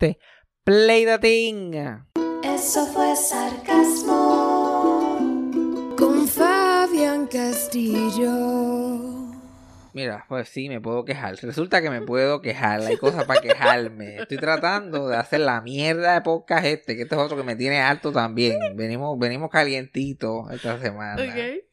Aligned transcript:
Play 0.00 1.04
the 1.04 1.18
thing. 1.18 1.74
Eso 2.42 2.86
fue 2.86 3.14
sarcasmo. 3.16 4.16
Con 5.98 6.26
Fabián 6.26 7.26
Castillo. 7.26 8.30
Mira, 9.92 10.24
pues 10.28 10.48
sí, 10.48 10.70
me 10.70 10.80
puedo 10.80 11.04
quejar. 11.04 11.36
Resulta 11.36 11.82
que 11.82 11.90
me 11.90 12.00
puedo 12.00 12.40
quejar. 12.40 12.80
Hay 12.80 12.96
cosas 12.96 13.24
para 13.24 13.42
quejarme. 13.42 14.16
Estoy 14.16 14.38
tratando 14.38 15.08
de 15.08 15.16
hacer 15.16 15.40
la 15.40 15.60
mierda 15.60 16.14
de 16.14 16.22
podcast 16.22 16.64
este, 16.64 16.96
que 16.96 17.02
este 17.02 17.14
es 17.14 17.20
otro 17.20 17.36
que 17.36 17.42
me 17.42 17.56
tiene 17.56 17.80
alto 17.80 18.10
también. 18.10 18.58
Venimos, 18.76 19.18
venimos 19.18 19.50
calientitos 19.50 20.50
esta 20.50 20.80
semana. 20.80 21.22
Ok. 21.22 21.64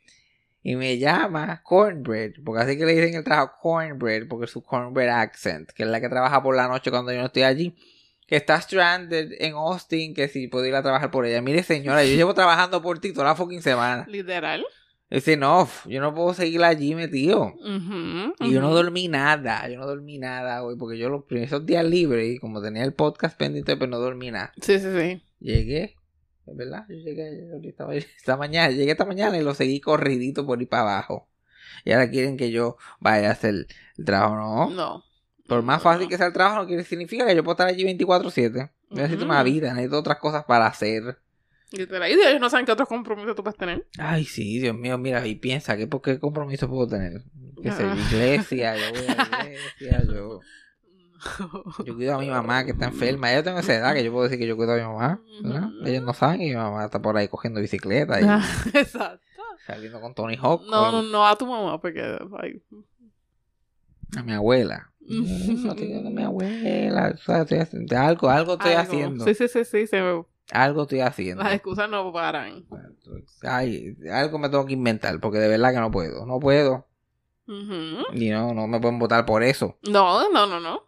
Y 0.63 0.75
me 0.75 0.97
llama 0.97 1.61
Cornbread, 1.63 2.43
porque 2.43 2.63
así 2.63 2.77
que 2.77 2.85
le 2.85 2.93
dicen 2.93 3.13
el 3.15 3.23
trabajo 3.23 3.53
Cornbread, 3.61 4.27
porque 4.27 4.45
es 4.45 4.51
su 4.51 4.61
Cornbread 4.61 5.07
accent, 5.07 5.71
que 5.71 5.83
es 5.83 5.89
la 5.89 6.01
que 6.01 6.09
trabaja 6.09 6.43
por 6.43 6.57
la 6.57 6.67
noche 6.67 6.91
cuando 6.91 7.13
yo 7.13 7.19
no 7.19 7.27
estoy 7.27 7.43
allí. 7.43 7.77
Que 8.27 8.35
está 8.35 8.59
stranded 8.61 9.31
en 9.39 9.53
Austin, 9.53 10.13
que 10.13 10.27
si 10.27 10.47
puedo 10.47 10.65
ir 10.65 10.75
a 10.75 10.83
trabajar 10.83 11.09
por 11.09 11.25
ella. 11.25 11.41
Mire, 11.41 11.63
señora, 11.63 12.03
yo 12.03 12.13
llevo 12.15 12.33
trabajando 12.33 12.81
por 12.81 12.99
ti 12.99 13.13
toda 13.13 13.27
la 13.27 13.35
fucking 13.35 13.61
semana. 13.61 14.05
Literal. 14.07 14.65
Dice, 15.09 15.37
no, 15.37 15.69
yo 15.85 16.01
no 16.01 16.13
puedo 16.13 16.33
seguir 16.33 16.61
allí 16.65 16.93
metido. 16.93 17.53
Ujú, 17.55 18.33
Y 18.41 18.51
yo 18.51 18.59
no 18.59 18.73
dormí 18.73 19.07
nada, 19.07 19.69
yo 19.69 19.79
no 19.79 19.87
dormí 19.87 20.17
nada 20.17 20.61
hoy, 20.63 20.75
porque 20.75 20.97
yo 20.97 21.07
los 21.07 21.23
primeros 21.23 21.65
días 21.65 21.85
libres, 21.85 22.35
y 22.35 22.39
como 22.39 22.61
tenía 22.61 22.83
el 22.83 22.93
podcast 22.93 23.37
pendiente, 23.37 23.77
pues 23.77 23.89
no 23.89 23.99
dormí 23.99 24.31
nada. 24.31 24.51
Sí, 24.61 24.77
sí, 24.79 24.87
sí. 24.99 25.23
Llegué, 25.39 25.95
es 26.45 26.57
verdad, 26.57 26.85
yo 26.89 26.95
llegué 26.95 27.49
ahorita, 27.53 27.87
esta 28.17 28.35
mañana, 28.35 28.69
llegué 28.69 28.91
esta 28.91 29.05
mañana 29.05 29.37
y 29.37 29.43
lo 29.43 29.53
seguí 29.53 29.79
corridito 29.79 30.45
por 30.45 30.61
ir 30.61 30.67
para 30.67 30.81
abajo. 30.81 31.29
Y 31.85 31.93
ahora 31.93 32.09
quieren 32.09 32.35
que 32.35 32.51
yo 32.51 32.75
vaya 32.99 33.29
a 33.29 33.31
hacer 33.31 33.67
el 33.97 34.05
trabajo, 34.05 34.35
no. 34.35 34.69
No. 34.71 35.03
Por 35.47 35.63
más 35.63 35.81
fácil 35.81 36.07
que 36.07 36.17
sea 36.17 36.27
el 36.27 36.33
trabajo, 36.33 36.61
no 36.61 36.67
quiere 36.67 36.83
significa 36.83 37.25
que 37.25 37.35
yo 37.35 37.43
puedo 37.43 37.53
estar 37.53 37.67
allí 37.67 37.83
24-7. 37.85 38.71
Yo 38.89 38.95
necesito 38.95 39.23
Ujú. 39.23 39.31
una 39.31 39.43
vida, 39.43 39.73
necesito 39.73 39.97
otras 39.99 40.17
cosas 40.19 40.43
para 40.45 40.67
hacer. 40.67 41.17
Y 41.71 41.81
ellos 41.81 42.39
no 42.39 42.49
saben 42.49 42.65
qué 42.65 42.71
otros 42.71 42.87
compromisos 42.87 43.35
tú 43.35 43.43
puedes 43.43 43.57
tener. 43.57 43.85
Ay, 43.97 44.23
sí, 44.25 44.59
Dios 44.59 44.75
mío, 44.75 44.97
mira, 44.97 45.25
y 45.27 45.35
piensa 45.35 45.75
que 45.75 45.85
por 45.87 46.01
qué 46.01 46.17
compromiso 46.19 46.69
puedo 46.69 46.87
tener. 46.87 47.23
Que 47.61 47.71
sé, 47.71 47.83
iglesia, 47.87 48.75
yo 48.77 48.89
voy 48.91 49.07
a 49.07 49.15
la 49.15 49.23
iglesia, 49.49 50.03
yo, 50.05 50.39
yo 51.85 51.95
cuido 51.95 52.15
a 52.15 52.19
mi 52.19 52.29
mamá 52.29 52.63
que 52.63 52.71
está 52.71 52.85
enferma. 52.85 53.31
Ya 53.31 53.43
tengo 53.43 53.59
esa 53.59 53.75
edad 53.75 53.93
que 53.93 54.03
yo 54.03 54.11
puedo 54.11 54.23
decir 54.25 54.39
que 54.39 54.47
yo 54.47 54.55
cuido 54.55 54.73
a 54.73 54.77
mi 54.77 54.83
mamá. 54.83 55.21
Ellos 55.85 56.03
no 56.03 56.13
saben 56.13 56.39
que 56.39 56.45
mi 56.45 56.55
mamá 56.55 56.85
está 56.85 57.01
por 57.01 57.17
ahí 57.17 57.27
cogiendo 57.27 57.59
bicicleta 57.59 58.21
y 58.21 58.25
Ah, 58.25 58.41
Exacto. 58.73 59.25
saliendo 59.65 59.99
con 59.99 60.13
Tony 60.13 60.37
Hawk. 60.41 60.61
No, 60.69 60.91
no, 60.91 61.01
no 61.01 61.27
a 61.27 61.35
tu 61.37 61.45
mamá, 61.47 61.79
porque. 61.81 62.01
ay. 62.41 62.61
A 64.15 64.23
mi 64.23 64.31
abuela. 64.33 64.89
No 65.07 66.09
mi 66.11 66.23
abuela. 66.23 67.13
o 67.15 67.17
sea, 67.17 67.41
estoy 67.41 67.59
haciendo- 67.59 67.97
algo, 67.97 68.29
algo 68.29 68.53
estoy 68.53 68.71
Algo. 68.73 68.81
haciendo. 68.81 69.25
Sí, 69.25 69.33
sí, 69.33 69.47
sí, 69.47 69.63
sí. 69.65 69.87
se 69.87 70.01
me- 70.01 70.25
Algo 70.51 70.83
estoy 70.83 70.99
haciendo. 71.01 71.43
Las 71.43 71.53
excusas 71.53 71.89
no 71.89 72.11
paran. 72.11 72.65
Ay, 73.43 73.95
algo 74.11 74.37
me 74.39 74.49
tengo 74.49 74.65
que 74.65 74.73
inventar 74.73 75.19
porque 75.19 75.39
de 75.39 75.47
verdad 75.47 75.73
que 75.73 75.79
no 75.79 75.91
puedo. 75.91 76.25
No 76.25 76.39
puedo. 76.39 76.87
Y 78.13 78.29
no, 78.29 78.53
no 78.53 78.67
me 78.67 78.79
pueden 78.79 78.99
votar 78.99 79.25
por 79.25 79.43
eso. 79.43 79.77
No, 79.89 80.29
no, 80.29 80.45
no, 80.47 80.59
no. 80.59 80.83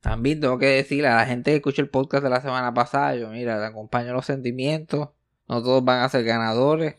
También 0.00 0.40
tengo 0.40 0.58
que 0.58 0.66
decirle 0.66 1.08
a 1.08 1.16
la 1.16 1.26
gente 1.26 1.50
que 1.50 1.56
escucha 1.56 1.82
el 1.82 1.90
podcast 1.90 2.22
de 2.22 2.30
la 2.30 2.40
semana 2.40 2.72
pasada, 2.72 3.14
yo 3.16 3.28
mira, 3.30 3.58
te 3.58 3.66
acompaño 3.66 4.12
los 4.12 4.24
sentimientos. 4.26 5.08
No 5.48 5.62
todos 5.62 5.84
van 5.84 6.02
a 6.02 6.08
ser 6.08 6.24
ganadores. 6.24 6.96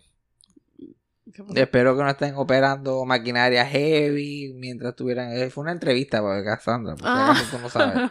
Espero 1.56 1.95
que 1.97 2.03
no 2.03 2.09
estén 2.09 2.35
operando 2.35 3.06
maquinaria 3.06 3.66
heavy 3.66 4.53
mientras 4.56 4.91
estuvieran. 4.91 5.31
eh, 5.34 5.50
Fue 5.50 5.63
una 5.63 5.72
entrevista 5.72 6.22
para 6.22 6.44
Cassandra, 6.44 6.94
porque 6.95 7.07
Ah. 7.07 7.35
tú 7.51 7.59
no 7.59 7.69
sabes. 7.69 8.09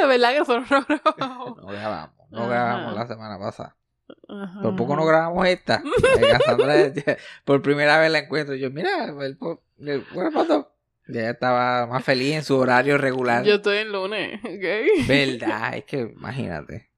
Es 0.00 0.08
verdad 0.08 0.32
que 0.32 0.38
nosotros 0.38 0.70
no 0.70 0.86
grabamos. 0.86 1.56
No 1.58 1.66
grabamos, 1.66 2.16
no 2.30 2.48
grabamos 2.48 2.94
la 2.94 3.06
semana 3.06 3.38
pasada. 3.38 3.76
Ajá. 4.28 4.62
Por 4.62 4.76
poco 4.76 4.96
no 4.96 5.04
grabamos 5.06 5.46
esta. 5.46 5.82
Cassandra, 6.32 6.92
por 7.44 7.62
primera 7.62 7.98
vez 7.98 8.10
la 8.10 8.18
encuentro. 8.20 8.54
Yo, 8.54 8.70
mira, 8.70 9.04
el, 9.06 9.38
el-. 9.78 10.04
Ya 11.08 11.30
estaba 11.30 11.86
más 11.86 12.04
feliz 12.04 12.34
en 12.36 12.44
su 12.44 12.56
horario 12.56 12.96
regular. 12.96 13.44
Yo 13.44 13.56
estoy 13.56 13.78
en 13.78 13.92
lunes, 13.92 14.40
¿ok? 14.44 15.06
Verdad, 15.08 15.76
es 15.76 15.84
que 15.84 16.00
imagínate. 16.16 16.88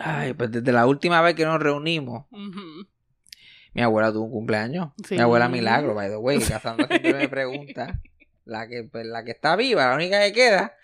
Ay, 0.00 0.32
pues 0.32 0.50
desde 0.50 0.72
la 0.72 0.86
última 0.86 1.20
vez 1.20 1.34
que 1.34 1.44
nos 1.44 1.60
reunimos, 1.60 2.26
Ujú. 2.30 2.86
Mi 3.74 3.82
abuela 3.82 4.12
tuvo 4.12 4.24
un 4.24 4.30
cumpleaños. 4.30 4.90
Sí. 5.06 5.14
Mi 5.14 5.20
abuela 5.20 5.48
Milagro, 5.48 5.94
by 5.94 6.08
the 6.08 6.16
way. 6.16 6.38
Cassandra 6.40 6.86
siempre 6.88 7.14
me 7.14 7.28
pregunta. 7.28 8.00
La 8.44 8.66
que, 8.66 8.84
pues, 8.84 9.04
la 9.04 9.24
que 9.24 9.32
está 9.32 9.56
viva, 9.56 9.86
la 9.86 9.94
única 9.94 10.22
que 10.22 10.32
queda, 10.32 10.74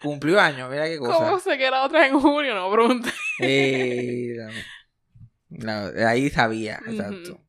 cumplió 0.00 0.38
años. 0.38 0.70
Mira 0.70 0.84
qué 0.86 0.98
cosa. 0.98 1.16
¿Cómo 1.16 1.40
sé 1.40 1.58
que 1.58 1.68
la 1.68 1.82
otra 1.84 2.06
en 2.06 2.20
junio? 2.20 2.54
No 2.54 2.70
pregunté. 2.70 3.10
Eh, 3.40 4.36
no, 5.48 5.72
ahí 6.06 6.30
sabía, 6.30 6.80
exacto. 6.86 7.40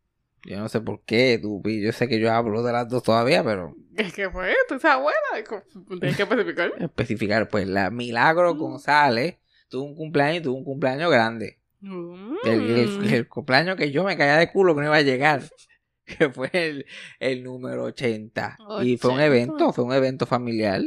Yo 0.44 0.58
no 0.58 0.70
sé 0.70 0.82
por 0.82 1.04
qué, 1.04 1.38
tú, 1.40 1.62
yo 1.64 1.92
sé 1.92 2.08
que 2.08 2.20
yo 2.20 2.34
hablo 2.34 2.64
de 2.64 2.72
las 2.72 2.90
dos 2.90 3.04
todavía, 3.04 3.44
pero 3.44 3.76
Es 3.96 4.12
que 4.12 4.28
pues, 4.32 4.56
tú 4.68 4.74
esa 4.74 4.94
abuela. 4.94 5.20
Tienes 6.00 6.18
que 6.18 6.24
especificar. 6.24 6.72
especificar, 6.80 7.48
pues 7.48 7.68
la 7.68 7.92
Milagro. 7.92 8.56
González 8.56 9.38
tuvo 9.68 9.84
un 9.84 9.96
cumpleaños 9.96 10.40
y 10.40 10.42
tuvo 10.42 10.58
un 10.58 10.64
cumpleaños 10.64 11.12
grande. 11.12 11.59
Mm. 11.82 12.36
El, 12.46 12.62
el- 12.72 13.14
el 13.14 13.28
cumpleaños 13.28 13.76
que 13.78 13.92
yo 13.92 14.04
me 14.04 14.18
caía 14.18 14.38
de 14.38 14.52
culo 14.52 14.76
que 14.76 14.82
no 14.82 14.88
iba 14.88 14.98
a 14.98 15.02
llegar. 15.02 15.44
Que 16.10 16.28
fue 16.32 16.50
el, 16.54 16.86
el 17.20 17.44
número 17.44 17.84
80. 17.84 18.58
Y 18.82 18.98
fue 18.98 19.12
un 19.12 19.18
80. 19.18 19.26
evento, 19.28 19.74
fue 19.74 19.84
un 19.86 19.94
evento 19.94 20.26
familiar. 20.26 20.82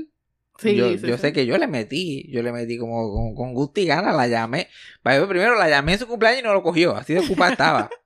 Sí, 0.58 0.74
yo 0.74 0.98
sí, 0.98 1.06
yo 1.06 1.14
sí. 1.14 1.20
sé 1.20 1.32
que 1.32 1.46
yo 1.46 1.56
le 1.58 1.68
metí, 1.68 2.28
yo 2.32 2.42
le 2.42 2.50
metí 2.50 2.76
como 2.76 3.08
con, 3.12 3.34
con 3.36 3.54
gusto 3.54 3.80
y 3.80 3.86
gana, 3.86 4.12
la 4.12 4.26
llamé. 4.26 4.66
Vaya, 5.04 5.24
Primero 5.28 5.54
la 5.54 5.68
llamé 5.68 5.92
en 5.92 6.00
su 6.00 6.08
cumpleaños 6.08 6.40
y 6.40 6.42
no 6.42 6.52
lo 6.52 6.64
cogió, 6.64 6.96
así 6.96 7.14
de 7.14 7.20
ocupada 7.20 7.52
estaba. 7.52 7.90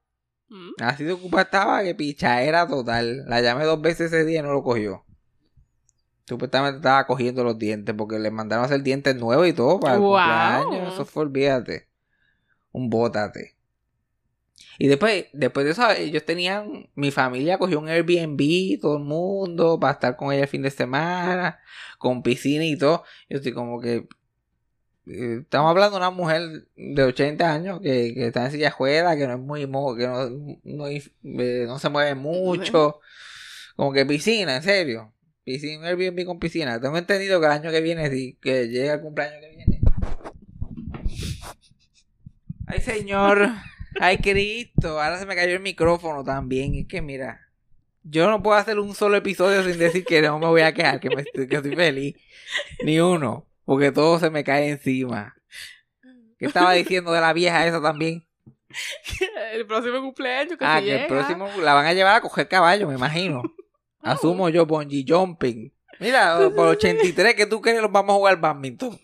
Mm. 0.49 0.71
Así 0.81 1.03
de 1.03 1.12
ocupada 1.12 1.43
estaba 1.43 1.82
que 1.82 1.97
picha 1.97 2.41
era 2.43 2.69
total. 2.69 3.25
La 3.27 3.41
llamé 3.41 3.65
dos 3.65 3.81
veces 3.81 4.12
ese 4.12 4.25
día 4.25 4.39
y 4.41 4.43
no 4.43 4.53
lo 4.53 4.62
cogió. 4.62 5.05
Supuestamente 6.29 6.77
estaba 6.77 7.06
cogiendo 7.06 7.44
los 7.44 7.59
dientes 7.59 7.94
porque 7.97 8.19
le 8.19 8.31
mandaron 8.31 8.62
a 8.65 8.67
hacer 8.67 8.82
dientes 8.82 9.17
nuevos 9.17 9.47
y 9.49 9.53
todo 9.53 9.79
para 9.81 9.94
el 9.94 10.00
Wow. 10.00 10.11
cumpleaños. 10.19 10.94
Eso 10.94 11.05
fue, 11.05 11.23
olvídate. 11.25 11.89
Un 12.76 12.90
bótate. 12.90 13.56
Y 14.78 14.88
después, 14.88 15.26
después 15.32 15.64
de 15.64 15.73
eso, 15.73 15.90
ellos 15.93 16.26
tenían, 16.26 16.90
mi 16.94 17.11
familia 17.11 17.56
cogió 17.56 17.81
un 17.81 17.88
Airbnb, 17.88 18.78
todo 18.81 18.99
el 18.99 19.05
mundo, 19.05 19.81
para 19.81 19.94
estar 19.94 20.17
con 20.17 20.31
ella 20.31 20.43
el 20.43 20.49
fin 20.49 20.61
de 20.61 20.70
semana, 20.70 21.58
con 21.99 22.23
piscina 22.23 22.67
y 22.67 22.76
todo. 22.76 23.02
Yo 23.31 23.38
estoy 23.38 23.52
como 23.52 23.81
que, 23.81 24.06
eh, 25.06 25.38
estamos 25.40 25.70
hablando 25.70 25.93
de 25.93 26.05
una 26.05 26.11
mujer 26.11 26.67
de 26.76 27.02
80 27.02 27.50
años 27.50 27.81
que, 27.81 28.12
que 28.12 28.26
está 28.26 28.44
en 28.44 28.52
silla 28.52 28.75
ruedas, 28.79 29.17
que 29.17 29.26
no 29.26 29.32
es 29.32 29.40
muy 29.40 29.61
que 29.62 30.06
no, 30.06 30.29
no, 30.64 30.87
eh, 30.88 31.64
no 31.67 31.79
se 31.79 31.88
mueve 31.88 32.14
mucho. 32.14 33.00
Como 33.76 33.93
que 33.94 34.05
piscina, 34.05 34.56
en 34.56 34.62
serio. 34.62 35.14
Piscina, 35.44 35.88
Airbnb 35.88 36.26
con 36.26 36.38
piscina. 36.38 36.79
Tengo 36.79 36.99
entendido 36.99 37.40
que 37.40 37.46
el 37.46 37.52
año 37.52 37.70
que 37.70 37.81
viene, 37.81 38.11
sí, 38.11 38.38
que 38.43 38.69
llega 38.69 38.94
el 38.94 39.00
cumpleaños 39.00 39.40
que 39.40 39.56
viene. 39.56 39.75
Ay, 42.67 42.81
señor. 42.81 43.49
Ay, 44.01 44.19
Cristo. 44.19 45.01
Ahora 45.01 45.19
se 45.19 45.27
me 45.27 45.35
cayó 45.35 45.55
el 45.55 45.61
micrófono 45.61 46.25
también. 46.25 46.75
Es 46.75 46.87
que 46.87 47.01
mira. 47.01 47.41
Yo 48.03 48.31
no 48.31 48.43
puedo 48.43 48.57
hacer 48.57 48.79
un 48.79 48.95
solo 48.95 49.17
episodio 49.17 49.65
sin 49.65 49.79
decir 49.79 50.05
que 50.05 50.23
no 50.23 50.39
me 50.39 50.47
voy 50.47 50.61
a 50.61 50.73
quejar, 50.73 51.01
que, 51.01 51.11
me 51.11 51.23
estoy, 51.23 51.49
que 51.49 51.57
estoy 51.57 51.75
feliz. 51.75 52.15
Ni 52.85 53.01
uno. 53.01 53.47
Porque 53.65 53.91
todo 53.91 54.21
se 54.21 54.31
me 54.31 54.45
cae 54.45 54.69
encima. 54.69 55.35
¿Qué 56.39 56.47
estaba 56.47 56.73
diciendo 56.73 57.13
de 57.13 57.21
la 57.21 57.33
vieja 57.33 57.67
esa 57.67 57.83
también? 57.83 58.25
El 59.53 59.67
próximo 59.67 60.01
cumpleaños 60.01 60.59
que 60.59 60.65
Ah, 60.65 60.79
se 60.79 60.85
que 60.85 61.03
el 61.03 61.07
próximo 61.07 61.49
la 61.63 61.75
van 61.75 61.87
a 61.87 61.95
llevar 61.95 62.17
a 62.17 62.21
coger 62.21 62.47
caballo, 62.47 62.89
me 62.89 62.95
imagino. 62.95 63.43
Asumo 64.01 64.49
yo, 64.51 64.67
bungee 64.67 65.05
jumping. 65.07 65.73
Mira, 65.99 66.39
por 66.55 66.69
83 66.69 67.35
que 67.35 67.47
tú 67.47 67.61
crees 67.61 67.81
los 67.81 67.91
vamos 67.91 68.15
a 68.15 68.17
jugar 68.19 68.41
badminton. 68.41 68.99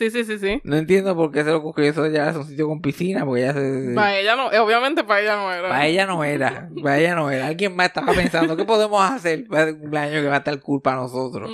Sí, 0.00 0.10
sí, 0.10 0.24
sí, 0.24 0.38
sí. 0.38 0.62
No 0.64 0.76
entiendo 0.76 1.14
por 1.14 1.30
qué 1.30 1.44
se 1.44 1.50
lo 1.50 1.62
cogió 1.62 1.84
eso 1.84 2.06
ya 2.06 2.30
es 2.30 2.36
un 2.36 2.46
sitio 2.46 2.66
con 2.66 2.80
piscina, 2.80 3.26
porque 3.26 3.42
ya 3.42 3.52
se... 3.52 3.92
Para 3.94 4.16
ella 4.16 4.34
no, 4.34 4.50
eh, 4.50 4.58
obviamente 4.58 5.04
para 5.04 5.20
ella 5.20 5.36
no 5.36 5.52
era. 5.52 5.68
Para 5.68 5.86
ella 5.86 6.06
no 6.06 6.24
era, 6.24 6.70
para 6.82 6.98
ella 6.98 7.14
no 7.14 7.30
era. 7.30 7.46
Alguien 7.48 7.76
más 7.76 7.88
estaba 7.88 8.14
pensando, 8.14 8.56
¿qué 8.56 8.64
podemos 8.64 8.98
hacer 9.02 9.46
para 9.46 9.64
el 9.68 9.78
cumpleaños 9.78 10.22
que 10.22 10.28
va 10.28 10.36
a 10.36 10.38
estar 10.38 10.58
cool 10.60 10.80
para 10.80 10.96
nosotros? 10.96 11.50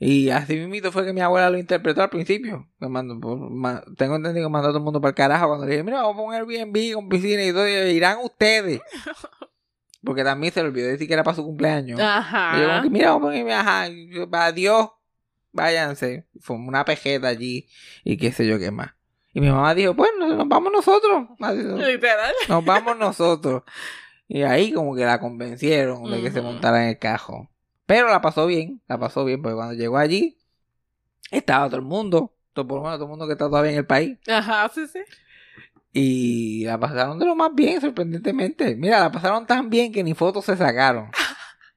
Y 0.00 0.30
así 0.30 0.56
mismito 0.56 0.90
fue 0.90 1.04
que 1.04 1.12
mi 1.12 1.20
abuela 1.20 1.50
lo 1.50 1.58
interpretó 1.58 2.02
al 2.02 2.10
principio. 2.10 2.68
Ma- 2.80 3.82
tengo 3.96 4.16
entendido 4.16 4.46
que 4.48 4.50
mandó 4.52 4.68
a 4.68 4.70
todo 4.72 4.78
el 4.78 4.84
mundo 4.84 5.00
para 5.00 5.10
el 5.10 5.14
carajo 5.14 5.46
cuando 5.46 5.66
le 5.66 5.70
dije, 5.72 5.84
mira, 5.84 6.02
vamos 6.02 6.16
a 6.16 6.24
poner 6.24 6.40
Airbnb 6.42 6.94
con 6.94 7.08
piscina 7.08 7.44
y 7.44 7.52
todo, 7.52 7.68
y 7.68 7.72
irán 7.92 8.18
ustedes. 8.24 8.80
Porque 10.04 10.24
también 10.24 10.52
se 10.52 10.62
le 10.62 10.68
olvidó 10.70 10.88
decir 10.88 11.06
que 11.06 11.14
era 11.14 11.22
para 11.22 11.36
su 11.36 11.44
cumpleaños. 11.44 12.00
Ajá. 12.00 12.56
Y 12.56 12.60
yo 12.84 12.90
mira, 12.90 13.10
vamos 13.10 13.22
a 13.22 13.30
ponerme, 13.30 13.54
ajá, 13.54 13.86
adiós, 14.46 14.90
váyanse. 15.52 16.26
Fue 16.40 16.56
una 16.56 16.84
pejeta 16.84 17.28
allí 17.28 17.68
y 18.04 18.16
qué 18.16 18.32
sé 18.32 18.46
yo 18.46 18.58
qué 18.58 18.70
más. 18.70 18.94
Y 19.32 19.40
mi 19.40 19.48
mamá 19.50 19.74
dijo, 19.74 19.94
pues 19.94 20.10
nos, 20.18 20.48
vamos 20.48 20.72
nosotros. 20.72 21.28
Literal. 21.38 22.34
Nos 22.48 22.64
vamos 22.64 22.98
nosotros. 22.98 23.62
Y 24.26 24.42
ahí 24.42 24.72
como 24.72 24.94
que 24.94 25.04
la 25.04 25.20
convencieron 25.20 26.10
de 26.10 26.20
que 26.20 26.30
se 26.30 26.42
montara 26.42 26.82
en 26.82 26.90
el 26.90 26.98
cajo. 26.98 27.48
Pero 27.86 28.08
la 28.08 28.20
pasó 28.20 28.46
bien, 28.46 28.82
la 28.88 28.98
pasó 28.98 29.24
bien, 29.24 29.40
porque 29.40 29.54
cuando 29.54 29.74
llegó 29.74 29.96
allí, 29.96 30.36
estaba 31.30 31.66
todo 31.66 31.76
el 31.76 31.82
mundo, 31.82 32.34
todo, 32.52 32.66
por 32.66 32.78
lo 32.78 32.84
menos 32.84 32.98
todo 32.98 33.06
el 33.06 33.10
mundo 33.10 33.26
que 33.26 33.32
está 33.32 33.46
todavía 33.46 33.72
en 33.72 33.78
el 33.78 33.86
país. 33.86 34.18
Ajá, 34.28 34.70
sí, 34.74 34.86
sí. 34.86 35.00
Y 35.92 36.64
la 36.64 36.78
pasaron 36.78 37.18
de 37.18 37.24
lo 37.24 37.34
más 37.34 37.54
bien, 37.54 37.80
sorprendentemente. 37.80 38.76
Mira, 38.76 39.00
la 39.00 39.10
pasaron 39.10 39.46
tan 39.46 39.70
bien 39.70 39.90
que 39.92 40.04
ni 40.04 40.14
fotos 40.14 40.44
se 40.44 40.56
sacaron. 40.56 41.10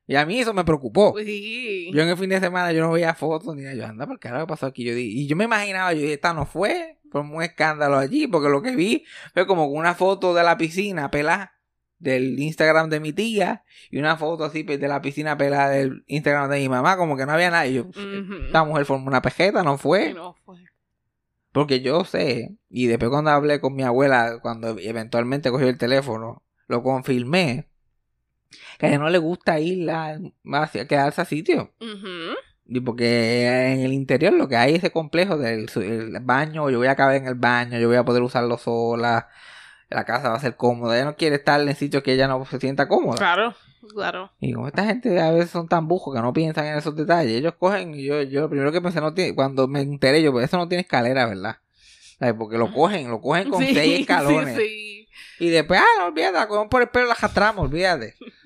Y 0.07 0.15
a 0.15 0.25
mí 0.25 0.39
eso 0.39 0.53
me 0.53 0.63
preocupó. 0.65 1.13
Sí. 1.19 1.89
Yo 1.93 2.01
en 2.01 2.09
el 2.09 2.17
fin 2.17 2.29
de 2.29 2.39
semana 2.39 2.71
yo 2.73 2.81
no 2.81 2.91
veía 2.91 3.13
fotos 3.13 3.55
ni 3.55 3.61
nada. 3.61 3.75
Yo, 3.75 3.85
anda, 3.85 4.05
¿por 4.07 4.19
qué 4.19 4.27
ahora 4.27 4.45
pasó 4.47 4.65
aquí? 4.65 4.83
Yo 4.83 4.93
di- 4.95 5.21
y 5.21 5.27
yo 5.27 5.35
me 5.35 5.45
imaginaba, 5.45 5.93
yo 5.93 6.01
dije, 6.01 6.13
esta 6.13 6.33
no 6.33 6.45
fue. 6.45 6.97
Fue 7.11 7.21
un 7.21 7.41
escándalo 7.43 7.97
allí, 7.97 8.27
porque 8.27 8.49
lo 8.49 8.61
que 8.61 8.75
vi 8.75 9.03
fue 9.33 9.45
como 9.45 9.65
una 9.67 9.95
foto 9.95 10.33
de 10.33 10.43
la 10.43 10.57
piscina 10.57 11.11
pelada 11.11 11.53
del 11.99 12.39
Instagram 12.39 12.89
de 12.89 12.99
mi 12.99 13.13
tía 13.13 13.63
y 13.91 13.99
una 13.99 14.17
foto 14.17 14.43
así 14.45 14.63
pues, 14.63 14.79
de 14.79 14.87
la 14.87 15.01
piscina 15.01 15.37
pelada 15.37 15.69
del 15.69 16.03
Instagram 16.07 16.49
de 16.49 16.59
mi 16.59 16.67
mamá, 16.69 16.97
como 16.97 17.15
que 17.17 17.25
no 17.25 17.33
había 17.33 17.51
nada. 17.51 17.67
Y 17.67 17.75
yo, 17.75 17.83
Ujú. 17.83 18.45
esta 18.47 18.63
mujer 18.63 18.85
formó 18.85 19.07
una 19.07 19.21
pejeta, 19.21 19.61
no 19.61 19.77
fue. 19.77 20.13
No 20.13 20.33
fue. 20.45 20.57
Porque 21.51 21.81
yo 21.81 22.05
sé, 22.05 22.55
y 22.69 22.87
después 22.87 23.11
cuando 23.11 23.29
hablé 23.31 23.59
con 23.59 23.75
mi 23.75 23.83
abuela, 23.83 24.39
cuando 24.41 24.77
eventualmente 24.79 25.51
cogió 25.51 25.67
el 25.67 25.77
teléfono, 25.77 26.43
lo 26.67 26.81
confirmé, 26.81 27.67
que 28.77 28.85
a 28.85 28.89
ella 28.89 28.99
no 28.99 29.09
le 29.09 29.17
gusta 29.17 29.59
ir 29.59 29.89
a, 29.89 30.17
a 30.53 30.69
quedarse 30.69 31.21
a 31.21 31.25
sitio. 31.25 31.71
Y 32.67 32.79
porque 32.79 33.73
en 33.73 33.81
el 33.81 33.93
interior 33.93 34.33
lo 34.33 34.47
que 34.47 34.55
hay 34.55 34.73
es 34.73 34.77
ese 34.79 34.91
complejo 34.91 35.37
del 35.37 35.69
el 35.75 36.19
baño, 36.21 36.69
yo 36.69 36.77
voy 36.77 36.87
a 36.87 36.95
caber 36.95 37.17
en 37.21 37.27
el 37.27 37.35
baño, 37.35 37.77
yo 37.79 37.87
voy 37.87 37.97
a 37.97 38.05
poder 38.05 38.21
usarlo 38.21 38.57
sola, 38.57 39.27
la 39.89 40.05
casa 40.05 40.29
va 40.29 40.35
a 40.35 40.39
ser 40.39 40.55
cómoda, 40.55 40.95
ella 40.95 41.05
no 41.05 41.15
quiere 41.17 41.35
estar 41.35 41.59
en 41.59 41.75
sitios 41.75 42.01
que 42.01 42.13
ella 42.13 42.27
no 42.27 42.45
se 42.45 42.59
sienta 42.59 42.87
cómoda. 42.87 43.17
Claro, 43.17 43.53
claro. 43.93 44.31
Y 44.39 44.53
como 44.53 44.67
esta 44.67 44.85
gente 44.85 45.19
a 45.19 45.31
veces 45.31 45.49
son 45.49 45.67
tan 45.67 45.87
bujos 45.87 46.15
que 46.15 46.21
no 46.21 46.31
piensan 46.31 46.65
en 46.65 46.77
esos 46.77 46.95
detalles, 46.95 47.33
ellos 47.33 47.55
cogen, 47.59 47.93
y 47.93 48.05
yo, 48.05 48.21
yo 48.21 48.41
lo 48.41 48.49
primero 48.49 48.71
que 48.71 48.79
pensé, 48.79 49.01
no 49.01 49.13
tiene, 49.13 49.35
cuando 49.35 49.67
me 49.67 49.81
enteré, 49.81 50.21
yo, 50.21 50.31
pues 50.31 50.45
eso 50.45 50.57
no 50.57 50.69
tiene 50.69 50.83
escalera, 50.83 51.25
¿verdad? 51.25 51.57
¿Sabes? 52.19 52.35
Porque 52.37 52.57
lo 52.57 52.71
cogen, 52.71 53.09
lo 53.09 53.19
cogen 53.19 53.49
con 53.49 53.61
Sí, 53.61 53.73
seis 53.73 53.99
escalones. 54.01 54.55
Sí, 54.55 54.61
sí. 54.61 55.09
Y 55.45 55.49
después, 55.49 55.79
ah, 55.81 55.99
no, 55.99 56.05
olvídate, 56.05 56.37
la 56.37 56.47
cogemos 56.47 56.69
por 56.69 56.83
el 56.83 56.89
pelo 56.89 57.07
la 57.07 57.13
arrastramos, 57.13 57.65
olvídate. 57.65 58.15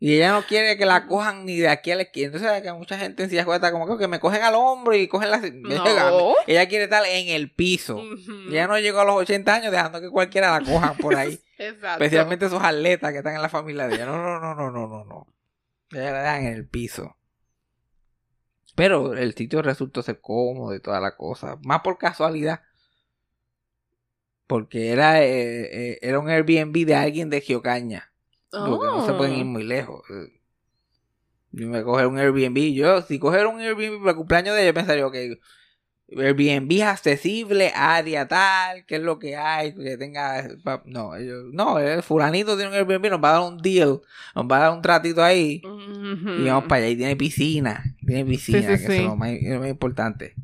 Y 0.00 0.14
ella 0.14 0.30
no 0.30 0.42
quiere 0.46 0.76
que 0.76 0.86
la 0.86 1.06
cojan 1.06 1.44
ni 1.44 1.56
de 1.56 1.68
aquí 1.68 1.90
a 1.90 1.96
la 1.96 2.02
esquina. 2.02 2.26
Entonces, 2.26 2.48
hay 2.48 2.62
que 2.62 2.72
mucha 2.72 2.96
gente 2.96 3.24
en 3.24 3.30
silla 3.30 3.44
está 3.52 3.72
como 3.72 3.98
que 3.98 4.06
me 4.06 4.20
cogen 4.20 4.42
al 4.42 4.54
hombro 4.54 4.94
y 4.94 5.08
cogen 5.08 5.30
la... 5.30 5.38
No. 5.38 6.34
Ella 6.46 6.68
quiere 6.68 6.84
estar 6.84 7.04
en 7.04 7.28
el 7.28 7.50
piso. 7.50 8.00
Ella 8.48 8.68
no 8.68 8.78
llegó 8.78 9.00
a 9.00 9.04
los 9.04 9.16
80 9.16 9.52
años 9.52 9.72
dejando 9.72 10.00
que 10.00 10.08
cualquiera 10.08 10.56
la 10.56 10.64
coja 10.64 10.94
por 10.94 11.16
ahí. 11.16 11.40
Exacto. 11.58 12.04
Especialmente 12.04 12.46
esos 12.46 12.62
atletas 12.62 13.10
que 13.10 13.18
están 13.18 13.34
en 13.34 13.42
la 13.42 13.48
familia 13.48 13.88
de 13.88 13.96
ella. 13.96 14.06
No, 14.06 14.16
no, 14.22 14.38
no, 14.38 14.54
no, 14.54 14.70
no, 14.70 14.86
no, 14.86 15.04
no. 15.04 15.26
Ella 15.90 16.12
la 16.12 16.22
dejan 16.22 16.46
en 16.46 16.52
el 16.52 16.68
piso. 16.68 17.16
Pero 18.76 19.14
el 19.14 19.34
sitio 19.34 19.62
resultó 19.62 20.02
ser 20.02 20.20
cómodo 20.20 20.76
y 20.76 20.80
toda 20.80 21.00
la 21.00 21.16
cosa. 21.16 21.58
Más 21.64 21.80
por 21.80 21.98
casualidad. 21.98 22.60
Porque 24.46 24.92
era, 24.92 25.20
eh, 25.24 25.90
eh, 25.90 25.98
era 26.02 26.20
un 26.20 26.28
Airbnb 26.28 26.86
de 26.86 26.94
alguien 26.94 27.30
de 27.30 27.40
Geocaña. 27.40 28.12
Porque 28.50 28.86
no 28.86 29.04
se 29.06 29.12
pueden 29.14 29.34
ir 29.36 29.42
Oh. 29.42 29.46
muy 29.46 29.64
lejos. 29.64 30.02
Eh, 30.10 30.40
Yo 31.52 31.68
me 31.68 31.82
coger 31.82 32.06
un 32.06 32.18
Airbnb. 32.18 32.72
Yo, 32.74 33.02
si 33.02 33.18
coger 33.18 33.46
un 33.46 33.60
Airbnb 33.60 33.98
para 34.00 34.10
el 34.10 34.16
cumpleaños 34.16 34.54
de 34.54 34.62
ella, 34.62 34.74
pensaría, 34.74 35.06
ok, 35.06 35.14
Airbnb 36.16 36.82
accesible, 36.84 37.70
área 37.74 38.26
tal, 38.28 38.86
qué 38.86 38.96
es 38.96 39.02
lo 39.02 39.18
que 39.18 39.36
hay, 39.36 39.74
que 39.74 39.98
tenga... 39.98 40.42
No, 40.86 41.14
ellos- 41.16 41.44
no, 41.52 41.78
el 41.78 42.02
fulanito 42.02 42.56
tiene 42.56 42.70
un 42.70 42.76
Airbnb, 42.76 43.10
nos 43.10 43.22
va 43.22 43.30
a 43.30 43.40
dar 43.40 43.50
un 43.52 43.58
deal, 43.58 44.00
nos 44.34 44.44
va 44.46 44.56
a 44.56 44.60
dar 44.60 44.72
un 44.72 44.80
tratito 44.82 45.22
ahí. 45.22 45.60
Y 45.62 46.44
vamos 46.46 46.64
para 46.64 46.76
allá. 46.84 46.88
Y 46.88 46.96
tiene 46.96 47.16
piscina. 47.16 47.84
Tiene 48.06 48.24
piscina, 48.24 48.58
Sí, 48.60 48.64
sí, 48.64 48.68
que 48.68 48.74
eso 48.74 48.92
sí. 48.92 48.98
es 48.98 49.04
lo 49.04 49.16
más, 49.16 49.30
es 49.30 49.50
lo 49.52 49.60
más 49.60 49.68
importante. 49.68 50.34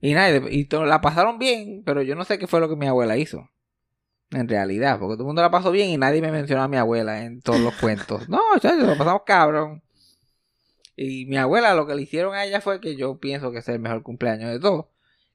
Y 0.00 0.12
nada, 0.12 0.36
y 0.50 0.68
la 0.70 1.00
pasaron 1.00 1.38
bien, 1.38 1.82
pero 1.84 2.02
yo 2.02 2.14
no 2.14 2.24
sé 2.24 2.38
qué 2.38 2.46
fue 2.46 2.60
lo 2.60 2.68
que 2.68 2.76
mi 2.76 2.86
abuela 2.86 3.16
hizo. 3.16 3.48
En 4.30 4.46
realidad, 4.48 4.98
porque 4.98 5.14
todo 5.14 5.22
el 5.22 5.26
mundo 5.28 5.40
la 5.42 5.50
pasó 5.50 5.70
bien 5.70 5.88
y 5.88 5.96
nadie 5.96 6.20
me 6.20 6.30
mencionó 6.30 6.62
a 6.62 6.68
mi 6.68 6.76
abuela 6.76 7.24
en 7.24 7.40
todos 7.40 7.60
los 7.60 7.74
cuentos. 7.76 8.28
No, 8.28 8.40
chacho, 8.60 8.76
lo 8.84 8.96
pasamos 8.98 9.22
cabrón. 9.24 9.82
Y 10.96 11.26
mi 11.26 11.36
abuela 11.36 11.74
lo 11.74 11.86
que 11.86 11.94
le 11.94 12.02
hicieron 12.02 12.34
a 12.34 12.44
ella 12.44 12.60
fue 12.60 12.80
que 12.80 12.96
yo 12.96 13.18
pienso 13.18 13.52
que 13.52 13.58
es 13.58 13.68
el 13.68 13.78
mejor 13.78 14.02
cumpleaños 14.02 14.50
de 14.50 14.58
todos. 14.60 14.86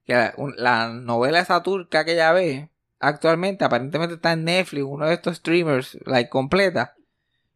Que 0.06 0.14
la, 0.14 0.34
un- 0.38 0.54
la 0.58 0.90
novela 0.90 1.40
esa 1.40 1.64
turca 1.64 2.04
que 2.06 2.14
ella 2.14 2.34
ve 2.34 2.70
actualmente 3.00 3.64
aparentemente 3.66 4.16
está 4.16 4.34
en 4.34 4.44
Netflix, 4.44 4.84
uno 4.86 5.08
de 5.08 5.14
estos 5.14 5.38
streamers, 5.38 5.98
like 6.06 6.30
completa. 6.30 6.96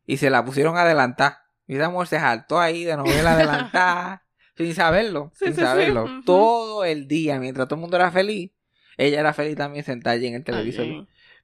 Y 0.06 0.17
se 0.17 0.29
la 0.29 0.44
pusieron 0.44 0.77
a 0.77 0.84
adelantar. 0.84 1.39
Y 1.67 1.75
esa 1.75 1.89
mujer 1.89 2.08
se 2.08 2.20
saltó 2.20 2.60
ahí 2.60 2.84
de 2.86 2.96
novela 2.96 3.34
adelantada. 3.34 4.24
sin 4.58 4.74
saberlo. 4.74 5.32
Sí, 5.36 5.46
sin 5.46 5.56
sí, 5.56 5.62
saberlo. 5.62 6.08
Todo 6.25 6.86
el 6.86 7.08
día, 7.08 7.39
mientras 7.39 7.67
todo 7.67 7.75
el 7.75 7.82
mundo 7.82 7.98
era 7.98 8.10
feliz. 8.10 8.51
Ella 8.96 9.20
era 9.20 9.34
feliz 9.34 9.56
también 9.56 9.84
sentada 9.86 10.15
allí 10.15 10.25
en 10.27 10.34
el 10.36 10.44
televisor 10.44 10.86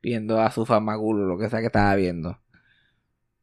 viendo 0.03 0.39
a 0.39 0.51
su 0.51 0.65
farmaculo, 0.65 1.25
lo 1.25 1.37
que 1.39 1.49
sea 1.49 1.61
que 1.61 1.67
estaba 1.67 1.95
viendo. 1.95 2.37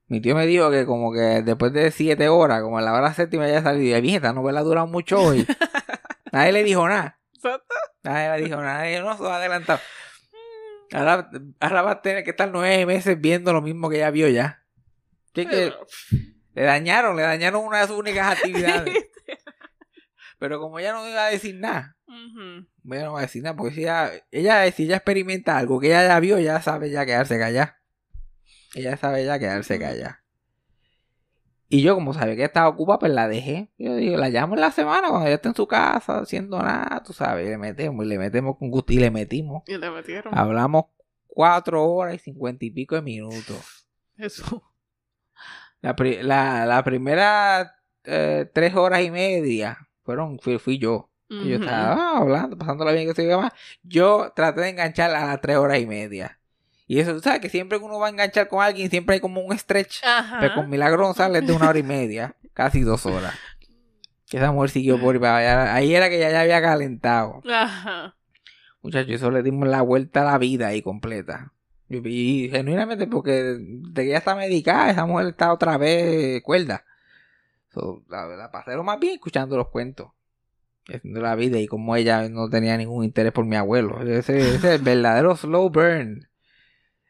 Mi 0.06 0.20
tío 0.20 0.34
me 0.34 0.46
dijo 0.46 0.70
que 0.70 0.84
como 0.86 1.12
que 1.12 1.42
después 1.42 1.72
de 1.72 1.90
siete 1.90 2.28
horas, 2.28 2.62
como 2.62 2.78
a 2.78 2.82
la 2.82 2.92
hora 2.92 3.14
séptima 3.14 3.48
ya 3.48 3.62
salió, 3.62 3.96
y 3.96 4.00
dije, 4.00 4.16
esta 4.16 4.32
novela 4.32 4.60
ha 4.60 4.64
durado 4.64 4.86
mucho 4.86 5.20
hoy. 5.20 5.46
Nadie 6.32 6.52
le 6.52 6.64
dijo 6.64 6.86
nada. 6.86 7.18
Nadie 8.02 8.38
le 8.38 8.44
dijo 8.44 8.60
nada. 8.60 8.78
Nadie 8.78 9.00
no, 9.00 9.16
se 9.16 9.22
va 9.22 9.34
a 9.34 9.38
adelantar. 9.38 9.80
Ahora, 10.92 11.30
ahora 11.60 11.82
va 11.82 11.90
a 11.92 12.02
tener 12.02 12.24
que 12.24 12.30
estar 12.30 12.50
nueve 12.50 12.84
meses 12.86 13.20
viendo 13.20 13.52
lo 13.52 13.62
mismo 13.62 13.88
que 13.88 13.96
ella 13.96 14.10
vio 14.10 14.28
ya. 14.28 14.64
¿Qué 15.32 15.46
que 15.46 15.72
le 16.54 16.62
dañaron, 16.62 17.16
le 17.16 17.22
dañaron 17.22 17.64
una 17.64 17.80
de 17.80 17.86
sus 17.86 17.96
únicas 17.96 18.32
actividades. 18.36 18.94
Pero 20.40 20.58
como 20.58 20.78
ella 20.80 20.92
no 20.94 21.06
iba 21.08 21.26
a 21.26 21.30
decir 21.30 21.54
nada, 21.54 21.96
Ujú. 22.08 22.66
ella 22.92 23.04
no 23.04 23.12
va 23.12 23.18
a 23.20 23.22
decir 23.22 23.42
nada, 23.42 23.54
porque 23.54 23.74
si 23.74 23.82
ella, 23.82 24.10
ella, 24.32 24.72
si 24.72 24.84
ella 24.84 24.96
experimenta 24.96 25.56
algo 25.58 25.78
que 25.78 25.88
ella 25.88 26.08
ya 26.08 26.18
vio, 26.18 26.38
ya 26.40 26.60
sabe 26.62 26.90
ya 26.90 27.06
quedarse 27.06 27.38
callada. 27.38 27.78
Ella 28.74 28.96
sabe 28.96 29.24
ya 29.24 29.38
quedarse 29.38 29.78
callada. 29.78 30.24
Y 31.68 31.82
yo, 31.82 31.94
como 31.94 32.14
sabía 32.14 32.34
que 32.34 32.44
estaba 32.44 32.68
ocupada, 32.68 32.98
pues 33.00 33.12
la 33.12 33.28
dejé. 33.28 33.70
Yo 33.78 33.94
digo, 33.94 34.16
la 34.16 34.28
llamo 34.28 34.54
en 34.54 34.60
la 34.62 34.72
semana 34.72 35.08
cuando 35.08 35.26
ella 35.26 35.36
esté 35.36 35.48
en 35.50 35.54
su 35.54 35.68
casa 35.68 36.18
haciendo 36.20 36.58
nada, 36.60 37.02
tú 37.04 37.12
sabes, 37.12 37.46
y 37.46 37.50
le 37.50 37.58
metemos, 37.58 38.04
y 38.04 38.08
le 38.08 38.18
metemos 38.18 38.56
con 38.56 38.70
gusto, 38.70 38.92
y 38.92 38.96
le 38.98 39.10
metimos. 39.10 39.62
Y 39.68 39.76
le 39.76 39.90
metieron. 39.90 40.36
Hablamos 40.36 40.86
cuatro 41.28 41.84
horas 41.84 42.14
y 42.14 42.18
cincuenta 42.18 42.64
y 42.64 42.70
pico 42.70 42.94
de 42.96 43.02
minutos. 43.02 43.86
Eso. 44.16 44.62
La, 45.80 45.94
pri- 45.94 46.22
la, 46.22 46.64
la 46.66 46.82
primera 46.82 47.76
eh, 48.04 48.50
tres 48.52 48.74
horas 48.74 49.02
y 49.02 49.10
media 49.10 49.78
fueron, 50.10 50.40
fui, 50.40 50.58
fui 50.58 50.78
yo. 50.78 51.08
Y 51.28 51.50
Yo 51.50 51.56
estaba 51.56 51.92
ah, 51.92 52.18
hablando, 52.18 52.58
pasándola 52.58 52.90
bien 52.90 53.06
que 53.06 53.14
se 53.14 53.36
más. 53.36 53.52
Yo 53.84 54.32
traté 54.34 54.62
de 54.62 54.70
enganchar 54.70 55.14
a 55.14 55.26
las 55.26 55.40
tres 55.40 55.56
horas 55.58 55.78
y 55.78 55.86
media. 55.86 56.40
Y 56.88 56.98
eso, 56.98 57.14
tú 57.14 57.20
sabes 57.20 57.38
que 57.38 57.48
siempre 57.48 57.78
que 57.78 57.84
uno 57.84 58.00
va 58.00 58.08
a 58.08 58.10
enganchar 58.10 58.48
con 58.48 58.60
alguien, 58.60 58.90
siempre 58.90 59.14
hay 59.14 59.20
como 59.20 59.40
un 59.40 59.56
stretch. 59.56 60.02
Ajá. 60.02 60.38
Pero 60.40 60.56
con 60.56 60.68
Milagro 60.68 61.06
González 61.06 61.46
de 61.46 61.52
una 61.52 61.68
hora 61.68 61.78
y 61.78 61.84
media, 61.84 62.34
casi 62.52 62.80
dos 62.80 63.06
horas. 63.06 63.32
Que 64.28 64.38
esa 64.38 64.50
mujer 64.50 64.70
siguió 64.70 65.00
por 65.00 65.24
ahí 65.24 65.94
era 65.94 66.08
que 66.08 66.18
ya, 66.18 66.30
ya 66.30 66.40
había 66.40 66.60
calentado. 66.60 67.42
Ajá. 67.48 68.16
Muchachos, 68.82 69.12
eso 69.12 69.30
le 69.30 69.44
dimos 69.44 69.68
la 69.68 69.82
vuelta 69.82 70.22
a 70.22 70.32
la 70.32 70.38
vida 70.38 70.66
ahí 70.66 70.82
completa. 70.82 71.52
Y, 71.88 71.98
y 72.08 72.50
genuinamente 72.50 73.06
porque 73.06 73.56
de 73.60 74.02
que 74.02 74.08
ella 74.08 74.18
está 74.18 74.34
medicada, 74.34 74.90
esa 74.90 75.06
mujer 75.06 75.28
está 75.28 75.52
otra 75.52 75.78
vez 75.78 76.42
cuerda. 76.42 76.84
So, 77.72 78.04
la, 78.08 78.26
la 78.26 78.50
pasé 78.50 78.74
lo 78.74 78.82
más 78.82 78.98
bien 78.98 79.14
escuchando 79.14 79.56
los 79.56 79.68
cuentos. 79.68 80.12
Haciendo 80.88 81.20
la 81.20 81.34
vida 81.36 81.58
y 81.58 81.66
como 81.66 81.94
ella 81.94 82.28
no 82.28 82.48
tenía 82.48 82.76
ningún 82.76 83.04
interés 83.04 83.32
por 83.32 83.44
mi 83.44 83.56
abuelo. 83.56 84.00
Ese, 84.02 84.38
ese 84.38 84.56
es 84.56 84.64
el 84.64 84.82
verdadero 84.82 85.36
slow 85.36 85.70
burn. 85.70 86.28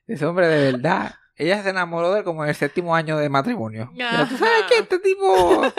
Ese 0.06 0.26
hombre 0.26 0.48
de 0.48 0.72
verdad. 0.72 1.14
Ella 1.36 1.62
se 1.62 1.70
enamoró 1.70 2.12
de 2.12 2.18
él 2.18 2.24
como 2.24 2.42
en 2.44 2.50
el 2.50 2.54
séptimo 2.54 2.94
año 2.94 3.16
de 3.16 3.28
matrimonio. 3.30 3.90
Pero 3.96 4.28
tú 4.28 4.36
sabes 4.36 4.64
que 4.68 4.78
este 4.78 4.98
tipo... 4.98 5.62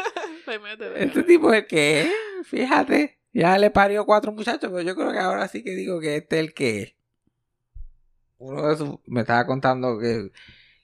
Este 0.97 1.23
tipo 1.23 1.53
es 1.53 1.61
el 1.61 1.67
que 1.67 2.11
fíjate. 2.43 3.19
Ya 3.33 3.57
le 3.57 3.71
parió 3.71 4.05
cuatro 4.05 4.31
muchachos, 4.31 4.69
pero 4.71 4.81
yo 4.81 4.95
creo 4.95 5.11
que 5.11 5.19
ahora 5.19 5.47
sí 5.47 5.63
que 5.63 5.71
digo 5.71 5.99
que 5.99 6.17
este 6.17 6.39
es 6.39 6.45
el 6.45 6.53
que. 6.53 6.97
Uno 8.37 8.67
de 8.67 8.75
sus, 8.75 8.99
me 9.05 9.21
estaba 9.21 9.45
contando 9.45 9.97
que, 9.99 10.31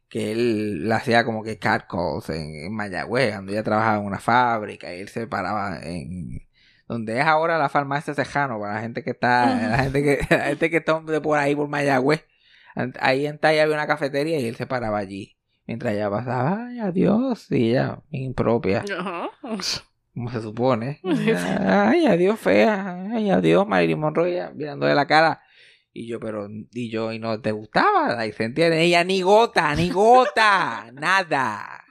que 0.10 0.32
él 0.32 0.88
le 0.88 0.94
hacía 0.96 1.26
como 1.26 1.44
que 1.44 1.60
catcalls 1.60 2.30
en, 2.30 2.66
en 2.66 2.74
Mayagüez, 2.76 3.34
cuando 3.34 3.52
ella 3.52 3.64
trabajaba 3.64 3.98
en 3.98 4.06
una 4.06 4.20
fábrica 4.20 4.94
y 4.94 5.02
él 5.02 5.10
se 5.10 5.28
paraba 5.28 5.80
en 5.84 6.48
donde 6.88 7.20
es 7.20 7.26
ahora 7.26 7.58
la 7.58 7.70
farmacia 7.70 8.14
Cejano, 8.14 8.60
para 8.60 8.76
la 8.76 8.82
gente 8.82 9.04
que 9.04 9.12
está, 9.12 9.46
la 9.46 9.78
gente 9.80 10.04
que, 10.04 10.20
la 10.36 10.46
gente 10.46 10.70
que 10.70 10.78
está 10.78 11.00
de 11.02 11.22
por 11.22 11.38
ahí 11.38 11.56
por 11.56 11.68
Mayagüez. 11.68 12.26
Ahí 13.00 13.26
en 13.26 13.40
Talla 13.40 13.64
había 13.64 13.76
una 13.76 13.88
cafetería 13.88 14.40
y 14.40 14.48
él 14.48 14.56
se 14.56 14.68
paraba 14.68 15.00
allí. 15.00 15.36
Mientras 15.66 15.94
ella 15.94 16.10
pasaba, 16.10 16.68
ay, 16.68 16.80
adiós, 16.80 17.52
y 17.52 17.72
ella, 17.72 18.02
impropia 18.12 18.86
Ajá. 18.98 19.30
como 20.14 20.32
se 20.32 20.42
supone. 20.42 21.02
Ay, 21.04 22.08
adiós, 22.08 22.40
fea. 22.40 23.06
Ay, 23.12 23.30
adiós, 23.30 23.68
Marilyn 23.68 24.00
Monroe, 24.00 24.50
mirando 24.56 24.86
de 24.86 24.96
la 24.96 25.06
cara. 25.08 25.42
Y 26.00 26.06
yo, 26.06 26.20
pero, 26.20 26.48
y 26.74 26.92
yo, 26.92 27.12
y 27.12 27.18
no 27.18 27.42
te 27.42 27.52
gustaba. 27.52 28.14
La 28.14 28.32
sentía 28.32 28.70
de 28.70 28.84
ella 28.84 29.04
ni 29.04 29.22
gota, 29.24 29.74
ni 29.74 29.90
gota, 29.90 30.92
nada. 30.94 31.84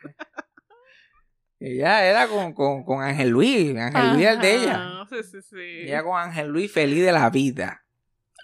Ella 1.59 2.07
era 2.07 2.29
con, 2.29 2.53
con, 2.53 2.85
con 2.85 3.03
Ángel 3.03 3.31
Luis, 3.31 3.77
Ángel 3.77 4.11
Luis 4.13 4.23
era 4.23 4.33
el 4.35 4.41
de 4.41 4.55
ella. 4.55 5.07
Sí, 5.11 5.17
sí, 5.25 5.43
sí. 5.43 5.57
Ella 5.59 6.05
con 6.05 6.17
Ángel 6.17 6.47
Luis 6.47 6.71
feliz 6.71 7.05
de 7.05 7.11
la 7.11 7.29
vida. 7.31 7.83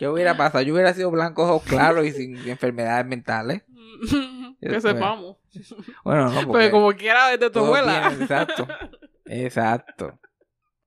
¿Qué 0.00 0.08
hubiera 0.08 0.36
pasado? 0.36 0.64
Yo 0.64 0.74
hubiera 0.74 0.94
sido 0.94 1.12
blanco, 1.12 1.44
ojos 1.44 1.62
claros 1.62 2.04
y 2.06 2.10
sin 2.10 2.36
enfermedades 2.48 3.06
mentales. 3.06 3.62
que 4.60 4.80
sepamos. 4.80 5.36
Bueno, 6.02 6.24
no, 6.24 6.34
Porque 6.34 6.46
porque 6.46 6.70
como 6.72 6.92
quiera 6.94 7.28
desde 7.28 7.50
tu 7.50 7.60
abuela. 7.60 8.12
exacto. 8.20 8.66
Exacto. 9.26 10.18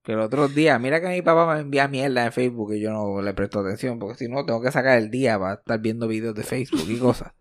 Pero 0.05 0.25
otros 0.25 0.53
días, 0.53 0.79
mira 0.79 1.01
que 1.01 1.07
mi 1.07 1.21
papá 1.21 1.53
me 1.55 1.61
envía 1.61 1.87
mierda 1.87 2.25
en 2.25 2.31
Facebook 2.31 2.73
y 2.73 2.79
yo 2.79 2.91
no 2.91 3.21
le 3.21 3.33
presto 3.33 3.59
atención, 3.61 3.97
porque 3.97 4.15
si 4.17 4.27
no 4.29 4.45
tengo 4.45 4.61
que 4.61 4.71
sacar 4.71 4.97
el 4.99 5.09
día 5.09 5.39
para 5.39 5.55
estar 5.55 5.79
viendo 5.79 6.07
videos 6.07 6.35
de 6.35 6.43
Facebook 6.43 6.85
y 6.87 6.99
cosas. 6.99 7.33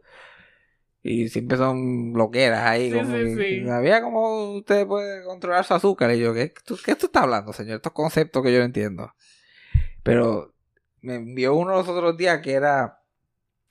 Y 1.03 1.29
siempre 1.29 1.59
son 1.59 2.15
bloqueras 2.15 2.63
ahí. 2.67 2.89
Sí, 2.91 2.97
como 2.97 3.17
sí, 3.19 3.25
que- 3.25 3.37
sí. 3.61 3.67
¿Sabía 3.67 4.01
cómo 4.01 4.55
usted 4.57 4.87
puede 4.87 5.23
controlar 5.25 5.65
su 5.65 5.75
azúcar? 5.75 6.11
Y 6.13 6.19
yo, 6.21 6.33
¿qué, 6.33 6.53
tú- 6.65 6.79
¿qué 6.83 6.97
tú 6.97 7.07
estás 7.07 7.25
hablando, 7.25 7.53
señor? 7.53 7.77
Estos 7.77 7.93
conceptos 7.93 8.43
que 8.43 8.53
yo 8.53 8.61
no 8.61 8.65
entiendo. 8.65 9.13
Pero 10.03 10.55
me 11.03 11.17
envió 11.17 11.55
uno 11.55 11.73
los 11.73 11.87
otros 11.89 12.17
días 12.17 12.41
que 12.41 12.53
era 12.53 13.03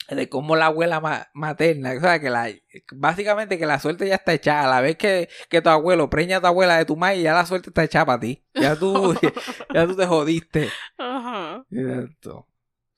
de 0.09 0.29
cómo 0.29 0.55
la 0.55 0.67
abuela 0.67 0.99
ma- 0.99 1.29
materna, 1.33 1.93
o 1.97 1.99
sea, 1.99 2.19
que 2.19 2.29
la, 2.29 2.49
básicamente 2.93 3.57
que 3.57 3.65
la 3.65 3.79
suerte 3.79 4.07
ya 4.07 4.15
está 4.15 4.33
echada. 4.33 4.65
A 4.65 4.69
la 4.75 4.81
vez 4.81 4.97
que, 4.97 5.29
que 5.49 5.61
tu 5.61 5.69
abuelo 5.69 6.09
preña 6.09 6.37
a 6.37 6.41
tu 6.41 6.47
abuela 6.47 6.77
de 6.77 6.85
tu 6.85 6.95
madre, 6.97 7.21
ya 7.21 7.33
la 7.33 7.45
suerte 7.45 7.69
está 7.69 7.83
echada 7.83 8.05
para 8.05 8.19
ti. 8.19 8.43
Ya 8.53 8.75
tú, 8.75 9.13
ya 9.73 9.87
tú 9.87 9.95
te 9.95 10.05
jodiste. 10.05 10.69
Ajá. 10.97 11.65
Exacto. 11.71 12.47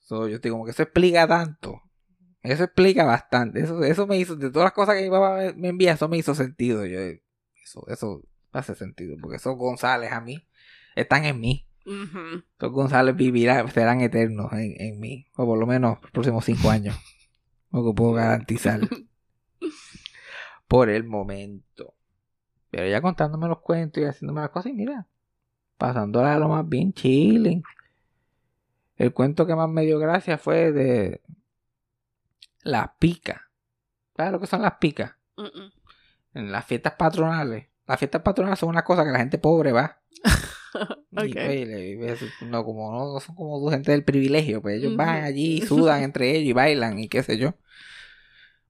So, 0.00 0.28
yo 0.28 0.36
estoy 0.36 0.50
como 0.50 0.64
que 0.64 0.70
eso 0.72 0.82
explica 0.82 1.26
tanto. 1.26 1.82
Eso 2.42 2.64
explica 2.64 3.04
bastante. 3.04 3.60
Eso, 3.60 3.82
eso 3.82 4.06
me 4.06 4.16
hizo, 4.18 4.36
de 4.36 4.50
todas 4.50 4.66
las 4.66 4.72
cosas 4.72 4.96
que 4.96 5.02
mi 5.02 5.10
papá 5.10 5.36
me, 5.36 5.52
me 5.54 5.68
envía, 5.68 5.92
eso 5.92 6.08
me 6.08 6.16
hizo 6.16 6.34
sentido. 6.34 6.84
Yo, 6.86 7.00
eso, 7.00 7.84
eso 7.88 8.22
hace 8.52 8.74
sentido. 8.74 9.16
Porque 9.20 9.36
esos 9.36 9.56
González 9.56 10.12
a 10.12 10.20
mí 10.20 10.46
están 10.94 11.24
en 11.24 11.40
mí. 11.40 11.66
Ujú. 11.86 12.42
Esos 12.58 12.72
González 12.72 13.14
vivirán, 13.14 13.70
serán 13.70 14.00
eternos 14.00 14.52
en, 14.52 14.74
en 14.80 14.98
mí. 14.98 15.26
O 15.36 15.46
por 15.46 15.58
lo 15.58 15.66
menos 15.66 15.98
los 16.02 16.10
próximos 16.10 16.44
cinco 16.44 16.68
años. 16.68 16.96
Lo 17.70 17.84
que 17.84 17.94
puedo 17.94 18.12
garantizar. 18.12 18.80
Por 20.68 20.90
el 20.90 21.04
momento. 21.04 21.94
Pero 22.70 22.88
ya 22.88 23.00
contándome 23.00 23.46
los 23.46 23.60
cuentos 23.60 24.02
y 24.02 24.06
haciéndome 24.06 24.40
las 24.40 24.50
cosas, 24.50 24.72
y 24.72 24.74
mira, 24.74 25.06
pasándola 25.78 26.34
a 26.34 26.38
lo 26.38 26.48
más 26.48 26.68
bien 26.68 26.92
chilling. 26.92 27.62
El 28.96 29.12
cuento 29.12 29.46
que 29.46 29.54
más 29.54 29.68
me 29.68 29.82
dio 29.82 29.98
gracia 29.98 30.38
fue 30.38 30.72
de 30.72 31.20
las 32.62 32.90
picas. 32.98 33.40
¿Sabes 34.16 34.32
lo 34.32 34.40
que 34.40 34.46
son 34.46 34.62
las 34.62 34.74
picas? 34.78 35.14
En 36.34 36.50
las 36.50 36.64
fiestas 36.64 36.94
patronales. 36.94 37.68
Las 37.86 37.98
fiestas 37.98 38.22
patronales 38.22 38.58
son 38.58 38.70
una 38.70 38.82
cosa 38.82 39.04
que 39.04 39.10
la 39.10 39.18
gente 39.18 39.38
pobre 39.38 39.70
va. 39.72 40.00
Y, 41.10 41.34
pues, 41.36 41.66
le- 41.66 41.88
y 41.90 41.96
ves, 41.96 42.24
no, 42.40 42.64
como, 42.64 42.92
no, 42.92 43.20
son 43.20 43.34
como 43.36 43.70
gente 43.70 43.92
del 43.92 44.04
privilegio, 44.04 44.60
pues 44.62 44.76
ellos 44.78 44.94
van 44.94 45.24
allí, 45.24 45.60
sudan 45.66 46.02
entre 46.02 46.30
ellos 46.32 46.48
y 46.50 46.52
bailan 46.52 46.98
y 46.98 47.08
qué 47.08 47.22
sé 47.22 47.38
yo. 47.38 47.54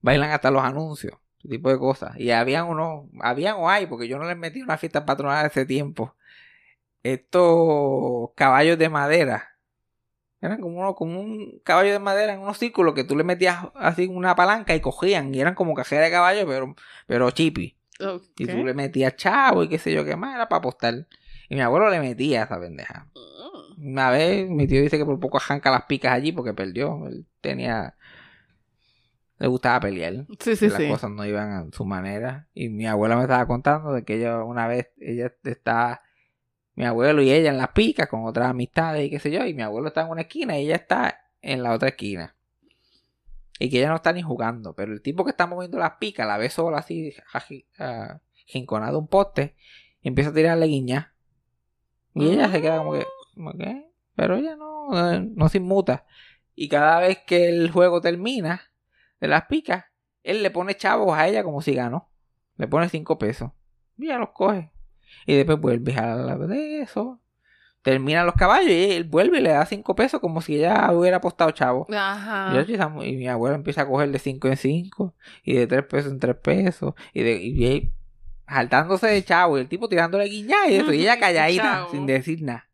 Bailan 0.00 0.30
hasta 0.30 0.50
los 0.50 0.62
anuncios, 0.62 1.14
ese 1.38 1.48
tipo 1.48 1.70
de 1.70 1.78
cosas. 1.78 2.16
Y 2.18 2.30
habían 2.30 2.66
unos, 2.68 3.06
habían 3.20 3.56
o 3.56 3.68
hay, 3.68 3.86
porque 3.86 4.08
yo 4.08 4.18
no 4.18 4.24
les 4.26 4.36
metí 4.36 4.62
una 4.62 4.78
fiesta 4.78 5.04
patronal 5.06 5.44
hace 5.46 5.66
tiempo. 5.66 6.14
Estos 7.02 8.30
caballos 8.36 8.78
de 8.78 8.88
madera. 8.88 9.50
Eran 10.40 10.60
como, 10.60 10.80
uno, 10.80 10.94
como 10.94 11.20
un 11.20 11.60
caballo 11.64 11.92
de 11.92 11.98
madera 12.00 12.34
en 12.34 12.40
unos 12.40 12.58
círculos 12.58 12.94
que 12.94 13.04
tú 13.04 13.16
le 13.16 13.24
metías 13.24 13.58
así 13.76 14.06
una 14.06 14.36
palanca 14.36 14.74
y 14.74 14.80
cogían. 14.80 15.34
Y 15.34 15.40
eran 15.40 15.54
como 15.54 15.74
cajera 15.74 16.04
de 16.06 16.10
caballo, 16.10 16.46
pero, 16.46 16.74
pero 17.06 17.30
chipi. 17.32 17.78
Y 18.36 18.48
tú 18.48 18.64
le 18.64 18.74
metías 18.74 19.16
chavo 19.16 19.64
y 19.64 19.68
qué 19.68 19.78
sé 19.78 19.92
yo 19.92 20.04
qué 20.04 20.16
más, 20.16 20.34
era 20.36 20.48
para 20.48 20.58
apostar. 20.60 21.06
Y 21.48 21.54
mi 21.54 21.60
abuelo 21.60 21.90
le 21.90 22.00
metía 22.00 22.42
a 22.42 22.44
esa 22.44 22.60
pendeja. 22.60 23.06
Mm. 23.14 23.36
Una 23.78 24.10
vez 24.10 24.48
mi 24.48 24.66
tío 24.66 24.80
dice 24.80 24.98
que 24.98 25.04
por 25.04 25.20
poco 25.20 25.38
arranca 25.38 25.70
las 25.70 25.84
picas 25.84 26.12
allí 26.12 26.32
porque 26.32 26.54
perdió. 26.54 27.06
Él 27.06 27.26
tenía. 27.40 27.96
Le 29.38 29.48
gustaba 29.48 29.80
pelear. 29.80 30.26
Sí, 30.40 30.56
sí, 30.56 30.68
las 30.68 30.78
sí. 30.78 30.88
cosas 30.88 31.10
no 31.10 31.24
iban 31.26 31.50
a 31.50 31.66
su 31.72 31.84
manera. 31.84 32.48
Y 32.54 32.70
mi 32.70 32.86
abuela 32.86 33.16
me 33.16 33.22
estaba 33.22 33.46
contando 33.46 33.92
de 33.92 34.04
que 34.04 34.16
ella 34.16 34.42
una 34.42 34.66
vez, 34.66 34.88
ella 34.98 35.30
está, 35.44 36.02
mi 36.74 36.86
abuelo 36.86 37.20
y 37.20 37.30
ella 37.30 37.50
en 37.50 37.58
las 37.58 37.68
picas 37.68 38.08
con 38.08 38.24
otras 38.24 38.48
amistades 38.48 39.06
y 39.06 39.10
qué 39.10 39.18
sé 39.18 39.30
yo. 39.30 39.44
Y 39.44 39.52
mi 39.52 39.62
abuelo 39.62 39.88
está 39.88 40.02
en 40.02 40.08
una 40.08 40.22
esquina 40.22 40.58
y 40.58 40.64
ella 40.64 40.76
está 40.76 41.20
en 41.42 41.62
la 41.62 41.72
otra 41.72 41.90
esquina. 41.90 42.34
Y 43.58 43.70
que 43.70 43.78
ella 43.78 43.90
no 43.90 43.96
está 43.96 44.12
ni 44.12 44.22
jugando. 44.22 44.74
Pero 44.74 44.92
el 44.92 45.02
tipo 45.02 45.24
que 45.24 45.30
está 45.30 45.46
moviendo 45.46 45.78
las 45.78 45.92
picas 45.98 46.26
la 46.26 46.38
ve 46.38 46.48
sola 46.48 46.78
así, 46.78 47.14
ah, 47.78 48.20
jinconado 48.46 48.96
a 48.96 49.00
un 49.00 49.08
poste. 49.08 49.54
Y 50.00 50.08
empieza 50.08 50.30
a 50.30 50.34
tirarle 50.34 50.66
guiña. 50.66 51.12
Y 52.16 52.30
ella 52.30 52.48
se 52.50 52.60
queda 52.62 52.78
como 52.78 52.92
que, 52.92 53.06
como 53.34 53.52
que, 53.52 53.86
pero 54.14 54.36
ella 54.36 54.56
no, 54.56 55.20
no 55.20 55.48
se 55.48 55.58
inmuta. 55.58 56.06
Y 56.54 56.68
cada 56.68 57.00
vez 57.00 57.18
que 57.26 57.48
el 57.48 57.70
juego 57.70 58.00
termina 58.00 58.62
de 59.20 59.28
las 59.28 59.44
picas, 59.44 59.84
él 60.22 60.42
le 60.42 60.50
pone 60.50 60.76
chavos 60.76 61.16
a 61.16 61.28
ella 61.28 61.44
como 61.44 61.60
si 61.62 61.74
ganó. 61.74 62.08
Le 62.56 62.66
pone 62.66 62.88
cinco 62.88 63.18
pesos. 63.18 63.50
Y 63.98 64.06
ella 64.06 64.18
los 64.18 64.30
coge. 64.30 64.70
Y 65.26 65.36
después 65.36 65.60
vuelve 65.60 65.94
a 65.96 66.16
la 66.16 66.36
de 66.36 66.80
eso. 66.80 67.20
Terminan 67.82 68.26
los 68.26 68.34
caballos 68.34 68.70
y 68.70 68.92
él 68.92 69.04
vuelve 69.04 69.38
y 69.38 69.42
le 69.42 69.50
da 69.50 69.64
cinco 69.64 69.94
pesos 69.94 70.20
como 70.20 70.40
si 70.40 70.56
ella 70.56 70.90
hubiera 70.92 71.18
apostado 71.18 71.52
chavo. 71.52 71.86
Ajá. 71.92 72.52
Y, 73.04 73.16
mi 73.16 73.28
abuela 73.28 73.54
empieza 73.54 73.82
a 73.82 73.86
coger 73.86 74.10
de 74.10 74.18
5 74.18 74.48
en 74.48 74.56
5 74.56 75.14
y 75.44 75.54
de 75.54 75.66
3 75.68 75.84
pesos 75.84 76.10
en 76.10 76.18
3 76.18 76.36
pesos 76.36 76.94
y 77.12 77.22
de 77.22 77.36
y- 77.36 77.92
saltándose 78.48 79.06
de 79.08 79.24
chavo 79.24 79.58
y 79.58 79.62
el 79.62 79.68
tipo 79.68 79.88
tirándole 79.88 80.24
guiñá 80.26 80.68
y 80.68 80.76
eso 80.76 80.92
y 80.92 81.00
ella 81.02 81.18
calladita 81.20 81.62
Chavo. 81.62 81.90
sin 81.90 82.06
decir 82.06 82.42
nada. 82.42 82.68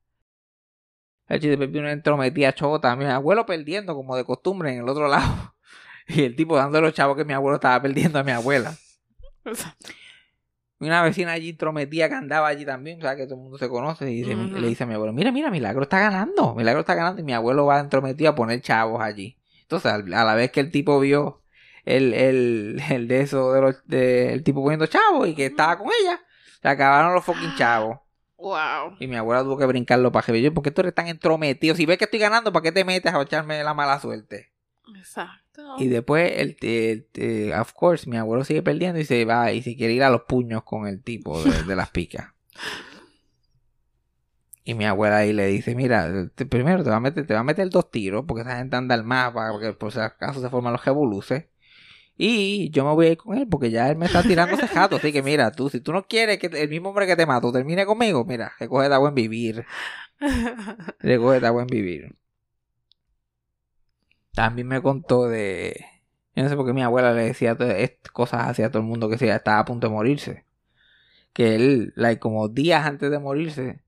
El 1.29 1.39
chiste 1.41 1.51
después 1.51 1.71
vino 1.71 1.83
una 1.85 1.93
entrometida 1.93 2.53
chota, 2.55 2.95
mi 2.97 3.05
abuelo 3.07 3.47
perdiendo 3.47 3.95
como 3.95 4.17
de 4.17 4.25
costumbre 4.25 4.73
en 4.73 4.81
el 4.81 4.89
otro 4.89 5.09
lado 5.09 5.55
y 6.07 6.23
el 6.25 6.37
tipo 6.37 6.57
dando 6.57 6.81
los 6.81 6.93
chavos 6.93 7.17
que 7.17 7.25
mi 7.25 7.33
abuelo 7.33 7.57
estaba 7.57 7.81
perdiendo 7.81 8.19
a 8.19 8.25
mi 8.25 8.33
abuela. 8.33 8.75
Y 10.81 10.87
una 10.87 11.01
vecina 11.03 11.31
allí 11.31 11.51
intrometida 11.51 12.09
que 12.09 12.17
andaba 12.17 12.49
allí 12.49 12.65
también, 12.65 12.99
o 12.99 13.03
sea, 13.03 13.15
que 13.15 13.25
todo 13.27 13.37
el 13.37 13.43
mundo 13.43 13.57
se 13.57 13.69
conoce, 13.69 14.11
y 14.11 14.23
dice- 14.23 14.35
le 14.35 14.67
dice 14.67 14.83
a 14.83 14.87
mi 14.89 14.95
abuelo, 14.95 15.13
mira, 15.13 15.31
mira, 15.31 15.49
Milagro 15.49 15.83
está 15.85 16.01
ganando, 16.01 16.57
Milagro 16.57 16.81
está 16.81 16.97
ganando, 16.97 17.21
y 17.21 17.25
mi 17.25 17.33
abuelo 17.33 17.67
va 17.67 17.79
entrometido 17.79 18.31
a 18.31 18.35
poner 18.35 18.61
chavos 18.63 19.01
allí. 19.01 19.39
Entonces, 19.61 19.93
a 19.93 19.99
la 20.25 20.35
vez 20.35 20.51
que 20.51 20.59
el 20.59 20.73
tipo 20.73 20.99
vio 20.99 21.42
el, 21.85 22.15
el, 22.15 22.83
el 22.91 23.09
de 23.09 23.21
eso, 23.21 23.53
de 23.53 23.61
los, 23.61 23.87
de- 23.87 24.33
el 24.33 24.43
tipo 24.45 24.63
poniendo 24.63 24.87
chavos 24.87 25.29
y 25.29 25.35
que 25.35 25.47
estaba 25.47 25.79
con 25.79 25.89
ella, 26.03 26.21
se 26.61 26.69
acabaron 26.69 27.15
los 27.15 27.25
fucking 27.25 27.55
chavos. 27.57 27.99
Wow. 28.37 28.97
Y 28.99 29.07
mi 29.07 29.17
abuela 29.17 29.43
tuvo 29.43 29.57
que 29.57 29.67
brincarlo 29.67 30.11
para 30.11 30.27
que 30.27 30.43
yo, 30.43 30.53
¿por 30.53 30.65
qué 30.65 30.71
tú 30.73 30.81
eres 30.81 30.95
tan 30.95 31.07
entrometido? 31.07 31.75
Si 31.77 31.87
ves 31.87 31.99
que 31.99 32.05
estoy 32.05 32.19
ganando, 32.19 32.53
¿para 32.53 32.65
qué 32.65 32.73
te 32.73 32.85
metes 32.85 33.15
a 33.15 33.23
echarme 33.23 33.63
la 33.63 33.73
mala 33.75 34.01
suerte? 34.01 34.53
Exacto. 34.97 35.77
Y 35.79 35.87
después, 35.89 36.33
el, 36.37 36.57
el- 36.63 37.09
el- 37.15 37.53
of 37.53 37.73
course, 37.73 38.09
mi 38.11 38.17
abuelo 38.17 38.43
sigue 38.45 38.63
perdiendo 38.63 38.99
y 38.99 39.05
se 39.05 39.25
va 39.25 39.53
y 39.53 39.63
se 39.63 39.77
quiere 39.77 39.93
ir 39.93 40.03
a 40.03 40.11
los 40.11 40.23
puños 40.23 40.65
con 40.65 40.87
el 40.89 41.03
tipo 41.03 41.41
de, 41.43 41.63
de 41.63 41.77
las 41.77 41.91
picas. 41.91 42.33
Y 44.65 44.75
mi 44.75 44.85
abuela 44.85 45.17
ahí 45.19 45.33
le 45.33 45.47
dice, 45.47 45.75
mira, 45.75 46.29
te- 46.37 46.47
primero 46.47 46.85
te 46.85 46.91
va 46.91 46.97
a 46.97 47.01
meter, 47.01 47.27
te 47.27 47.35
va 47.35 47.41
a 47.41 47.45
meter 47.45 47.69
dos 47.69 47.91
tiros, 47.91 48.25
porque 48.29 48.43
esa 48.43 48.57
gente 48.59 48.77
anda 48.77 48.95
al 48.95 49.03
mapa, 49.03 49.51
porque 49.51 49.73
por 49.73 49.91
si 49.93 49.99
acaso 49.99 50.41
se 50.41 50.49
forman 50.51 50.73
los 50.73 50.85
revoluces. 50.85 51.47
Y 52.17 52.71
yo 52.71 52.85
me 52.85 52.93
voy 52.93 53.07
a 53.07 53.11
ir 53.13 53.17
con 53.19 53.37
él, 53.37 53.49
porque 53.49 53.71
ya 53.71 53.91
él 53.91 53.97
me 53.97 54.07
está 54.07 54.23
tirando 54.23 54.55
ese 54.55 54.69
jato. 54.69 54.97
Así 54.97 55.13
que 55.13 55.23
mira, 55.23 55.51
tú, 55.53 55.71
si 55.71 55.81
tú 55.81 55.93
no 55.93 56.07
quieres 56.07 56.39
que 56.39 56.47
el 56.47 56.69
mismo 56.69 56.91
hombre 56.91 57.07
que 57.07 57.17
te 57.17 57.27
mató 57.27 57.53
termine 57.53 57.87
conmigo, 57.87 58.25
mira, 58.25 58.53
recoge 58.59 58.89
de 58.89 58.99
buen 58.99 59.15
vivir. 59.15 59.65
Recoge 61.01 61.41
de 61.41 61.51
buen 61.51 61.67
vivir. 61.67 62.15
También 64.35 64.69
me 64.69 64.81
contó 64.83 65.27
de. 65.29 65.85
Yo 66.35 66.43
no 66.45 66.49
sé 66.49 66.57
por 66.57 66.67
qué 66.67 66.73
mi 66.73 66.83
abuela 66.83 67.13
le 67.13 67.25
decía 67.25 67.57
cosas 68.13 68.49
así 68.49 68.63
a 68.63 68.71
todo 68.71 68.79
el 68.83 68.89
mundo 68.89 69.09
que 69.09 69.19
se 69.19 69.29
estaba 69.29 69.59
a 69.59 69.65
punto 69.65 69.89
de 69.89 69.93
morirse. 69.93 70.47
Que 71.33 71.55
él, 71.57 71.93
like, 71.97 72.21
como 72.21 72.49
días 72.49 72.87
antes 72.87 73.11
de 73.11 73.19
morirse, 73.19 73.83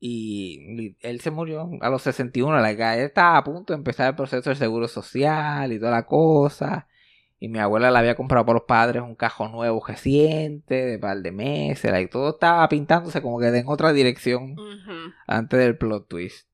y 0.00 0.96
él 1.00 1.20
se 1.20 1.30
murió 1.30 1.68
a 1.80 1.90
los 1.90 2.02
61, 2.02 2.60
like, 2.60 2.82
él 2.94 3.00
estaba 3.00 3.38
a 3.38 3.44
punto 3.44 3.72
de 3.72 3.78
empezar 3.78 4.08
el 4.08 4.14
proceso 4.14 4.50
del 4.50 4.56
seguro 4.58 4.86
social 4.88 5.72
y 5.72 5.78
toda 5.78 5.90
la 5.90 6.06
cosa. 6.06 6.88
Y 7.40 7.48
mi 7.48 7.58
abuela 7.60 7.90
le 7.92 7.98
había 7.98 8.16
comprado 8.16 8.44
por 8.46 8.54
los 8.56 8.64
padres 8.64 9.02
un 9.02 9.14
cajón 9.14 9.52
nuevo 9.52 9.80
reciente, 9.86 10.74
de 10.86 10.98
par 10.98 11.18
de 11.18 11.30
meses, 11.30 11.90
like, 11.92 12.10
todo 12.10 12.30
estaba 12.30 12.68
pintándose 12.68 13.22
como 13.22 13.38
que 13.38 13.46
en 13.46 13.68
otra 13.68 13.92
dirección 13.92 14.56
antes 15.26 15.58
del 15.60 15.78
plot 15.78 16.08
twist. 16.08 16.48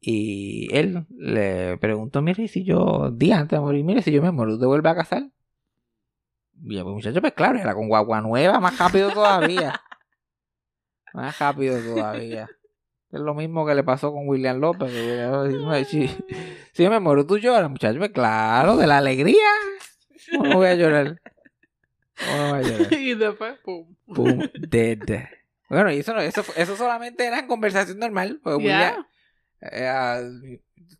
Y 0.00 0.68
él 0.74 1.04
le 1.10 1.76
preguntó, 1.76 2.22
mire, 2.22 2.48
si 2.48 2.64
yo, 2.64 3.10
días 3.12 3.40
antes 3.40 3.58
de 3.58 3.60
morir, 3.60 3.84
mire, 3.84 4.00
si 4.00 4.10
yo 4.10 4.22
me 4.22 4.30
muero, 4.30 4.58
¿te 4.58 4.64
vuelve 4.64 4.88
a 4.88 4.94
casar? 4.94 5.24
Y 6.64 6.78
el 6.78 6.84
muchacho, 6.84 7.20
pues 7.20 7.34
claro, 7.34 7.58
era 7.58 7.74
con 7.74 7.88
guagua 7.88 8.22
nueva, 8.22 8.58
más 8.60 8.78
rápido 8.78 9.10
todavía. 9.10 9.78
más 11.12 11.38
rápido 11.38 11.78
todavía. 11.78 12.48
Es 13.12 13.20
lo 13.20 13.34
mismo 13.34 13.66
que 13.66 13.74
le 13.74 13.82
pasó 13.82 14.12
con 14.12 14.28
William 14.28 14.58
López. 14.58 14.90
que 14.90 15.02
William- 15.02 15.84
si, 15.84 16.08
si 16.72 16.82
yo 16.84 16.90
me 16.90 17.00
muero, 17.00 17.26
tú 17.26 17.36
lloras, 17.38 17.68
muchacho. 17.70 17.98
Pues 17.98 18.10
claro, 18.12 18.76
de 18.76 18.86
la 18.86 18.98
alegría. 18.98 19.36
¿Cómo 20.32 20.44
no 20.44 20.56
voy 20.56 20.66
a 20.68 20.74
llorar? 20.74 21.20
¿Cómo 22.18 22.36
no 22.36 22.48
voy 22.50 22.58
a 22.58 22.62
llorar? 22.62 22.92
y 23.00 23.14
después, 23.14 23.58
pum. 23.64 23.94
Boom, 24.06 24.50
dead. 24.58 24.98
Bueno, 25.68 25.92
y 25.92 25.98
eso, 26.00 26.12
no- 26.14 26.20
eso, 26.20 26.44
eso 26.56 26.76
solamente 26.76 27.24
era 27.26 27.38
en 27.38 27.46
conversación 27.46 27.98
normal. 27.98 28.40
Porque 28.42 28.64
Ya. 28.64 28.96
William- 28.96 29.06
eh, 29.62 29.86
ah, 29.88 30.20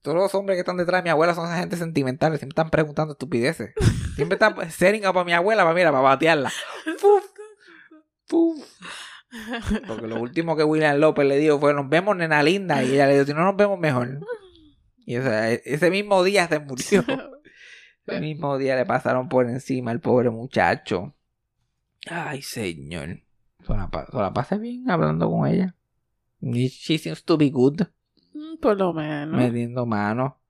todos 0.03 0.17
los 0.17 0.35
hombres 0.35 0.57
que 0.57 0.61
están 0.61 0.77
detrás 0.77 1.01
de 1.01 1.05
mi 1.05 1.11
abuela 1.11 1.35
son 1.35 1.47
esa 1.47 1.59
gente 1.59 1.77
sentimental. 1.77 2.31
Siempre 2.33 2.49
están 2.51 2.71
preguntando 2.71 3.13
estupideces. 3.13 3.73
Siempre 4.17 4.35
están 4.37 4.55
setting 4.71 5.07
up 5.07 5.19
a 5.19 5.25
mi 5.25 5.33
abuela 5.33 5.63
para, 5.65 5.75
mira, 5.75 5.91
para 5.91 6.03
batearla. 6.03 6.53
Puf, 7.01 7.25
puf. 8.29 8.67
Porque 9.87 10.07
lo 10.09 10.21
último 10.21 10.57
que 10.57 10.65
William 10.65 10.97
López 10.99 11.25
le 11.27 11.37
dijo 11.39 11.59
fue, 11.61 11.73
nos 11.75 11.89
vemos, 11.89 12.17
nena 12.17 12.43
linda. 12.43 12.83
Y 12.83 12.93
ella 12.95 13.07
le 13.07 13.15
dijo, 13.15 13.27
si 13.27 13.35
no 13.35 13.45
nos 13.45 13.57
vemos, 13.57 13.79
mejor. 13.79 14.21
Y 15.07 15.17
o 15.17 15.23
sea, 15.23 15.51
e- 15.53 15.63
ese 15.65 15.91
mismo 15.91 16.23
día 16.25 16.47
se 16.49 16.59
murió. 16.61 17.05
Ese 18.07 18.21
mismo 18.21 18.59
día 18.59 18.76
le 18.76 18.87
pasaron 18.87 19.28
por 19.28 19.49
encima 19.49 19.90
al 19.90 20.00
pobre 20.00 20.30
muchacho. 20.30 21.14
Ay, 22.11 22.42
señor. 22.42 23.21
Se 23.66 23.73
la, 23.75 23.88
pa- 23.90 24.07
se 24.07 24.16
la 24.16 24.33
pasé 24.33 24.59
bien 24.59 24.90
hablando 24.90 25.30
con 25.30 25.47
ella. 25.47 25.75
She 26.40 26.99
seems 26.99 27.23
to 27.25 27.37
be 27.37 27.50
good. 27.50 27.83
Mm, 28.33 28.57
Por 28.61 28.76
lo 28.78 28.92
menos. 28.92 29.37
Metiendo 29.37 29.85
mano. 29.87 30.40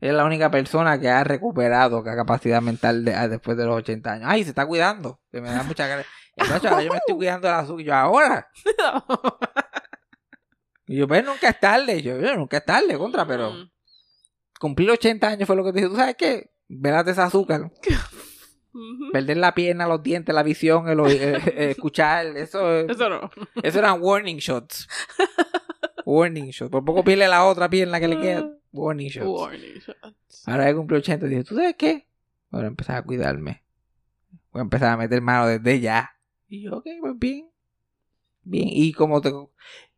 Es 0.00 0.12
la 0.12 0.24
única 0.24 0.50
persona 0.50 0.98
que 1.00 1.08
ha 1.08 1.24
recuperado 1.24 2.02
la 2.02 2.14
capacidad 2.16 2.60
mental 2.62 3.04
de- 3.04 3.14
ah, 3.14 3.28
después 3.28 3.56
de 3.56 3.64
los 3.64 3.76
80 3.76 4.12
años. 4.12 4.26
Ay, 4.30 4.44
se 4.44 4.50
está 4.50 4.66
cuidando. 4.66 5.20
Que 5.32 5.40
me 5.40 5.50
da 5.50 5.62
mucha 5.62 5.84
ahora 5.84 6.82
yo 6.82 6.90
me 6.90 6.96
estoy 6.98 7.16
cuidando 7.16 7.48
de 7.48 7.52
la 7.52 7.58
azúcar. 7.60 7.84
Yo, 7.84 7.94
ahora. 7.94 8.48
Y 10.86 10.96
yo, 10.96 11.06
pues 11.06 11.24
nunca 11.24 11.48
es 11.50 11.60
tarde. 11.60 12.02
Yo, 12.02 12.18
"Yo, 12.18 12.34
nunca 12.36 12.56
es 12.58 12.64
tarde, 12.64 12.98
contra, 12.98 13.24
pero 13.26 13.52
Mm. 13.52 13.70
cumplir 14.58 14.90
80 14.90 15.28
años 15.28 15.46
fue 15.46 15.54
lo 15.54 15.64
que 15.64 15.72
te 15.72 15.78
dije. 15.78 15.88
¿Tú 15.88 15.96
sabes 15.96 16.16
qué? 16.16 16.50
Vélate 16.72 17.10
ese 17.10 17.20
azúcar. 17.20 17.72
Perder 19.12 19.38
la 19.38 19.52
pierna, 19.54 19.88
los 19.88 20.00
dientes, 20.02 20.32
la 20.32 20.44
visión, 20.44 20.88
el, 20.88 21.00
eh, 21.00 21.36
eh, 21.36 21.70
escuchar, 21.70 22.24
eso, 22.36 22.78
Eso 22.88 23.08
no. 23.08 23.28
eso 23.60 23.78
eran 23.80 24.00
warning 24.00 24.36
shots. 24.36 24.88
warning 26.04 26.50
shots. 26.50 26.70
Por 26.70 26.84
poco 26.84 27.02
pierde 27.02 27.26
la 27.26 27.44
otra 27.44 27.68
pierna 27.68 27.98
que 27.98 28.06
le 28.06 28.20
queda. 28.20 28.48
Warning 28.72 29.08
shots. 29.08 29.26
Warning 29.26 29.74
shots. 29.80 30.46
Ahora 30.48 30.66
que 30.66 30.76
cumplí 30.76 30.98
80, 30.98 31.26
dije, 31.26 31.42
¿tú 31.42 31.56
sabes 31.56 31.74
qué? 31.76 32.06
Voy 32.50 32.62
a 32.62 32.66
empezar 32.68 32.96
a 32.96 33.02
cuidarme. 33.02 33.64
Voy 34.52 34.60
a 34.60 34.62
empezar 34.62 34.92
a 34.92 34.96
meter 34.96 35.20
mano 35.20 35.48
desde 35.48 35.80
ya. 35.80 36.10
Y 36.48 36.62
yo, 36.62 36.76
ok, 36.76 36.86
pues 37.00 37.18
bien. 37.18 37.50
Bien. 38.42 38.68
Y 38.70 38.92
como 38.92 39.20
te, 39.20 39.32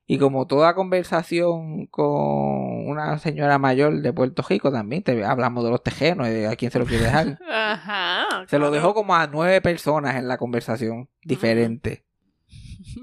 y 0.07 0.19
como 0.19 0.47
toda 0.47 0.75
conversación 0.75 1.87
con 1.87 2.89
una 2.89 3.19
señora 3.19 3.59
mayor 3.59 4.01
de 4.03 4.13
Puerto 4.13 4.45
Rico 4.49 4.71
también, 4.73 5.03
te, 5.03 5.25
hablamos 5.25 5.65
de 5.65 5.71
los 5.71 5.83
tejenos 5.83 6.29
y 6.29 6.33
de 6.33 6.49
a 6.49 6.57
quién 6.57 6.71
se 6.71 6.79
lo 6.79 6.85
quiere 6.87 7.05
dejar. 7.05 7.39
Ajá. 7.51 8.45
Se 8.49 8.59
lo 8.59 8.71
dejó 8.71 8.95
como 8.95 9.15
a 9.15 9.27
nueve 9.29 9.61
personas 9.61 10.17
en 10.17 10.29
la 10.29 10.39
conversación 10.39 11.09
diferente. 11.23 12.05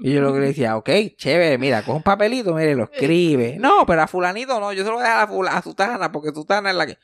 Y 0.02 0.12
yo 0.12 0.20
lo 0.20 0.32
que 0.32 0.40
le 0.40 0.46
decía, 0.48 0.76
ok, 0.76 0.88
chévere, 1.16 1.56
mira, 1.58 1.82
coge 1.82 1.96
un 1.96 2.02
papelito, 2.02 2.54
mire, 2.54 2.76
lo 2.76 2.84
escribe. 2.84 3.56
No, 3.60 3.84
pero 3.86 4.02
a 4.02 4.06
fulanito 4.06 4.60
no, 4.60 4.72
yo 4.72 4.84
se 4.84 4.88
lo 4.90 4.96
voy 4.96 5.04
a 5.04 5.08
dejar 5.08 5.24
a, 5.24 5.26
fula- 5.26 5.56
a 5.56 5.62
Sutana, 5.62 6.12
porque 6.12 6.30
Sutana 6.32 6.70
es 6.70 6.76
la 6.76 6.86
que... 6.86 6.98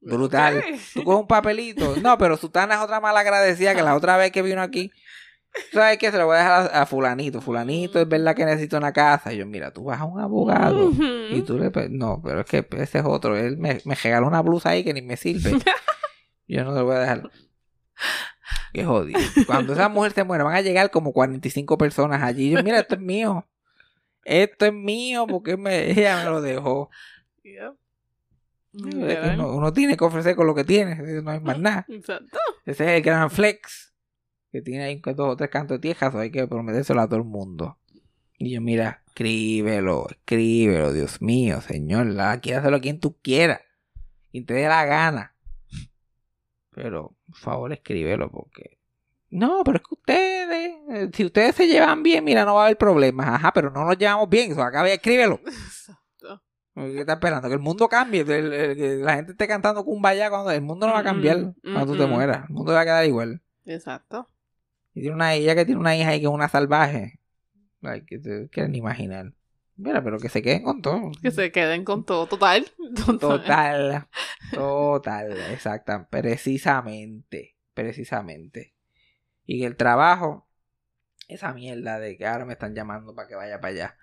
Brutal. 0.00 0.58
Ok. 0.58 0.64
Tú 0.94 1.04
coges 1.04 1.20
un 1.20 1.26
papelito. 1.26 1.94
No, 2.02 2.16
pero 2.18 2.36
Sutana 2.36 2.76
es 2.76 2.80
otra 2.80 3.00
mala 3.00 3.20
agradecida 3.20 3.74
que 3.74 3.82
la 3.82 3.94
otra 3.94 4.16
vez 4.16 4.32
que 4.32 4.42
vino 4.42 4.62
aquí. 4.62 4.90
¿Sabes 5.72 5.98
qué? 5.98 6.10
Se 6.10 6.16
lo 6.18 6.26
voy 6.26 6.36
a 6.36 6.38
dejar 6.38 6.70
a, 6.74 6.82
a 6.82 6.86
fulanito. 6.86 7.40
Fulanito 7.40 8.00
es 8.00 8.08
verdad 8.08 8.34
que 8.34 8.44
necesita 8.44 8.78
una 8.78 8.92
casa. 8.92 9.32
Y 9.32 9.38
yo, 9.38 9.46
mira, 9.46 9.70
tú 9.72 9.84
vas 9.84 10.00
a 10.00 10.04
un 10.04 10.18
abogado. 10.20 10.90
Y 11.30 11.42
tú 11.42 11.58
le... 11.58 11.70
pe- 11.70 11.88
No, 11.90 12.20
pero 12.24 12.40
es 12.40 12.46
que 12.46 12.66
ese 12.78 12.98
es 13.00 13.04
otro. 13.04 13.36
Él 13.36 13.58
me, 13.58 13.80
me 13.84 13.94
regaló 13.94 14.26
una 14.26 14.40
blusa 14.42 14.70
ahí 14.70 14.82
que 14.84 14.94
ni 14.94 15.02
me 15.02 15.16
sirve. 15.16 15.58
Yo 16.48 16.64
no 16.64 16.72
se 16.72 16.78
lo 16.80 16.84
voy 16.86 16.96
a 16.96 17.00
dejar. 17.00 17.30
Qué 18.72 18.84
jodido. 18.84 19.20
Cuando 19.46 19.74
esa 19.74 19.88
mujer 19.88 20.12
se 20.12 20.24
muera, 20.24 20.44
van 20.44 20.54
a 20.56 20.60
llegar 20.62 20.90
como 20.90 21.12
45 21.12 21.76
personas 21.78 22.22
allí. 22.22 22.50
Yo, 22.50 22.62
mira, 22.62 22.78
esto 22.80 22.94
es 22.94 23.00
mío. 23.00 23.46
Esto 24.24 24.66
es 24.66 24.72
mío 24.72 25.26
porque 25.28 25.56
me, 25.56 25.90
ella 25.90 26.18
me 26.24 26.30
lo 26.30 26.40
dejó. 26.40 26.88
Uno 28.74 29.72
tiene 29.72 29.96
que 29.96 30.04
ofrecer 30.04 30.34
con 30.34 30.46
lo 30.46 30.54
que 30.54 30.64
tiene. 30.64 30.94
No 31.22 31.30
hay 31.30 31.40
más 31.40 31.58
nada. 31.58 31.84
Exacto. 31.88 32.38
Ese 32.64 32.84
es 32.84 32.90
el 32.90 33.02
gran 33.02 33.30
flex. 33.30 33.91
Que 34.52 34.60
tiene 34.62 34.84
ahí 34.84 35.00
dos 35.04 35.28
o 35.32 35.36
tres 35.36 35.50
cantos 35.50 35.76
de 35.76 35.80
tierra. 35.80 36.12
Hay 36.20 36.30
que 36.30 36.46
prometérselo 36.46 37.00
a 37.00 37.06
todo 37.08 37.16
el 37.16 37.24
mundo. 37.24 37.78
Y 38.38 38.52
yo, 38.52 38.60
mira, 38.60 39.02
escríbelo, 39.06 40.06
escríbelo, 40.10 40.92
Dios 40.92 41.22
mío, 41.22 41.60
señor. 41.62 42.06
La, 42.06 42.32
hacerlo 42.32 42.76
a 42.76 42.80
quien 42.80 43.00
tú 43.00 43.16
quieras. 43.22 43.60
Quien 44.30 44.44
te 44.46 44.54
dé 44.54 44.68
la 44.68 44.84
gana. 44.84 45.34
Pero, 46.70 47.14
por 47.26 47.36
favor, 47.36 47.72
escríbelo 47.72 48.30
porque... 48.30 48.78
No, 49.30 49.62
pero 49.64 49.78
es 49.78 49.82
que 49.84 49.94
ustedes, 49.94 50.74
eh, 50.90 51.10
si 51.14 51.24
ustedes 51.24 51.54
se 51.54 51.66
llevan 51.66 52.02
bien, 52.02 52.22
mira, 52.24 52.44
no 52.44 52.54
va 52.56 52.62
a 52.62 52.64
haber 52.66 52.76
problemas. 52.76 53.28
Ajá, 53.28 53.52
pero 53.52 53.70
no 53.70 53.84
nos 53.84 53.96
llevamos 53.96 54.28
bien. 54.28 54.52
Eso 54.52 54.62
acaba 54.62 54.88
escríbelo. 54.90 55.40
Exacto. 55.46 56.42
¿Qué 56.74 57.00
está 57.00 57.14
esperando? 57.14 57.48
Que 57.48 57.54
el 57.54 57.60
mundo 57.60 57.88
cambie. 57.88 58.20
el- 58.20 59.02
la 59.02 59.14
gente 59.16 59.32
esté 59.32 59.48
cantando 59.48 59.84
Kumbaya 59.84 60.28
cuando 60.28 60.50
el 60.50 60.60
mundo 60.60 60.86
no 60.86 60.92
va 60.92 60.98
a 60.98 61.04
cambiar 61.04 61.38
Mm, 61.38 61.54
cuando 61.62 61.92
tú 61.92 61.98
te 61.98 62.06
mm, 62.06 62.10
mm. 62.10 62.12
mueras. 62.12 62.48
El 62.48 62.54
mundo 62.54 62.72
va 62.72 62.80
a 62.80 62.84
quedar 62.84 63.06
igual. 63.06 63.40
Exacto. 63.64 64.28
Y 64.94 65.00
tiene 65.00 65.14
una 65.14 65.34
ella 65.34 65.54
que 65.54 65.64
tiene 65.64 65.80
una 65.80 65.96
hija 65.96 66.10
ahí 66.10 66.20
que 66.20 66.26
es 66.26 66.32
una 66.32 66.48
salvaje. 66.48 67.20
Ay, 67.82 68.02
que 68.02 68.18
te 68.18 68.48
quieren 68.48 68.74
imaginar. 68.74 69.32
Mira, 69.76 70.04
pero 70.04 70.18
que 70.18 70.28
se 70.28 70.42
queden 70.42 70.62
con 70.62 70.82
todo. 70.82 71.10
Que 71.22 71.30
se 71.30 71.50
queden 71.50 71.84
con 71.84 72.04
todo. 72.04 72.26
Total. 72.26 72.66
Total. 73.20 74.06
Total. 74.52 75.32
Exacta. 75.50 76.06
Precisamente. 76.08 77.56
Precisamente. 77.74 78.74
Y 79.46 79.60
que 79.60 79.66
el 79.66 79.76
trabajo, 79.76 80.46
esa 81.28 81.52
mierda 81.52 81.98
de 81.98 82.16
que 82.16 82.26
ahora 82.26 82.44
me 82.44 82.52
están 82.52 82.74
llamando 82.74 83.14
para 83.14 83.28
que 83.28 83.34
vaya 83.34 83.60
para 83.60 83.72
allá. 83.72 83.96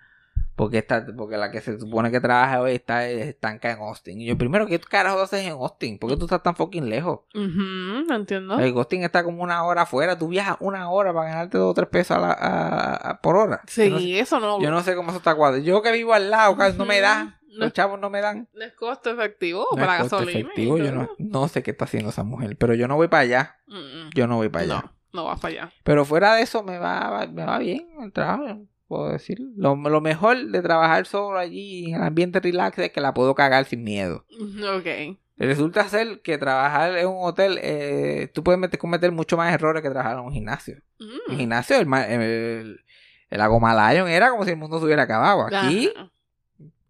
Porque 0.60 0.76
está, 0.76 1.06
porque 1.16 1.38
la 1.38 1.50
que 1.50 1.62
se 1.62 1.80
supone 1.80 2.10
que 2.10 2.20
trabaja 2.20 2.60
hoy 2.60 2.72
está 2.72 3.08
estanca 3.08 3.70
en 3.70 3.78
Austin. 3.78 4.20
Y 4.20 4.26
yo, 4.26 4.36
primero, 4.36 4.66
¿qué 4.66 4.78
carajo 4.78 5.20
haces 5.22 5.46
en 5.46 5.52
Austin? 5.52 5.98
¿Por 5.98 6.10
qué 6.10 6.18
tú 6.18 6.26
estás 6.26 6.42
tan 6.42 6.54
fucking 6.54 6.90
lejos? 6.90 7.20
Ujú, 7.34 8.04
¿me 8.06 8.14
entiendo? 8.14 8.58
El 8.58 8.74
Austin 8.76 9.02
está 9.02 9.24
como 9.24 9.42
una 9.42 9.64
hora 9.64 9.82
afuera. 9.82 10.18
Tú 10.18 10.28
viajas 10.28 10.58
una 10.60 10.90
hora 10.90 11.14
para 11.14 11.30
ganarte 11.30 11.56
dos 11.56 11.70
o 11.70 11.74
tres 11.74 11.88
pesos 11.88 12.18
a 12.18 12.20
la- 12.20 12.32
a- 12.32 12.94
a- 13.10 13.20
por 13.22 13.36
hora. 13.36 13.62
Sí, 13.66 13.84
Yo 13.84 13.90
no, 13.94 13.98
sé, 14.00 14.20
eso 14.20 14.38
no. 14.38 14.60
yo 14.60 14.70
no 14.70 14.82
sé 14.82 14.94
cómo 14.94 15.08
eso 15.08 15.16
está 15.18 15.34
cuadrado. 15.34 15.62
Yo 15.64 15.80
que 15.80 15.92
vivo 15.92 16.12
al 16.12 16.28
lado, 16.30 16.54
no 16.76 16.84
me 16.84 17.00
da. 17.00 17.38
Los 17.52 17.72
chavos 17.72 17.98
no 17.98 18.10
me 18.10 18.20
dan. 18.20 18.46
No 18.54 18.62
es 18.64 18.74
costo 18.74 19.10
efectivo 19.10 19.66
No 19.72 19.78
para 19.78 19.94
es 19.96 20.00
costo 20.02 20.18
gasolina. 20.18 20.40
efectivo. 20.40 20.76
Yo 20.76 20.92
no, 20.92 21.08
no 21.18 21.48
sé 21.48 21.62
qué 21.62 21.70
está 21.72 21.86
haciendo 21.86 22.10
esa 22.10 22.22
mujer. 22.22 22.56
Pero 22.58 22.74
yo 22.74 22.86
no 22.86 22.96
voy 22.96 23.08
para 23.08 23.22
allá. 23.22 23.56
Mm, 23.66 23.76
mm. 23.78 24.10
Yo 24.14 24.26
no 24.26 24.36
voy 24.36 24.50
para 24.50 24.64
allá. 24.66 24.74
No, 24.84 24.92
no 25.22 25.24
vas 25.24 25.40
para 25.40 25.52
allá. 25.64 25.72
Pero 25.82 26.04
fuera 26.04 26.34
de 26.34 26.42
eso 26.42 26.62
me 26.62 26.78
va, 26.78 27.26
me 27.32 27.44
va 27.44 27.58
bien 27.58 27.88
el 28.02 28.12
trabajo. 28.12 28.60
Puedo 28.90 29.10
decir. 29.12 29.38
Lo, 29.56 29.74
lo 29.76 30.00
mejor 30.02 30.36
de 30.50 30.60
trabajar 30.60 31.06
solo 31.06 31.38
allí 31.38 31.88
en 31.90 31.94
el 31.94 32.02
ambiente 32.02 32.40
relax 32.40 32.78
es 32.78 32.90
que 32.92 33.00
la 33.00 33.14
puedo 33.14 33.34
cagar 33.34 33.64
sin 33.64 33.82
miedo. 33.84 34.26
Ok. 34.76 35.16
Resulta 35.38 35.88
ser 35.88 36.20
que 36.20 36.36
trabajar 36.36 36.98
en 36.98 37.06
un 37.08 37.16
hotel, 37.24 37.58
eh, 37.62 38.28
tú 38.34 38.44
puedes 38.44 38.60
meter, 38.60 38.78
cometer 38.78 39.10
mucho 39.10 39.38
más 39.38 39.54
errores 39.54 39.82
que 39.82 39.88
trabajar 39.88 40.18
en 40.18 40.24
un 40.26 40.32
gimnasio. 40.32 40.82
En 40.98 41.06
Mm. 41.06 41.30
el 41.30 41.36
gimnasio, 41.38 41.76
el, 41.78 41.86
ma- 41.86 42.06
el, 42.06 42.84
el 43.30 43.40
Agomalayon 43.40 44.06
era 44.08 44.28
como 44.30 44.44
si 44.44 44.50
el 44.50 44.58
mundo 44.58 44.78
se 44.78 44.84
hubiera 44.84 45.04
acabado. 45.04 45.46
Aquí 45.46 45.90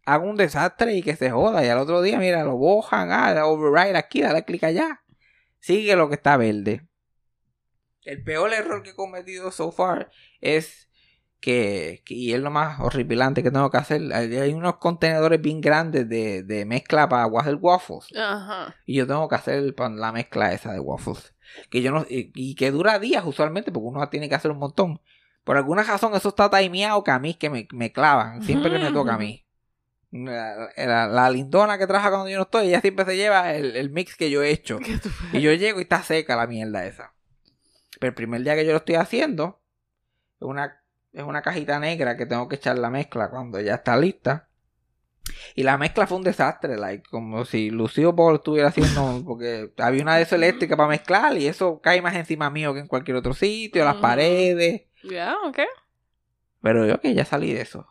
hago 0.05 0.29
un 0.29 0.35
desastre 0.37 0.95
y 0.97 1.03
que 1.03 1.15
se 1.15 1.31
joda. 1.31 1.65
Y 1.65 1.69
al 1.69 1.79
otro 1.79 2.03
día, 2.03 2.19
mira, 2.19 2.43
lo 2.43 2.57
bojan, 2.57 3.13
ah, 3.13 3.47
override 3.47 3.97
aquí, 3.97 4.21
dale 4.23 4.45
clic 4.45 4.65
allá. 4.65 5.01
Sigue 5.61 5.95
lo 5.95 6.09
que 6.09 6.17
está 6.17 6.37
verde. 6.37 6.89
El 8.03 8.25
peor 8.25 8.53
error 8.53 8.83
que 8.83 8.91
he 8.91 8.95
cometido 8.97 9.53
so 9.53 9.71
far 9.71 10.11
es 10.41 10.89
que, 11.41 12.03
que- 12.05 12.15
y 12.15 12.33
es 12.35 12.41
lo 12.41 12.51
más 12.51 12.79
horripilante 12.81 13.43
que 13.43 13.51
tengo 13.51 13.71
que 13.71 13.79
hacer, 13.79 14.13
hay 14.13 14.37
hay 14.37 14.53
unos 14.53 14.77
contenedores 14.77 15.41
bien 15.41 15.61
grandes 15.61 16.09
de, 16.09 16.43
de 16.43 16.65
mezcla 16.67 17.09
para 17.09 17.25
hacer 17.41 17.57
waffles. 17.61 18.07
Ajá. 18.17 18.75
Y 18.87 18.95
yo 18.97 19.07
tengo 19.07 19.29
que 19.29 19.35
hacer 19.37 19.75
la 19.79 20.13
mezcla 20.13 20.53
esa 20.53 20.73
de 20.73 20.81
waffles. 20.81 21.35
Que 21.71 21.83
yo 21.83 21.91
no, 21.93 22.07
y, 22.09 22.31
y 22.35 22.55
que 22.55 22.71
dura 22.71 22.99
días 22.99 23.25
usualmente, 23.25 23.73
porque 23.73 23.89
uno 23.89 24.09
tiene 24.09 24.29
que 24.29 24.35
hacer 24.35 24.51
un 24.51 24.59
montón. 24.59 25.01
Por 25.45 25.57
alguna 25.57 25.83
razón 25.83 26.15
eso 26.15 26.29
está 26.29 26.51
timeado 26.51 27.03
que 27.03 27.11
a 27.11 27.19
mí 27.19 27.35
que 27.35 27.51
me, 27.51 27.67
me 27.73 27.91
clavan. 27.93 28.43
Siempre 28.43 28.71
que 28.71 28.79
me 28.79 28.93
toca 28.93 29.15
a 29.15 29.19
mí. 29.19 29.45
La, 30.13 30.69
la- 30.77 31.07
la 31.07 31.31
lindona 31.31 31.79
que 31.79 31.87
trabaja 31.87 32.11
cuando 32.11 32.29
yo 32.29 32.37
no 32.37 32.43
estoy, 32.43 32.67
ella 32.67 32.81
siempre 32.81 33.05
se 33.05 33.17
lleva 33.17 33.55
el, 33.55 33.77
el 33.77 33.91
mix 33.91 34.17
que 34.17 34.29
yo 34.29 34.43
he 34.43 34.51
hecho. 34.51 34.79
¿Qué 34.79 34.99
tú- 34.99 35.09
Y 35.33 35.41
yo 35.41 35.53
llego 35.53 35.79
y 35.79 35.83
está 35.83 36.03
seca 36.03 36.35
la 36.35 36.49
mierda 36.49 36.85
esa. 36.85 37.15
Pero 38.01 38.09
el 38.09 38.15
primer 38.15 38.43
día 38.43 38.57
que 38.57 38.65
yo 38.67 38.73
lo 38.73 38.79
estoy 38.79 38.97
haciendo, 38.97 39.61
es 40.41 40.43
una, 40.49 40.80
es 41.13 41.23
una 41.25 41.43
cajita 41.43 41.79
negra 41.81 42.17
que 42.17 42.27
tengo 42.27 42.49
que 42.49 42.57
echar 42.57 42.79
la 42.79 42.91
mezcla 42.91 43.31
cuando 43.31 43.61
ya 43.61 43.75
está 43.77 43.97
lista. 43.97 44.49
Y 45.55 45.63
la 45.63 45.79
mezcla 45.79 46.07
fue 46.07 46.19
un 46.19 46.25
desastre, 46.25 46.77
like, 46.77 47.09
como 47.11 47.45
si 47.45 47.71
Lucio 47.71 48.13
Ball 48.13 48.37
estuviera 48.37 48.69
haciendo, 48.69 49.23
porque 49.27 49.73
había 49.79 50.03
una 50.03 50.17
de 50.17 50.23
esas 50.23 50.35
eléctricas 50.35 50.77
para 50.77 50.89
mezclar 50.89 51.37
y 51.37 51.47
eso 51.47 51.81
cae 51.81 52.03
más 52.03 52.15
encima 52.15 52.51
mío 52.51 52.73
que 52.75 52.81
en 52.81 52.87
cualquier 52.89 53.17
otro 53.17 53.33
sitio, 53.35 53.85
las 53.85 53.95
Ujú. 53.95 54.03
paredes. 54.03 54.83
Ya, 55.05 55.37
ok. 55.47 55.59
Pero 56.63 56.87
yo 56.87 57.01
que 57.01 57.15
ya 57.15 57.25
salí 57.25 57.53
de 57.53 57.63
eso. 57.63 57.87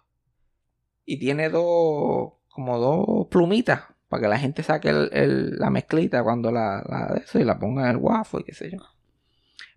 Y 1.06 1.18
tiene 1.18 1.50
dos, 1.50 2.34
como 2.50 2.78
dos 2.78 3.28
plumitas 3.30 3.84
para 4.10 4.22
que 4.22 4.28
la 4.28 4.40
gente 4.40 4.64
saque 4.64 4.90
el- 4.90 5.10
el- 5.14 5.58
la 5.60 5.70
mezclita 5.70 6.24
cuando 6.24 6.52
la, 6.52 6.84
la 6.88 7.14
de 7.14 7.22
eso 7.22 7.40
y 7.40 7.44
la 7.44 7.58
ponga 7.60 7.84
en 7.86 7.90
el 7.92 7.98
waffle 7.98 8.42
y 8.42 8.44
qué 8.44 8.54
sé 8.54 8.72
yo. 8.72 8.78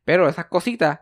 Pero 0.05 0.29
esas 0.29 0.47
cositas, 0.47 1.01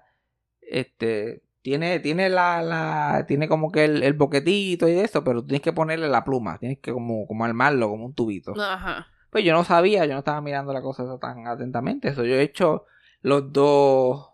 este, 0.61 1.43
tiene, 1.63 2.01
tiene 2.01 2.29
la, 2.29 2.63
la, 2.63 3.25
tiene 3.27 3.49
como 3.49 3.71
que 3.71 3.85
el, 3.85 4.03
el 4.03 4.15
boquetito 4.15 4.89
y 4.89 4.99
eso, 4.99 5.23
pero 5.25 5.45
tienes 5.45 5.61
que 5.61 5.73
ponerle 5.73 6.09
la 6.09 6.25
pluma, 6.25 6.59
tienes 6.59 6.79
que 6.79 6.93
como, 6.93 7.27
como 7.27 7.45
armarlo 7.45 7.89
como 7.89 8.07
un 8.07 8.15
tubito. 8.15 8.55
Ajá. 8.61 9.07
Pues 9.31 9.45
yo 9.45 9.53
no 9.53 9.65
sabía, 9.65 10.05
yo 10.07 10.13
no 10.13 10.19
estaba 10.21 10.41
mirando 10.41 10.73
la 10.73 10.83
cosa 10.83 11.05
tan 11.21 11.47
atentamente. 11.47 12.09
Eso 12.09 12.25
yo 12.25 12.35
he 12.35 12.43
hecho 12.43 12.87
los 13.23 13.53
dos. 13.53 14.27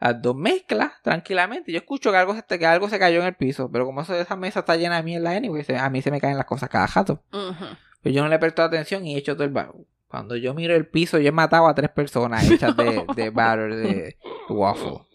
Las 0.00 0.20
dos 0.20 0.34
mezclas 0.34 0.92
tranquilamente. 1.02 1.70
Yo 1.70 1.78
escucho 1.78 2.10
que 2.10 2.16
algo, 2.16 2.34
se, 2.34 2.58
que 2.58 2.66
algo 2.66 2.88
se 2.88 2.98
cayó 2.98 3.20
en 3.20 3.26
el 3.26 3.34
piso. 3.34 3.70
Pero 3.70 3.84
como 3.84 4.00
eso, 4.00 4.14
esa 4.14 4.36
mesa 4.36 4.60
está 4.60 4.76
llena 4.76 4.96
de 4.96 5.02
mierda 5.04 5.30
anyway, 5.30 5.64
a 5.78 5.90
mí 5.90 6.02
se 6.02 6.10
me 6.10 6.20
caen 6.20 6.36
las 6.36 6.46
cosas 6.46 6.68
cada 6.70 6.88
jato. 6.88 7.22
Ujú. 7.32 7.66
Pero 8.02 8.14
yo 8.14 8.22
no 8.22 8.28
le 8.28 8.36
he 8.36 8.38
prestado 8.40 8.68
atención 8.68 9.06
y 9.06 9.14
he 9.14 9.18
hecho 9.18 9.34
todo 9.34 9.44
el 9.44 9.52
bar. 9.52 9.72
Cuando 10.08 10.34
yo 10.36 10.54
miro 10.54 10.74
el 10.74 10.88
piso, 10.88 11.18
yo 11.18 11.28
he 11.28 11.32
matado 11.32 11.68
a 11.68 11.74
tres 11.74 11.90
personas 11.90 12.50
hechas 12.50 12.76
de, 12.76 13.04
de 13.14 13.30
batter 13.30 13.76
de 13.76 14.16
waffle. 14.48 15.06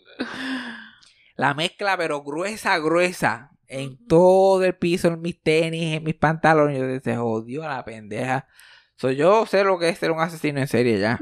La 1.36 1.53
mezcla, 1.53 1.97
pero 1.97 2.23
gruesa, 2.23 2.77
gruesa. 2.80 3.51
En 3.67 3.97
todo 4.08 4.63
el 4.63 4.75
piso, 4.75 5.10
en 5.10 5.21
mis 5.21 5.41
tenis, 5.41 5.97
en 5.97 6.03
mis 6.03 6.15
pantalones. 6.15 6.77
Yo 6.80 6.99
se 7.01 7.17
jodió 7.17 7.63
a 7.63 7.67
la 7.67 7.86
pendeja. 7.86 8.47
So, 8.95 9.12
yo 9.12 9.45
sé 9.45 9.63
lo 9.63 9.77
que 9.77 9.89
es 9.89 9.97
ser 9.97 10.12
un 10.12 10.19
asesino 10.21 10.60
en 10.60 10.67
serie 10.67 10.97
ya. 10.99 11.19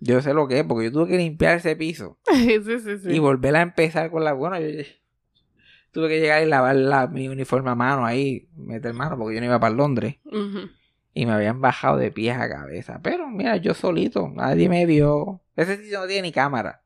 Yo 0.00 0.20
sé 0.20 0.34
lo 0.34 0.46
que 0.48 0.58
es, 0.60 0.64
porque 0.66 0.86
yo 0.86 0.92
tuve 0.92 1.08
que 1.08 1.16
limpiar 1.16 1.56
ese 1.56 1.76
piso. 1.76 2.18
Sí, 2.32 2.58
sí, 2.62 2.98
sí. 2.98 3.10
Y 3.10 3.18
volver 3.20 3.56
a 3.56 3.62
empezar 3.62 4.10
con 4.10 4.24
la... 4.24 4.32
Bueno, 4.34 4.58
yo 4.60 4.82
tuve 5.92 6.08
que 6.08 6.20
llegar 6.20 6.42
y 6.42 6.46
lavar 6.46 6.74
la- 6.76 7.06
mi 7.06 7.28
uniforme 7.28 7.70
a 7.70 7.74
mano 7.74 8.04
ahí, 8.04 8.48
meter 8.56 8.92
mano, 8.92 9.16
porque 9.16 9.36
yo 9.36 9.40
no 9.40 9.46
iba 9.46 9.60
para 9.60 9.74
Londres. 9.74 10.16
Y 11.14 11.24
me 11.26 11.32
habían 11.32 11.60
bajado 11.60 11.96
de 11.96 12.10
pies 12.10 12.36
a 12.36 12.48
cabeza. 12.48 13.00
Pero 13.02 13.28
mira, 13.30 13.56
yo 13.58 13.72
solito, 13.72 14.28
nadie 14.28 14.68
me 14.68 14.84
vio. 14.84 15.40
Ese 15.56 15.76
sitio 15.76 16.00
no 16.00 16.06
tiene 16.08 16.22
ni 16.22 16.32
cámara. 16.32 16.82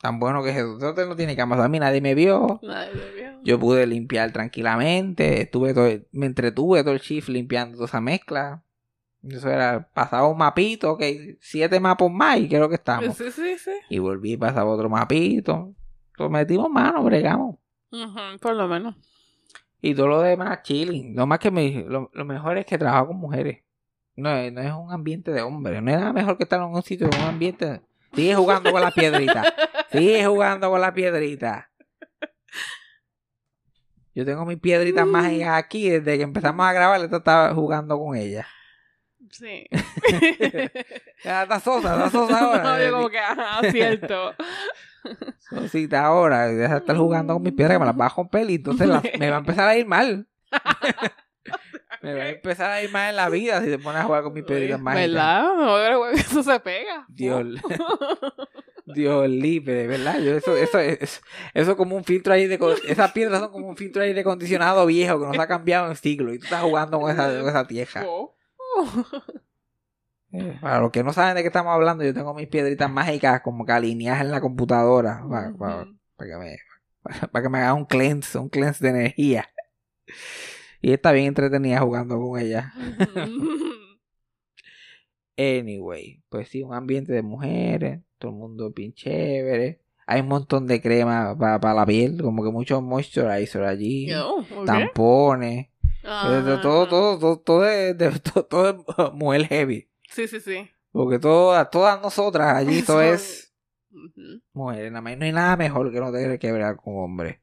Tan 0.00 0.18
bueno 0.20 0.42
que 0.42 0.50
es 0.50 0.56
eso. 0.56 0.76
Ese 0.76 0.86
hotel 0.86 1.08
no 1.08 1.16
tiene 1.16 1.34
cámara. 1.36 1.64
A 1.64 1.68
mí 1.68 1.78
nadie 1.78 2.00
me 2.00 2.14
vio. 2.14 2.60
Nadie 2.62 2.90
lo 2.94 3.14
vio. 3.14 3.40
Yo 3.42 3.58
pude 3.58 3.86
limpiar 3.86 4.30
tranquilamente. 4.32 5.40
Estuve 5.42 5.72
todo, 5.74 5.88
me 6.12 6.26
entretuve 6.26 6.82
todo 6.82 6.94
el 6.94 7.00
shift 7.00 7.28
limpiando 7.28 7.76
toda 7.76 7.86
esa 7.86 8.00
mezcla. 8.00 8.62
Eso 9.22 9.50
era, 9.50 9.88
pasaba 9.92 10.28
un 10.28 10.38
mapito, 10.38 10.92
ok, 10.92 11.02
siete 11.40 11.80
mapas 11.80 12.10
más 12.10 12.38
y 12.38 12.48
creo 12.48 12.68
que 12.68 12.76
estamos. 12.76 13.16
Sí, 13.16 13.30
sí, 13.32 13.58
sí. 13.58 13.70
Y 13.88 13.98
volví 13.98 14.32
y 14.32 14.36
pasaba 14.36 14.70
otro 14.70 14.88
mapito. 14.88 15.74
Entonces 16.12 16.30
metimos 16.32 16.70
mano, 16.70 17.02
bregamos. 17.02 17.56
Ujú, 17.90 18.38
Por 18.40 18.54
lo 18.54 18.68
menos. 18.68 18.94
Y 19.80 19.94
todo 19.94 20.06
lo 20.08 20.20
demás, 20.20 20.62
chilling. 20.62 21.16
Lo 21.16 21.26
más 21.26 21.38
que 21.38 21.50
me, 21.50 21.84
lo, 21.88 22.10
lo 22.12 22.24
mejor 22.24 22.56
es 22.58 22.66
que 22.66 22.78
trabajo 22.78 23.08
con 23.08 23.16
mujeres. 23.16 23.62
No, 24.14 24.30
es- 24.36 24.52
no 24.52 24.60
es 24.60 24.72
un 24.72 24.92
ambiente 24.92 25.32
de 25.32 25.42
hombres. 25.42 25.82
No 25.82 25.90
es 25.90 25.98
nada 25.98 26.12
mejor 26.12 26.36
que 26.36 26.44
estar 26.44 26.60
en 26.60 26.66
un 26.68 26.82
sitio, 26.82 27.08
en 27.08 27.14
un 27.22 27.28
ambiente. 27.28 27.80
Sigue 28.16 28.34
jugando 28.34 28.72
con 28.72 28.80
la 28.80 28.90
piedrita. 28.90 29.54
Sigue 29.92 30.26
jugando 30.26 30.70
con 30.70 30.80
la 30.80 30.92
piedrita. 30.92 31.70
Yo 34.14 34.24
tengo 34.24 34.44
mis 34.46 34.58
piedritas 34.58 35.06
mágicas 35.06 35.50
aquí. 35.58 35.90
Desde 35.90 36.16
que 36.16 36.22
empezamos 36.24 36.66
a 36.66 36.72
grabar, 36.72 37.00
esta 37.02 37.18
estaba 37.18 37.54
jugando 37.54 37.98
con 37.98 38.16
ella. 38.16 38.46
Sí. 39.30 39.66
Ya 41.24 41.42
está 41.42 41.58
sosa, 41.58 41.94
está 41.96 42.10
sosa 42.10 42.38
ahora. 42.38 42.62
No, 42.62 42.80
yo 42.80 42.92
como 42.92 43.08
que, 43.10 43.18
ajá, 43.18 43.60
cierto. 43.72 44.34
Sosita 45.50 46.04
ahora. 46.04 46.46
Deja 46.46 46.74
de 46.74 46.78
estar 46.80 46.96
jugando 46.96 47.34
con 47.34 47.42
mis 47.42 47.52
piedras 47.52 47.74
que 47.74 47.80
me 47.80 47.86
las 47.86 47.98
va 47.98 48.06
a 48.06 48.10
romper 48.10 48.48
y 48.50 48.54
entonces 48.56 48.86
las- 48.86 49.02
me 49.18 49.28
va 49.30 49.36
a 49.36 49.40
empezar 49.40 49.68
a 49.68 49.76
ir 49.76 49.86
mal. 49.86 50.28
me 52.02 52.14
va 52.14 52.22
a 52.24 52.28
empezar 52.30 52.70
a 52.70 52.82
ir 52.82 52.90
mal 52.90 53.10
en 53.10 53.16
la 53.16 53.28
vida 53.28 53.60
si 53.60 53.66
te 53.68 53.78
pones 53.78 54.00
a 54.00 54.04
jugar 54.04 54.22
con 54.22 54.32
mis 54.32 54.44
piedritas 54.44 54.80
mágicas. 54.80 55.08
¿Verdad? 55.08 55.42
No, 55.56 56.06
eso 56.10 56.42
se 56.42 56.60
pega. 56.60 57.04
Dios, 57.08 57.46
Dios 58.86 59.28
libre, 59.28 59.86
verdad. 59.86 60.18
Yo 60.20 60.36
eso, 60.36 60.56
eso, 60.56 60.78
es, 60.78 61.22
eso 61.54 61.70
es 61.70 61.76
como 61.76 61.96
un 61.96 62.04
filtro 62.04 62.32
ahí 62.32 62.46
de... 62.46 62.58
Esas 62.86 63.12
piedras 63.12 63.40
son 63.40 63.50
como 63.50 63.68
un 63.68 63.76
filtro 63.76 64.02
ahí 64.02 64.12
de 64.12 64.20
acondicionado 64.20 64.86
viejo 64.86 65.18
que 65.20 65.26
no 65.26 65.34
se 65.34 65.40
ha 65.40 65.46
cambiado 65.48 65.88
en 65.90 65.96
siglos. 65.96 66.34
Y 66.34 66.38
tú 66.38 66.44
estás 66.44 66.62
jugando 66.62 67.00
con 67.00 67.10
esa, 67.10 67.26
con 67.40 67.48
esa 67.48 67.66
tieja. 67.66 68.04
Oh. 68.06 68.34
Eh, 70.32 70.58
Para 70.60 70.80
los 70.80 70.90
que 70.90 71.02
no 71.02 71.12
saben 71.12 71.34
de 71.36 71.42
qué 71.42 71.48
estamos 71.48 71.72
hablando, 71.72 72.04
yo 72.04 72.12
tengo 72.12 72.34
mis 72.34 72.48
piedritas 72.48 72.90
mágicas 72.90 73.40
como 73.42 73.64
que 73.64 73.72
alineadas 73.72 74.20
en 74.20 74.30
la 74.30 74.40
computadora. 74.40 75.22
Para, 75.28 75.52
para- 75.54 75.82
Ujú. 75.82 75.96
para 76.16 76.30
que 76.30 76.36
me, 76.36 76.56
para, 77.02 77.26
para 77.28 77.42
que 77.42 77.48
me 77.48 77.58
haga 77.58 77.74
un 77.74 77.86
cleanse, 77.86 78.38
un 78.38 78.48
cleanse 78.48 78.84
de 78.84 78.90
energía. 78.90 79.48
Y 80.80 80.92
está 80.92 81.12
bien 81.12 81.26
entretenida 81.26 81.80
jugando 81.80 82.18
con 82.20 82.40
ella. 82.40 82.72
Anyway, 85.38 86.22
pues 86.30 86.48
sí, 86.48 86.62
un 86.62 86.72
ambiente 86.72 87.12
de 87.12 87.20
mujeres, 87.22 88.00
todo 88.18 88.30
el 88.30 88.38
mundo 88.38 88.70
bien 88.70 88.94
chévere. 88.94 89.82
Hay 90.06 90.22
un 90.22 90.28
montón 90.28 90.66
de 90.66 90.80
crema 90.80 91.36
para 91.36 91.74
la 91.74 91.84
piel, 91.84 92.22
como 92.22 92.42
que 92.42 92.50
mucho 92.50 92.80
moisturizer 92.80 93.64
allí, 93.64 94.08
Oh, 94.14 94.42
tampones, 94.64 95.68
Ah, 96.02 96.22
eh, 96.24 96.58
todo, 96.62 96.86
todo, 96.88 97.18
todo, 97.18 97.38
todo, 97.40 97.66
es 97.68 97.98
de, 97.98 98.10
todo, 98.20 98.46
todo 98.46 98.70
es 98.70 99.12
mujer 99.12 99.46
heavy. 99.48 99.90
Sí, 100.08 100.26
sí, 100.28 100.40
sí. 100.40 100.70
Porque 100.92 101.18
todas, 101.18 101.68
todas 101.68 102.00
nosotras 102.00 102.54
allí 102.56 102.80
todo 102.82 103.02
es 103.02 103.52
Ujú. 103.90 104.40
mujeres. 104.54 104.90
Nada 104.90 105.02
más, 105.02 105.18
no 105.18 105.24
hay 105.24 105.32
nada 105.32 105.56
mejor 105.56 105.92
que 105.92 106.00
no 106.00 106.12
tener 106.12 106.38
que 106.38 106.52
ver 106.52 106.76
con 106.76 106.96
hombres. 106.96 107.40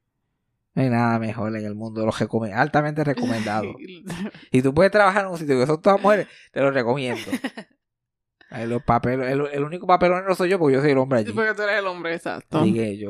No 0.75 0.81
hay 0.81 0.89
nada 0.89 1.19
mejor 1.19 1.55
en 1.55 1.65
el 1.65 1.75
mundo, 1.75 2.05
lo 2.05 2.12
recome- 2.12 2.53
altamente 2.53 3.03
recomendado. 3.03 3.73
Si 4.51 4.62
tú 4.62 4.73
puedes 4.73 4.91
trabajar 4.91 5.25
en 5.25 5.31
un 5.31 5.38
sitio 5.38 5.59
que 5.59 5.67
son 5.67 5.81
todas 5.81 6.01
mujeres, 6.01 6.27
te 6.51 6.62
lo 6.62 6.71
recomiendo. 6.71 7.21
Los 8.67 8.83
papeles, 8.83 9.31
el, 9.31 9.41
el 9.51 9.63
único 9.63 9.88
papelonero 9.88 10.36
soy 10.36 10.49
yo 10.49 10.59
porque 10.59 10.75
yo 10.75 10.81
soy 10.81 10.91
el 10.91 10.97
hombre 10.99 11.19
allí. 11.19 11.27
Sí, 11.29 11.33
porque 11.33 11.55
tú 11.55 11.63
eres 11.63 11.79
el 11.79 11.88
hombre, 11.88 12.13
exacto. 12.13 12.59
Así 12.59 12.97
yo, 12.99 13.09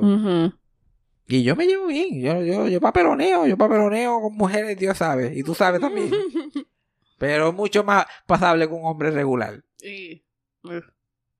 y 1.28 1.43
yo 1.43 1.56
me 1.58 1.65
llevo 1.67 1.88
bien, 1.88 2.21
yo, 2.21 2.41
yo, 2.43 2.67
yo 2.69 2.80
papeloneo, 2.80 3.45
yo 3.45 3.58
papeloneo 3.58 4.21
con 4.21 4.36
mujeres, 4.38 4.78
Dios 4.78 4.97
sabe, 4.97 5.34
y 5.36 5.43
tú 5.43 5.54
sabes 5.54 5.82
también. 5.82 6.10
Pero 7.17 7.49
es 7.49 7.54
mucho 7.54 7.84
más 7.84 8.06
pasable 8.26 8.67
que 8.67 8.73
un 8.73 8.86
hombre 8.86 9.12
regular. 9.12 9.63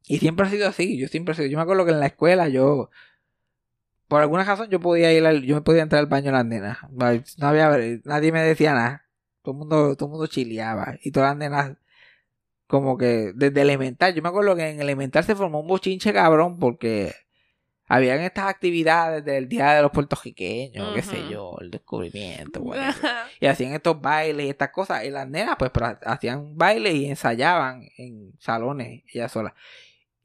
Y 0.06 0.18
siempre 0.20 0.48
ha 0.48 0.50
sido 0.50 0.68
así, 0.68 0.98
yo 0.98 1.08
siempre 1.08 1.32
he 1.32 1.36
sido, 1.36 1.48
yo 1.48 1.58
me 1.58 1.64
acuerdo 1.64 1.86
que 1.86 1.92
en 1.92 2.00
la 2.02 2.08
escuela 2.08 2.50
yo, 2.50 2.90
por 4.08 4.22
alguna 4.22 4.44
razón 4.44 4.70
yo 4.70 4.80
podía 4.80 5.12
ir 5.14 5.26
al, 5.26 5.44
yo 5.44 5.56
me 5.56 5.62
podía 5.62 5.84
entrar 5.84 6.00
al 6.00 6.08
baño 6.08 6.28
de 6.28 6.32
las 6.32 6.46
nenas, 6.46 6.78
no 6.92 7.48
había, 7.48 7.70
nadie 8.04 8.32
me 8.32 8.42
decía 8.42 8.74
nada, 8.74 9.06
todo 9.42 9.54
el 9.54 9.60
mundo, 9.60 9.96
todo 9.96 10.08
el 10.08 10.12
mundo 10.12 10.28
chileaba, 10.28 10.96
y 11.02 11.12
todas 11.12 11.32
las 11.32 11.38
nenas, 11.38 11.78
como 12.68 12.98
que 12.98 13.32
desde 13.36 13.62
elemental, 13.62 14.14
yo 14.14 14.22
me 14.22 14.30
acuerdo 14.30 14.56
que 14.56 14.70
en 14.70 14.82
elemental 14.82 15.24
se 15.24 15.36
formó 15.36 15.62
un 15.62 15.68
bochinche 15.68 16.14
cabrón, 16.14 16.60
porque 16.60 17.14
habían 17.88 18.22
estas 18.22 18.46
actividades 18.46 19.24
del 19.26 19.48
Día 19.48 19.74
de 19.74 19.82
los 19.82 19.92
Puertorriqueños, 19.92 20.96
qué 20.96 21.02
sé 21.02 21.30
yo, 21.30 21.58
el 21.60 21.70
descubrimiento, 21.70 22.64
y 23.40 23.46
hacían 23.46 23.74
estos 23.74 24.02
bailes 24.02 24.48
y 24.48 24.50
estas 24.50 24.70
cosas. 24.70 25.04
Y 25.04 25.10
las 25.10 25.30
nenas, 25.30 25.58
pues, 25.60 25.72
hacían 26.06 26.58
bailes 26.58 26.96
y 26.96 27.06
ensayaban 27.06 27.88
en 27.98 28.34
salones, 28.40 29.04
ellas 29.14 29.32
solas. 29.32 29.54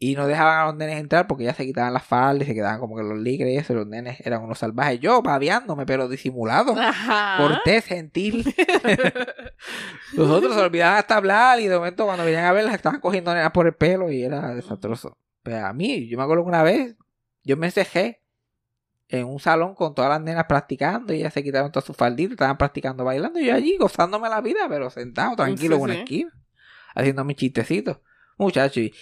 Y 0.00 0.14
no 0.14 0.28
dejaban 0.28 0.60
a 0.60 0.66
los 0.66 0.76
nenes 0.76 1.00
entrar 1.00 1.26
porque 1.26 1.42
ellas 1.42 1.56
se 1.56 1.66
quitaban 1.66 1.92
las 1.92 2.04
faldas 2.04 2.46
y 2.46 2.50
se 2.50 2.54
quedaban 2.54 2.78
como 2.78 2.96
que 2.96 3.02
los 3.02 3.18
ligres 3.18 3.52
y 3.52 3.56
eso. 3.56 3.74
Los 3.74 3.86
nenes 3.86 4.20
eran 4.24 4.42
unos 4.42 4.58
salvajes. 4.60 5.00
Yo, 5.00 5.22
babeándome, 5.22 5.86
pero 5.86 6.08
disimulado. 6.08 6.78
Ajá. 6.78 7.36
Cortés, 7.36 7.84
gentil. 7.84 8.44
Los 10.14 10.28
otros 10.30 10.54
se 10.54 10.60
olvidaban 10.60 10.98
hasta 10.98 11.16
hablar 11.16 11.60
y 11.60 11.66
de 11.66 11.76
momento 11.76 12.04
cuando 12.04 12.24
venían 12.24 12.44
a 12.44 12.52
verlas 12.52 12.74
estaban 12.74 13.00
cogiendo 13.00 13.34
nenas 13.34 13.50
por 13.50 13.66
el 13.66 13.74
pelo 13.74 14.10
y 14.10 14.22
era 14.22 14.54
desastroso. 14.54 15.18
Pero 15.42 15.66
a 15.66 15.72
mí, 15.72 16.08
yo 16.08 16.16
me 16.16 16.24
acuerdo 16.24 16.44
que 16.44 16.48
una 16.48 16.62
vez 16.62 16.96
yo 17.42 17.56
me 17.56 17.66
encejé 17.66 18.22
en 19.08 19.26
un 19.26 19.40
salón 19.40 19.74
con 19.74 19.94
todas 19.94 20.10
las 20.10 20.20
nenas 20.20 20.44
practicando 20.48 21.12
y 21.12 21.18
ellas 21.18 21.32
se 21.32 21.42
quitaron 21.42 21.72
todas 21.72 21.84
sus 21.86 21.96
falditas, 21.96 22.32
estaban 22.32 22.58
practicando 22.58 23.04
bailando 23.04 23.40
y 23.40 23.46
yo 23.46 23.54
allí 23.54 23.76
gozándome 23.78 24.28
la 24.28 24.40
vida, 24.40 24.68
pero 24.68 24.90
sentado 24.90 25.34
tranquilo 25.34 25.76
Sí, 25.76 25.78
en 25.78 25.82
una 25.82 25.94
sí. 25.94 26.00
esquina, 26.00 26.32
haciendo 26.94 27.24
mis 27.24 27.36
chistecitos. 27.36 27.98
Muchacho, 28.36 28.80
y, 28.80 28.94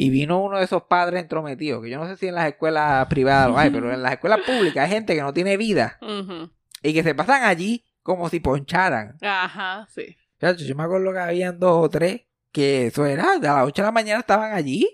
y 0.00 0.10
vino 0.10 0.40
uno 0.40 0.58
de 0.58 0.64
esos 0.64 0.84
padres 0.84 1.20
entrometidos, 1.20 1.82
que 1.82 1.90
yo 1.90 1.98
no 1.98 2.06
sé 2.06 2.16
si 2.16 2.28
en 2.28 2.36
las 2.36 2.46
escuelas 2.46 3.04
privadas 3.08 3.48
lo 3.48 3.58
hay, 3.58 3.68
pero 3.68 3.92
en 3.92 4.00
las 4.00 4.12
escuelas 4.12 4.38
públicas 4.46 4.84
hay 4.84 4.90
gente 4.92 5.16
que 5.16 5.22
no 5.22 5.32
tiene 5.32 5.56
vida 5.56 5.98
y 6.84 6.94
que 6.94 7.02
se 7.02 7.16
pasan 7.16 7.42
allí 7.42 7.84
como 8.04 8.28
si 8.28 8.38
poncharan. 8.38 9.16
Ajá, 9.20 9.88
sí. 9.90 10.16
Chacho, 10.40 10.64
yo 10.64 10.76
me 10.76 10.84
acuerdo 10.84 11.12
que 11.12 11.18
habían 11.18 11.58
dos 11.58 11.84
o 11.84 11.90
tres 11.90 12.20
que 12.52 12.86
eso 12.86 13.06
era, 13.06 13.32
a 13.32 13.38
las 13.38 13.66
8 13.66 13.82
de 13.82 13.86
la 13.86 13.90
mañana 13.90 14.20
estaban 14.20 14.52
allí 14.52 14.88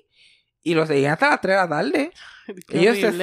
y 0.62 0.72
lo 0.72 0.86
seguían 0.86 1.12
hasta 1.12 1.28
las 1.28 1.40
3 1.42 1.54
de 1.54 1.60
la 1.60 1.68
tarde. 1.68 2.12
Qué 2.66 2.80
Ellos. 2.80 3.14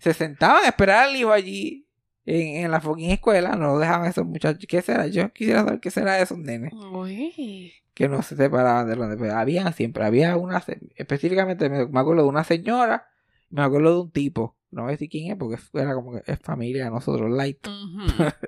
Se 0.00 0.14
sentaban 0.14 0.64
a 0.64 0.68
esperar 0.68 1.04
al 1.04 1.14
hijo 1.14 1.30
allí 1.30 1.86
en, 2.26 2.64
en 2.64 2.70
la 2.72 2.80
fucking 2.80 3.12
escuela, 3.12 3.54
no 3.54 3.74
lo 3.74 3.78
dejaban 3.78 4.10
esos 4.10 4.26
muchachos. 4.26 4.64
¿Qué 4.68 4.82
será? 4.82 5.06
Yo 5.06 5.32
quisiera 5.32 5.60
saber 5.60 5.78
qué 5.78 5.92
será 5.92 6.14
de 6.14 6.24
esos 6.24 6.38
nenes 6.38 6.72
Uy. 6.72 7.74
Que 7.98 8.08
no 8.08 8.22
se 8.22 8.36
separaban 8.36 8.88
de 8.88 8.94
los 8.94 9.10
demás. 9.10 9.32
Habían 9.32 9.72
siempre, 9.72 10.04
había 10.04 10.36
una, 10.36 10.62
específicamente 10.94 11.68
me, 11.68 11.84
me 11.88 11.98
acuerdo 11.98 12.22
de 12.22 12.28
una 12.28 12.44
señora, 12.44 13.08
me 13.50 13.60
acuerdo 13.60 13.92
de 13.92 14.00
un 14.02 14.10
tipo, 14.12 14.56
no 14.70 14.82
voy 14.82 14.90
a 14.90 14.92
decir 14.92 15.08
quién 15.08 15.32
es 15.32 15.36
porque 15.36 15.60
era 15.72 15.94
como 15.94 16.12
que 16.12 16.22
es 16.30 16.38
familia 16.38 16.84
de 16.84 16.90
nosotros, 16.92 17.28
light. 17.28 17.66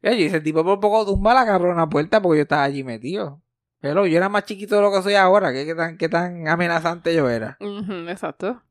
Y 0.00 0.22
ese 0.22 0.40
tipo 0.40 0.62
por 0.62 0.78
poco 0.78 1.04
tumba 1.06 1.34
la 1.34 1.44
cabrona 1.44 1.88
puerta 1.88 2.22
porque 2.22 2.38
yo 2.38 2.42
estaba 2.42 2.62
allí 2.62 2.84
metido. 2.84 3.42
Pero 3.80 4.06
yo 4.06 4.16
era 4.16 4.28
más 4.28 4.44
chiquito 4.44 4.76
de 4.76 4.82
lo 4.82 4.92
que 4.92 5.02
soy 5.02 5.14
ahora, 5.14 5.52
que 5.52 5.66
qué 5.66 5.74
tan, 5.74 5.96
qué 5.96 6.08
tan 6.08 6.46
amenazante 6.46 7.12
yo 7.16 7.28
era. 7.28 7.56
Ujú, 7.58 8.08
Exacto. 8.08 8.62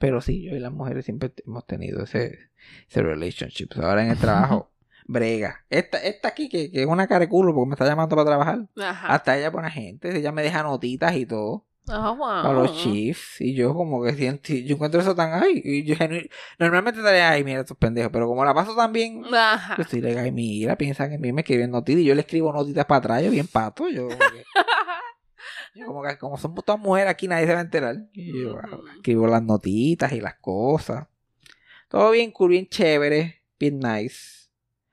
Pero 0.00 0.20
sí, 0.20 0.42
yo 0.42 0.56
y 0.56 0.58
las 0.58 0.72
mujeres 0.72 1.04
siempre 1.04 1.32
hemos 1.46 1.64
tenido 1.64 2.02
ese, 2.02 2.50
ese 2.88 3.02
relationship. 3.02 3.68
Ahora 3.76 4.02
en 4.02 4.10
el 4.10 4.18
trabajo, 4.18 4.72
brega. 5.06 5.64
Esta, 5.70 5.98
esta 5.98 6.28
aquí, 6.28 6.48
que, 6.48 6.70
que 6.70 6.82
es 6.82 6.86
una 6.86 7.06
cara 7.06 7.20
de 7.20 7.28
culo 7.28 7.54
porque 7.54 7.68
me 7.68 7.74
está 7.74 7.86
llamando 7.86 8.14
para 8.16 8.26
trabajar. 8.26 8.68
Ajá. 8.76 9.08
Hasta 9.08 9.38
ella 9.38 9.50
buena 9.50 9.70
gente, 9.70 10.16
ella 10.16 10.32
me 10.32 10.42
deja 10.42 10.62
notitas 10.62 11.14
y 11.16 11.26
todo. 11.26 11.66
Ah, 11.88 12.10
wow. 12.10 12.50
A 12.50 12.52
los 12.52 12.76
chiefs. 12.76 13.40
Y 13.40 13.54
yo 13.54 13.72
como 13.72 14.02
que 14.02 14.12
siento, 14.14 14.52
yo 14.52 14.74
encuentro 14.74 15.00
eso 15.00 15.14
tan 15.14 15.40
ay. 15.40 15.62
Y 15.64 15.84
yo 15.84 15.94
normalmente 16.58 17.00
estaría, 17.00 17.30
ay, 17.30 17.44
mira 17.44 17.60
estos 17.60 17.76
pendejos. 17.76 18.10
Pero 18.12 18.26
como 18.26 18.44
la 18.44 18.54
paso 18.54 18.74
tan 18.74 18.92
bien, 18.92 19.22
Ajá. 19.32 19.76
yo 19.76 19.82
estoy 19.82 20.00
legal, 20.00 20.24
ay, 20.24 20.32
mira, 20.32 20.76
piensan 20.76 21.12
en 21.12 21.20
mí, 21.20 21.32
me 21.32 21.42
escriben 21.42 21.70
notitas 21.70 22.02
y 22.02 22.04
yo 22.04 22.14
le 22.14 22.22
escribo 22.22 22.52
notitas 22.52 22.84
para 22.86 22.98
atrás, 22.98 23.22
yo 23.22 23.30
bien 23.30 23.46
pato, 23.46 23.88
yo 23.88 24.08
como 24.08 24.18
que, 24.18 24.44
yo 25.76 25.86
como 25.86 26.02
que 26.02 26.18
como 26.18 26.36
somos 26.38 26.64
todas 26.64 26.80
mujeres 26.80 27.10
aquí 27.10 27.28
nadie 27.28 27.46
se 27.46 27.52
va 27.52 27.60
a 27.60 27.62
enterar. 27.62 27.96
Y 28.12 28.42
yo 28.42 28.58
ah, 28.58 28.78
escribo 28.96 29.28
las 29.28 29.42
notitas 29.42 30.12
y 30.12 30.20
las 30.20 30.34
cosas. 30.36 31.06
Todo 31.88 32.10
bien 32.10 32.32
cool, 32.32 32.50
bien 32.50 32.66
chévere, 32.66 33.44
bien 33.60 33.78
nice. 33.78 34.45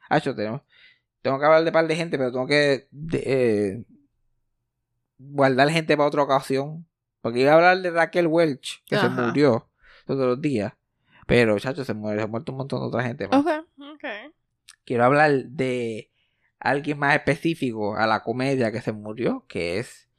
Ah, 0.09 0.19
yo 0.19 0.35
tengo, 0.35 0.63
tengo 1.21 1.39
que 1.39 1.45
hablar 1.45 1.63
de 1.63 1.71
par 1.71 1.87
de 1.87 1.95
gente, 1.95 2.17
pero 2.17 2.31
tengo 2.31 2.47
que 2.47 2.87
de- 2.91 3.23
eh, 3.25 3.85
guardar 5.17 5.69
gente 5.69 5.95
para 5.95 6.07
otra 6.07 6.23
ocasión. 6.23 6.87
Porque 7.21 7.39
iba 7.39 7.51
a 7.51 7.55
hablar 7.55 7.81
de 7.81 7.91
Raquel 7.91 8.27
Welch, 8.27 8.83
que 8.85 8.97
se 8.97 9.07
murió 9.09 9.69
todos 10.05 10.25
los 10.27 10.41
días. 10.41 10.73
Pero, 11.25 11.57
chacho, 11.57 11.85
se 11.85 11.93
muere, 11.93 12.19
se 12.19 12.23
ha 12.25 12.27
muerto 12.27 12.51
un 12.51 12.57
montón 12.57 12.81
de 12.81 12.87
otra 12.87 13.03
gente 13.03 13.27
más 13.29 13.39
Ok, 13.39 13.47
ok. 13.77 14.03
quiero 14.83 15.05
hablar 15.05 15.31
de 15.45 16.11
alguien 16.59 16.99
más 16.99 17.15
específico 17.15 17.95
a 17.95 18.05
la 18.07 18.21
comedia 18.23 18.71
que 18.73 18.81
se 18.81 18.91
murió, 18.91 19.45
que 19.47 19.79
es 19.79 20.09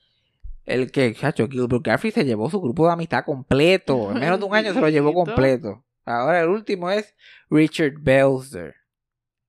el 0.64 0.90
que, 0.90 1.12
chacho, 1.14 1.46
Gilbert 1.46 1.84
Gottfried 1.86 2.14
se 2.14 2.24
llevó 2.24 2.48
su 2.48 2.58
grupo 2.58 2.86
de 2.86 2.94
amistad 2.94 3.22
completo. 3.26 4.12
En 4.12 4.18
menos 4.20 4.40
de 4.40 4.46
un 4.46 4.54
año 4.54 4.72
se 4.72 4.80
lo 4.80 4.88
llevó 4.88 5.12
completo. 5.14 5.84
Ahora 6.06 6.40
el 6.40 6.48
último 6.48 6.90
es 6.90 7.14
Richard 7.50 7.94
Belzer. 8.00 8.74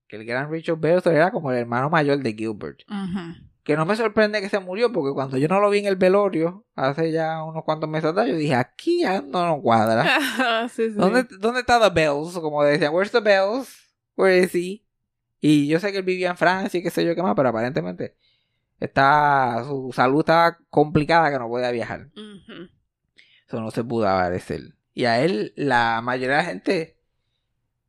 Que 0.07 0.17
el 0.17 0.25
gran 0.25 0.51
Richard 0.51 0.77
Belzer 0.77 1.15
era 1.15 1.31
como 1.31 1.51
el 1.51 1.57
hermano 1.57 1.89
mayor 1.89 2.19
de 2.19 2.33
Gilbert. 2.33 2.79
Que 3.63 3.75
no 3.75 3.85
me 3.85 3.95
sorprende 3.95 4.41
que 4.41 4.49
se 4.49 4.59
murió, 4.59 4.91
porque 4.91 5.13
cuando 5.13 5.37
yo 5.37 5.47
no 5.47 5.59
lo 5.59 5.71
vi 5.71 5.79
en 5.79 5.87
el 5.87 5.95
velorio, 5.95 6.65
hace 6.75 7.11
ya 7.11 7.43
unos 7.43 7.63
cuantos 7.63 7.89
meses 7.89 8.11
atrás, 8.11 8.27
yo 8.27 8.35
dije, 8.35 8.53
aquí 8.53 9.01
ya 9.01 9.21
no 9.21 9.47
nos 9.47 9.61
cuadra. 9.61 10.01
Ajá, 10.03 10.69
sí, 10.69 10.89
sí. 10.89 10.95
¿Dónde, 10.95 11.25
¿Dónde 11.39 11.61
está 11.61 11.79
The 11.79 11.89
Bells? 11.89 12.37
Como 12.39 12.63
decían, 12.63 12.93
where's 12.93 13.11
the 13.11 13.21
Bells? 13.21 13.75
Where 14.15 14.37
is 14.37 14.53
he? 14.53 14.85
Y 15.39 15.67
yo 15.67 15.79
sé 15.79 15.91
que 15.91 15.99
él 15.99 16.03
vivía 16.03 16.29
en 16.29 16.37
Francia 16.37 16.79
y 16.79 16.83
qué 16.83 16.91
sé 16.91 17.03
yo 17.05 17.15
qué 17.15 17.23
más, 17.23 17.33
pero 17.35 17.49
aparentemente 17.49 18.15
está, 18.79 19.63
su 19.65 19.91
salud 19.93 20.19
estaba 20.19 20.57
complicada 20.69 21.31
que 21.31 21.39
no 21.39 21.47
podía 21.47 21.71
viajar. 21.71 22.09
Eso 23.47 23.61
no 23.61 23.71
se 23.71 23.83
pudo 23.83 24.07
aparecer. 24.07 24.75
Y 24.93 25.05
a 25.05 25.21
él, 25.23 25.53
la 25.55 26.01
mayoría 26.01 26.37
de 26.37 26.43
la 26.43 26.49
gente, 26.49 26.94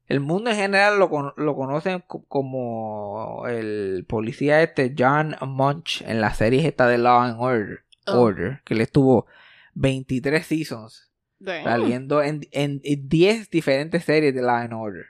el 0.06 0.20
mundo 0.20 0.50
en 0.50 0.56
general 0.56 0.98
lo, 0.98 1.10
con- 1.10 1.32
lo 1.36 1.56
conocen 1.56 2.02
co- 2.06 2.24
como 2.28 3.44
el 3.48 4.04
policía 4.08 4.62
este 4.62 4.94
John 4.96 5.36
Munch 5.46 6.02
en 6.02 6.20
la 6.20 6.32
serie 6.34 6.66
esta 6.66 6.86
de 6.86 6.98
Law 6.98 7.20
and 7.22 7.36
Order, 7.40 7.84
Oh. 8.08 8.20
Order 8.20 8.62
que 8.64 8.76
le 8.76 8.84
estuvo 8.84 9.26
23 9.74 10.46
seasons 10.46 11.10
Damn. 11.40 11.64
saliendo 11.64 12.22
en, 12.22 12.46
en, 12.52 12.80
en 12.84 13.08
10 13.08 13.50
diferentes 13.50 14.04
series 14.04 14.32
de 14.32 14.42
Law 14.42 14.56
and 14.58 14.72
Order. 14.74 15.06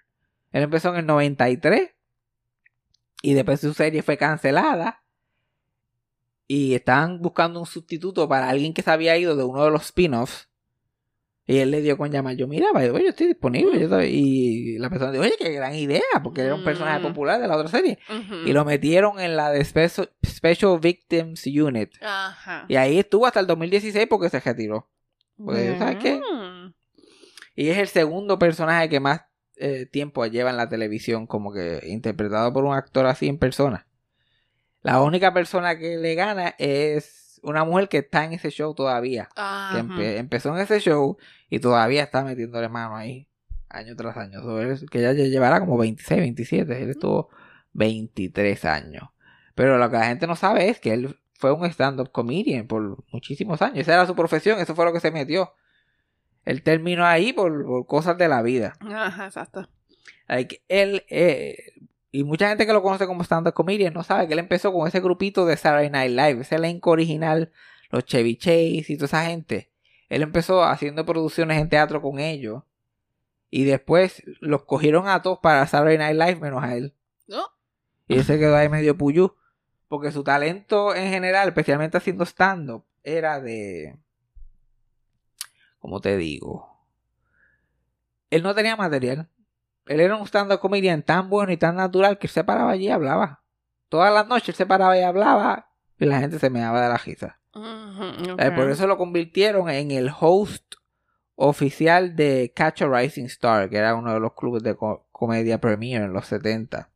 Él 0.53 0.63
empezó 0.63 0.89
en 0.91 0.97
el 1.01 1.07
93 1.07 1.91
y 3.21 3.35
después 3.35 3.61
su 3.61 3.75
serie 3.75 4.03
fue 4.03 4.17
cancelada 4.17 5.03
y 6.49 6.75
estaban 6.75 7.21
buscando 7.21 7.61
un 7.61 7.67
sustituto 7.67 8.29
para 8.29 8.49
alguien 8.49 8.73
que 8.73 8.83
se 8.83 8.91
había 8.91 9.17
ido 9.19 9.37
de 9.37 9.45
uno 9.45 9.65
de 9.65 9.71
los 9.71 9.83
spin-offs 9.87 10.46
y 11.47 11.59
él 11.59 11.71
le 11.71 11.81
dio 11.81 11.97
con 11.97 12.11
llamar 12.11 12.35
yo 12.37 12.49
mira 12.49 12.67
yo 12.75 12.97
estoy 13.09 13.29
disponible 13.29 13.79
yo 13.79 13.85
estoy-". 13.87 14.11
y 14.13 14.79
la 14.79 14.91
persona 14.91 15.13
dijo 15.13 15.23
oye 15.25 15.35
qué 15.39 15.53
gran 15.53 15.75
idea 15.75 16.03
porque 16.23 16.41
era 16.43 16.55
un 16.55 16.65
personaje 16.65 16.99
Mm. 16.99 17.03
popular 17.03 17.41
de 17.41 17.47
la 17.49 17.57
otra 17.57 17.69
serie 17.69 17.99
y 18.45 18.53
lo 18.53 18.65
metieron 18.65 19.21
en 19.21 19.37
la 19.37 19.51
de 19.51 19.65
Special, 19.65 20.11
Special 20.25 20.79
Victims 20.81 21.47
Unit 21.47 21.93
Ajá. 22.03 22.65
y 22.69 22.77
ahí 22.77 22.99
estuvo 22.99 23.27
hasta 23.27 23.41
el 23.41 23.47
2016 23.47 24.07
porque 24.09 24.29
se 24.29 24.41
retiró 24.41 24.89
Pues, 25.37 25.79
¿sabes 25.79 25.97
qué? 26.03 26.21
Y 27.55 27.69
es 27.69 27.79
el 27.79 27.89
segundo 27.89 28.39
personaje 28.39 28.89
que 28.89 29.01
más 29.01 29.23
eh, 29.59 29.87
tiempo 29.87 30.27
lleva 30.27 30.51
en 30.51 30.59
la 30.59 30.69
televisión, 30.69 31.27
como 31.27 31.51
que 31.53 31.81
interpretado 31.87 32.53
por 32.53 32.65
un 32.65 32.75
actor 32.75 33.07
así 33.07 33.27
en 33.29 33.39
persona. 33.39 33.87
La 34.83 35.01
única 35.01 35.33
persona 35.33 35.79
que 35.79 35.97
le 35.97 36.15
gana 36.15 36.55
es 36.59 37.26
una 37.47 37.65
mujer 37.65 37.89
que 37.89 37.99
está 37.99 38.25
en 38.25 38.33
ese 38.35 38.51
show 38.51 38.75
todavía. 38.75 39.29
Que 39.73 39.81
empe- 39.83 40.17
empezó 40.19 40.55
en 40.55 40.61
ese 40.63 40.81
show 40.81 41.17
y 41.49 41.61
todavía 41.61 42.03
está 42.03 42.23
metiéndole 42.25 42.69
mano 42.69 42.97
ahí, 42.97 43.29
año 43.69 43.95
tras 43.97 44.17
año. 44.17 44.43
So, 44.43 44.61
él- 44.61 44.89
que 44.91 45.01
ya 45.01 45.13
llevará 45.13 45.61
como 45.61 45.77
26, 45.79 46.21
27. 46.21 46.83
Él 46.83 46.91
estuvo 46.91 47.31
23 47.73 48.65
años. 48.65 49.09
Pero 49.55 49.79
lo 49.79 49.91
que 49.91 49.97
la 49.97 50.07
gente 50.07 50.27
no 50.27 50.37
sabe 50.37 50.69
es 50.69 50.81
que 50.81 50.93
él 50.93 51.19
fue 51.39 51.53
un 51.53 51.65
stand-up 51.67 52.11
comedian 52.13 52.67
por 52.67 53.05
muchísimos 53.13 53.61
años. 53.63 53.79
Esa 53.79 53.95
era 53.95 54.07
su 54.07 54.15
profesión, 54.15 54.59
eso 54.59 54.75
fue 54.75 54.85
lo 54.85 54.93
que 54.93 55.01
se 55.01 55.11
metió. 55.11 55.53
Él 56.45 56.63
terminó 56.63 57.05
ahí 57.07 57.33
por, 57.33 57.65
por 57.65 57.87
cosas 57.87 58.17
de 58.19 58.29
la 58.29 58.43
vida. 58.43 58.75
Ajá, 58.81 59.27
exacto. 59.27 59.69
Like, 60.29 60.63
él, 60.69 61.05
eh, 61.09 61.57
y 62.17 62.25
mucha 62.25 62.49
gente 62.49 62.67
que 62.67 62.73
lo 62.73 62.83
conoce 62.83 63.07
como 63.07 63.25
stand-up 63.25 63.53
comedian 63.53 63.93
no 63.93 64.03
sabe 64.03 64.27
que 64.27 64.33
él 64.33 64.39
empezó 64.39 64.73
con 64.73 64.89
ese 64.89 65.01
grupito 65.01 65.45
de 65.45 65.55
Saturday 65.55 65.91
Night 65.91 66.13
Live, 66.13 66.41
ese 66.41 66.55
elenco 66.55 66.89
original, 66.89 67.53
los 67.91 68.07
Chevy 68.07 68.37
Chase 68.37 68.87
y 68.89 68.97
toda 68.97 69.05
esa 69.05 69.27
gente. 69.27 69.71
Él 70.09 70.23
empezó 70.23 70.65
haciendo 70.65 71.05
producciones 71.05 71.61
en 71.61 71.69
teatro 71.69 72.01
con 72.01 72.19
ellos. 72.19 72.63
Y 73.51 73.65
después 73.65 74.23
los 74.41 74.63
cogieron 74.63 75.09
a 75.09 75.21
todos 75.21 75.41
para 75.41 75.67
Saturday 75.67 75.99
Night 75.99 76.17
Live 76.17 76.37
menos 76.37 76.65
a 76.65 76.75
él. 76.75 76.95
¿No? 77.27 77.43
Y 78.09 78.15
él 78.15 78.25
se 78.25 78.39
quedó 78.39 78.57
ahí 78.57 78.71
medio 78.71 78.97
puyú. 78.97 79.35
Porque 79.87 80.11
su 80.11 80.25
talento 80.25 80.95
en 80.95 81.11
general, 81.11 81.49
especialmente 81.49 81.99
haciendo 81.99 82.25
stand-up, 82.25 82.87
era 83.03 83.43
de... 83.43 83.95
¿Cómo 85.81 86.01
te 86.01 86.17
digo? 86.17 86.81
Él 88.31 88.43
no 88.43 88.55
tenía 88.55 88.75
material. 88.75 89.29
Él 89.87 90.01
era 90.01 90.17
un 90.17 90.27
stand-up 90.27 90.59
comedian 90.61 91.03
tan 91.03 91.29
bueno 91.31 91.53
y 91.53 91.57
tan 91.57 91.77
natural 91.77 92.19
que 92.19 92.27
él 92.27 92.33
se 92.33 92.45
paraba 92.45 92.73
allí 92.73 92.87
y 92.87 92.91
hablaba. 92.91 93.43
Todas 93.89 94.13
las 94.13 94.27
noches 94.27 94.49
él 94.51 94.55
se 94.55 94.67
paraba 94.67 94.99
y 94.99 95.03
hablaba 95.03 95.69
y 95.99 96.05
la 96.07 96.19
gente 96.21 96.39
se 96.39 96.51
me 96.51 96.61
daba 96.61 96.81
de 96.83 96.89
la 96.89 96.97
risa. 96.99 97.39
Eh, 98.41 98.49
ok. 98.49 98.55
Por 98.57 98.71
eso 98.71 98.87
lo 98.87 98.99
convirtieron 98.99 99.69
en 99.71 99.91
el 99.93 100.11
host 100.21 100.75
oficial 101.35 102.17
de 102.17 102.53
Catch 102.55 102.83
a 102.83 102.89
Rising 102.89 103.25
Star, 103.27 103.69
que 103.69 103.77
era 103.77 103.95
uno 103.95 104.13
de 104.15 104.21
los 104.21 104.35
clubes 104.35 104.63
de 104.63 104.75
co- 104.77 105.07
comedia 105.13 105.61
premier 105.61 106.03
en 106.03 106.13
los 106.13 106.27
70. 106.27 106.91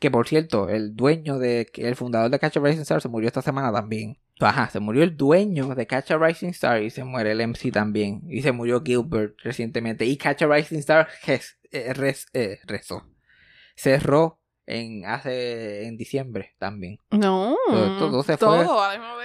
Que 0.00 0.10
por 0.10 0.26
cierto, 0.28 0.68
el 0.68 0.94
dueño 0.96 1.38
de, 1.38 1.70
el 1.74 1.96
fundador 1.96 2.30
de 2.30 2.38
Catch 2.38 2.56
a 2.56 2.60
Rising 2.60 2.80
Star 2.82 3.00
se 3.00 3.08
murió 3.08 3.28
esta 3.28 3.42
semana 3.42 3.72
también. 3.72 4.18
Ajá, 4.40 4.68
se 4.68 4.80
murió 4.80 5.02
el 5.04 5.16
dueño 5.16 5.74
de 5.74 5.86
Catch 5.86 6.10
a 6.10 6.18
Rising 6.18 6.48
Star 6.48 6.82
y 6.82 6.90
se 6.90 7.04
muere 7.04 7.32
el 7.32 7.40
MC 7.40 7.70
también. 7.72 8.22
Y 8.28 8.42
se 8.42 8.52
murió 8.52 8.82
Gilbert 8.84 9.36
recientemente. 9.42 10.04
Y 10.04 10.16
Catch 10.16 10.42
a 10.42 10.46
Rising 10.48 10.78
Star 10.78 11.08
res- 11.26 11.58
eh, 11.70 11.92
res- 11.94 12.26
eh, 12.32 12.58
rezó. 12.64 13.06
Cerró 13.76 14.40
en 14.66 15.04
hace 15.06 15.86
en 15.86 15.96
diciembre 15.96 16.54
también. 16.58 16.98
No. 17.10 17.56
Todo- 17.98 18.22
se 18.22 18.36
fue. 18.36 18.48
Todo. 18.64 18.78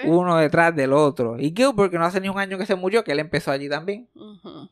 Uno 0.06 0.38
detrás 0.38 0.76
del 0.76 0.94
otro. 0.94 1.40
Y 1.40 1.54
Gilbert, 1.56 1.92
que 1.92 1.98
no 1.98 2.06
hace 2.06 2.20
ni 2.22 2.30
un 2.30 2.38
año 2.40 2.58
que 2.58 2.66
se 2.66 2.76
murió, 2.76 3.04
que 3.04 3.12
él 3.14 3.20
empezó 3.20 3.52
allí 3.52 3.68
también. 3.70 4.10
Ujú. 4.16 4.70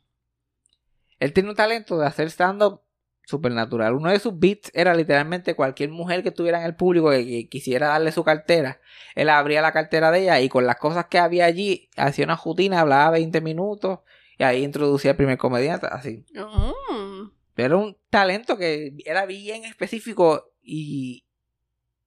Él 1.20 1.34
tiene 1.34 1.50
un 1.50 1.56
talento 1.56 1.98
de 1.98 2.06
hacer 2.06 2.28
stand-up 2.30 2.82
supernatural. 3.28 3.94
Uno 3.94 4.10
de 4.10 4.20
sus 4.20 4.40
beats 4.40 4.72
era 4.74 4.96
literalmente 4.96 5.54
cualquier 5.54 5.90
mujer 5.90 6.24
que 6.24 6.30
estuviera 6.30 6.60
en 6.60 6.66
el 6.66 6.76
público 6.76 7.10
que, 7.12 7.26
que 7.26 7.50
quisiera 7.50 7.90
darle 7.90 8.13
su 8.13 8.24
cartera. 8.24 8.80
Él 9.16 9.30
abría 9.30 9.62
la 9.62 9.74
cartera 9.74 10.12
de 10.12 10.22
ella 10.22 10.40
y 10.40 10.48
con 10.48 10.66
las 10.66 10.78
cosas 10.78 11.08
que 11.08 11.20
había 11.20 11.46
allí 11.46 11.90
hacía 11.98 12.24
una 12.24 12.38
rutina, 12.38 12.80
hablaba 12.80 13.12
20 13.12 13.42
minutos 13.42 14.00
y 14.38 14.44
ahí 14.44 14.63
introducía 14.63 15.12
al 15.12 15.18
primer 15.18 15.38
comediante. 15.38 15.88
Así. 15.92 16.26
Mm. 16.34 17.30
Era 17.58 17.76
un 17.76 17.98
talento 18.10 18.58
que 18.58 18.94
era 19.06 19.26
bien 19.26 19.66
específico 19.66 20.54
y. 20.62 21.26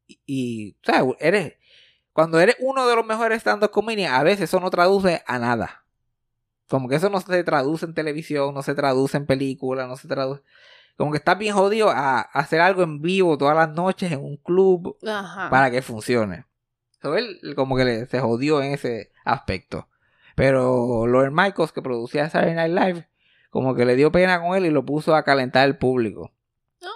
y, 0.06 0.20
y, 0.26 0.76
¿sabes? 0.82 1.16
Eres. 1.20 1.54
Cuando 2.14 2.40
eres 2.40 2.56
uno 2.60 2.88
de 2.88 2.96
los 2.96 3.04
mejores 3.04 3.40
stand-up 3.40 3.70
comedians, 3.70 4.14
a 4.14 4.22
veces 4.22 4.44
eso 4.44 4.58
no 4.58 4.70
traduce 4.70 5.22
a 5.26 5.38
nada. 5.38 5.84
Como 6.66 6.88
que 6.88 6.96
eso 6.96 7.10
no 7.10 7.20
se 7.20 7.44
traduce 7.44 7.84
en 7.84 7.94
televisión, 7.94 8.54
no 8.54 8.62
se 8.62 8.74
traduce 8.74 9.16
en 9.16 9.26
película, 9.26 9.86
no 9.86 9.96
se 9.96 10.08
traduce. 10.08 10.42
Como 11.00 11.12
que 11.12 11.16
estás 11.16 11.38
bien 11.38 11.54
jodido 11.54 11.88
a, 11.88 12.18
a 12.20 12.22
hacer 12.22 12.60
algo 12.60 12.82
en 12.82 13.00
vivo 13.00 13.38
todas 13.38 13.56
las 13.56 13.70
noches 13.70 14.12
en 14.12 14.20
un 14.20 14.36
club 14.36 14.98
Ajá. 15.08 15.48
para 15.48 15.70
que 15.70 15.80
funcione. 15.80 16.44
So, 17.00 17.16
él 17.16 17.40
como 17.56 17.74
que 17.74 17.86
le- 17.86 18.04
se 18.04 18.20
jodió 18.20 18.60
en 18.60 18.72
ese 18.74 19.10
aspecto. 19.24 19.88
Pero 20.36 21.06
Lord 21.06 21.30
Michaels, 21.32 21.72
que 21.72 21.80
producía 21.80 22.28
Saturday 22.28 22.54
Night 22.54 22.74
Live, 22.74 23.08
como 23.48 23.74
que 23.74 23.86
le 23.86 23.96
dio 23.96 24.12
pena 24.12 24.42
con 24.42 24.54
él 24.54 24.66
y 24.66 24.70
lo 24.70 24.84
puso 24.84 25.14
a 25.14 25.22
calentar 25.22 25.64
el 25.66 25.78
público. 25.78 26.32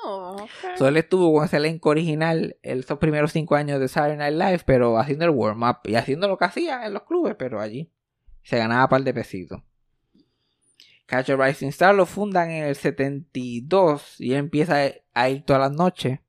Oh, 0.05 0.37
ok. 0.43 0.77
So, 0.77 0.87
él 0.87 0.99
estuvo 0.99 1.33
con 1.33 1.47
ese 1.47 1.57
elenco 1.57 1.88
original 1.88 2.59
esos 2.61 2.99
primeros 2.99 3.33
cinco 3.33 3.55
años 3.55 3.81
de 3.81 3.88
Saturday 3.88 4.19
Night 4.19 4.35
Live, 4.37 4.62
pero 4.67 4.99
haciendo 4.99 5.25
el 5.25 5.31
warm-up 5.31 5.79
y 5.85 5.95
haciendo 5.95 6.29
lo 6.29 6.37
que 6.37 6.45
hacía 6.45 6.85
en 6.85 6.93
los 6.93 7.05
clubes, 7.05 7.37
pero 7.38 7.59
allí 7.59 7.90
se 8.43 8.59
ganaba 8.59 8.85
un 8.85 8.88
par 8.90 9.03
de 9.03 9.14
pesitos. 9.14 9.62
Catch 11.07 11.31
a 11.31 11.37
Rising 11.37 11.69
Star 11.69 11.95
lo 11.95 12.07
fundan 12.07 12.51
en 12.51 12.64
el 12.64 12.77
72 12.77 14.21
y 14.21 14.33
él 14.33 14.38
empieza 14.38 14.90
a 15.12 15.29
ir 15.29 15.45
todas 15.45 15.61
las 15.61 15.73
noches. 15.73 16.21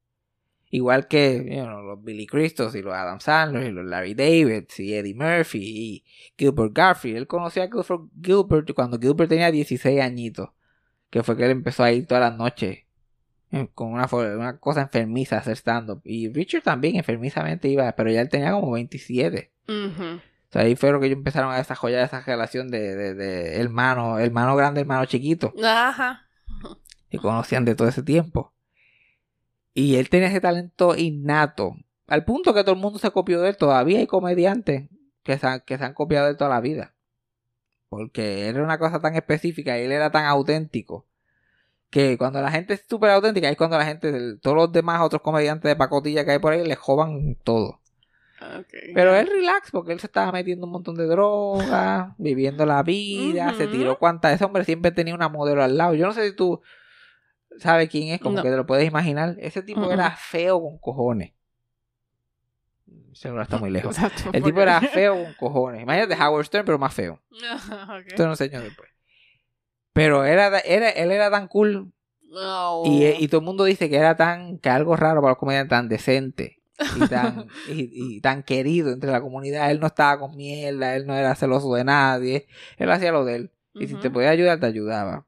Igual 0.70 1.08
que 1.08 1.64
los 1.64 2.04
Billy 2.04 2.28
Crystal 2.28 2.70
y 2.74 2.82
los 2.82 2.94
Adam 2.94 3.22
Sandler 3.22 3.68
y 3.68 3.72
los 3.72 3.86
Larry 3.86 4.14
David 4.14 4.66
y 4.78 4.94
Eddie 4.94 5.14
Murphy 5.14 5.60
y 5.62 6.04
Gilbert 6.38 6.74
Garfield. 6.74 7.18
Él 7.18 7.28
conocía 7.28 7.64
a 7.64 7.68
Gilbert, 7.68 8.12
Gilbert 8.22 8.74
cuando 8.74 9.00
Gilbert 9.00 9.30
tenía 9.30 9.52
16 9.52 10.02
añitos. 10.02 10.50
Que 11.10 11.24
fue 11.24 11.38
que 11.38 11.46
él 11.46 11.52
empezó 11.52 11.84
a 11.84 11.94
ir 11.94 12.08
todas 12.08 12.30
las 12.30 12.38
noches 12.38 12.80
eh, 13.52 13.70
con 13.74 13.94
una, 13.94 14.10
una 14.12 14.58
cosa 14.60 14.82
enfermiza 14.82 15.38
hacer 15.38 15.56
stand-up. 15.56 16.02
Y 16.04 16.28
Richard 16.28 16.64
también 16.64 16.98
enfermizamente 16.98 17.70
iba, 17.70 17.90
pero 17.94 18.12
ya 18.12 18.20
él 18.20 18.28
tenía 18.28 18.52
como 18.52 18.72
27. 18.72 19.54
Ujú. 19.70 20.04
O 20.04 20.20
sea, 20.56 20.64
ahí 20.64 20.76
fue 20.76 20.92
lo 20.92 21.00
que 21.00 21.08
ellos 21.08 21.18
empezaron 21.18 21.52
a 21.52 21.58
desarrollar 21.58 22.04
esa 22.04 22.22
relación 22.22 22.70
de, 22.70 22.96
de, 22.96 23.14
de 23.14 23.60
hermano, 23.60 24.20
hermano 24.20 24.56
grande, 24.56 24.82
hermano 24.82 25.06
chiquito. 25.06 25.54
Ajá. 25.64 26.28
Y 27.10 27.18
conocían 27.18 27.66
de 27.66 27.76
todo 27.76 27.88
ese 27.88 28.04
tiempo. 28.04 28.54
Y 29.74 29.98
él 29.98 30.10
tenía 30.10 30.30
ese 30.30 30.40
talento 30.40 30.96
innato. 30.96 31.76
Al 32.08 32.24
punto 32.24 32.54
que 32.54 32.64
todo 32.64 32.76
el 32.76 32.82
mundo 32.82 32.98
se 32.98 33.12
copió 33.12 33.42
de 33.42 33.50
él. 33.50 33.58
Todavía 33.58 34.00
hay 34.00 34.08
comediantes 34.08 34.90
que 35.24 35.38
se 35.38 35.46
han, 35.46 35.62
que 35.62 35.78
se 35.78 35.84
han 35.84 35.94
copiado 35.94 36.26
de 36.26 36.32
él 36.32 36.38
toda 36.38 36.50
la 36.50 36.62
vida. 36.62 36.96
Porque 37.90 38.48
era 38.48 38.64
una 38.64 38.80
cosa 38.80 39.00
tan 39.02 39.16
específica 39.16 39.78
y 39.78 39.84
él 39.84 39.92
era 39.92 40.12
tan 40.12 40.26
auténtico. 40.26 41.06
Que 41.90 42.18
cuando 42.18 42.42
la 42.42 42.52
gente 42.52 42.76
es 42.76 42.86
súper 42.88 43.12
auténtica, 43.12 43.50
es 43.50 43.58
cuando 43.58 43.78
la 43.78 43.86
gente, 43.86 44.38
todos 44.38 44.56
los 44.56 44.72
demás 44.72 45.02
otros 45.02 45.22
comediantes 45.22 45.70
de 45.70 45.76
pacotilla 45.76 46.24
que 46.24 46.32
hay 46.32 46.40
por 46.40 46.54
ahí, 46.54 46.66
le 46.66 46.76
joban 46.76 47.36
todo. 47.44 47.82
Ok. 48.42 48.74
Pero 48.94 49.16
él 49.16 49.28
relax 49.28 49.72
porque 49.72 49.94
él 49.94 50.00
se 50.00 50.08
estaba 50.08 50.32
metiendo 50.32 50.66
un 50.66 50.72
montón 50.74 50.96
de 50.96 51.06
drogas, 51.06 52.14
viviendo 52.18 52.66
la 52.66 52.84
vida, 52.84 53.54
se 53.54 53.68
tiró 53.68 53.98
cuántas. 53.98 54.34
Ese 54.34 54.44
hombre 54.46 54.64
siempre 54.66 54.92
tenía 54.92 55.16
una 55.16 55.30
modelo 55.30 55.64
al 55.64 55.78
lado. 55.78 55.94
Yo 55.94 56.06
no 56.06 56.14
sé 56.14 56.28
si 56.30 56.36
tú 56.36 56.62
sabes 57.60 57.90
quién 57.90 58.10
es, 58.10 58.20
como 58.20 58.36
No. 58.38 58.44
que 58.44 58.50
te 58.50 58.58
lo 58.58 58.66
puedes 58.66 58.86
imaginar. 58.88 59.36
Ese 59.40 59.62
tipo 59.62 59.90
era 59.92 60.12
feo 60.12 60.62
con 60.62 60.78
cojones. 60.80 61.34
Seguro 63.14 63.42
está 63.44 63.58
muy 63.58 63.70
lejos. 63.70 63.98
Exacto, 63.98 64.30
El 64.34 64.44
tipo 64.44 64.62
era 64.62 64.82
feo 64.82 65.16
con 65.24 65.34
cojones. 65.36 65.82
Imagínate 65.82 66.22
Howard 66.22 66.46
Stern, 66.46 66.66
pero 66.66 66.78
más 66.78 66.94
feo. 66.94 67.22
Ajá, 67.50 67.98
ok. 68.00 68.08
Esto 68.08 68.26
lo 68.26 68.32
enseño 68.32 68.62
después. 68.62 68.90
Pero 69.94 70.26
era, 70.26 70.60
era, 70.60 70.90
él 70.90 71.12
era 71.12 71.32
tan 71.32 71.48
cool 71.48 71.94
No. 72.30 72.82
y, 72.86 73.06
y 73.06 73.28
todo 73.30 73.40
el 73.40 73.46
mundo 73.46 73.64
dice 73.64 73.90
que 73.90 73.96
era 73.96 74.18
tan, 74.18 74.58
que 74.60 74.70
algo 74.70 74.98
raro 74.98 75.22
para 75.22 75.32
los 75.32 75.38
comediantes, 75.38 75.70
tan 75.70 75.88
decente 75.88 76.62
y 76.96 77.08
tan, 77.08 77.48
y, 77.70 77.90
y 78.18 78.22
tan 78.22 78.44
querido 78.44 78.92
entre 78.92 79.12
la 79.12 79.22
comunidad. 79.22 79.72
Él 79.72 79.80
no 79.80 79.88
estaba 79.88 80.20
con 80.20 80.36
mierda, 80.36 80.96
él 80.96 81.06
no 81.08 81.16
era 81.16 81.36
celoso 81.36 81.74
de 81.76 81.84
nadie, 81.84 82.48
él 82.78 82.92
hacía 82.92 83.12
lo 83.12 83.26
de 83.26 83.36
él. 83.36 83.52
Y 83.74 83.88
si 83.88 83.96
te 83.96 84.10
podía 84.10 84.30
ayudar, 84.30 84.60
te 84.60 84.68
ayudaba. 84.68 85.26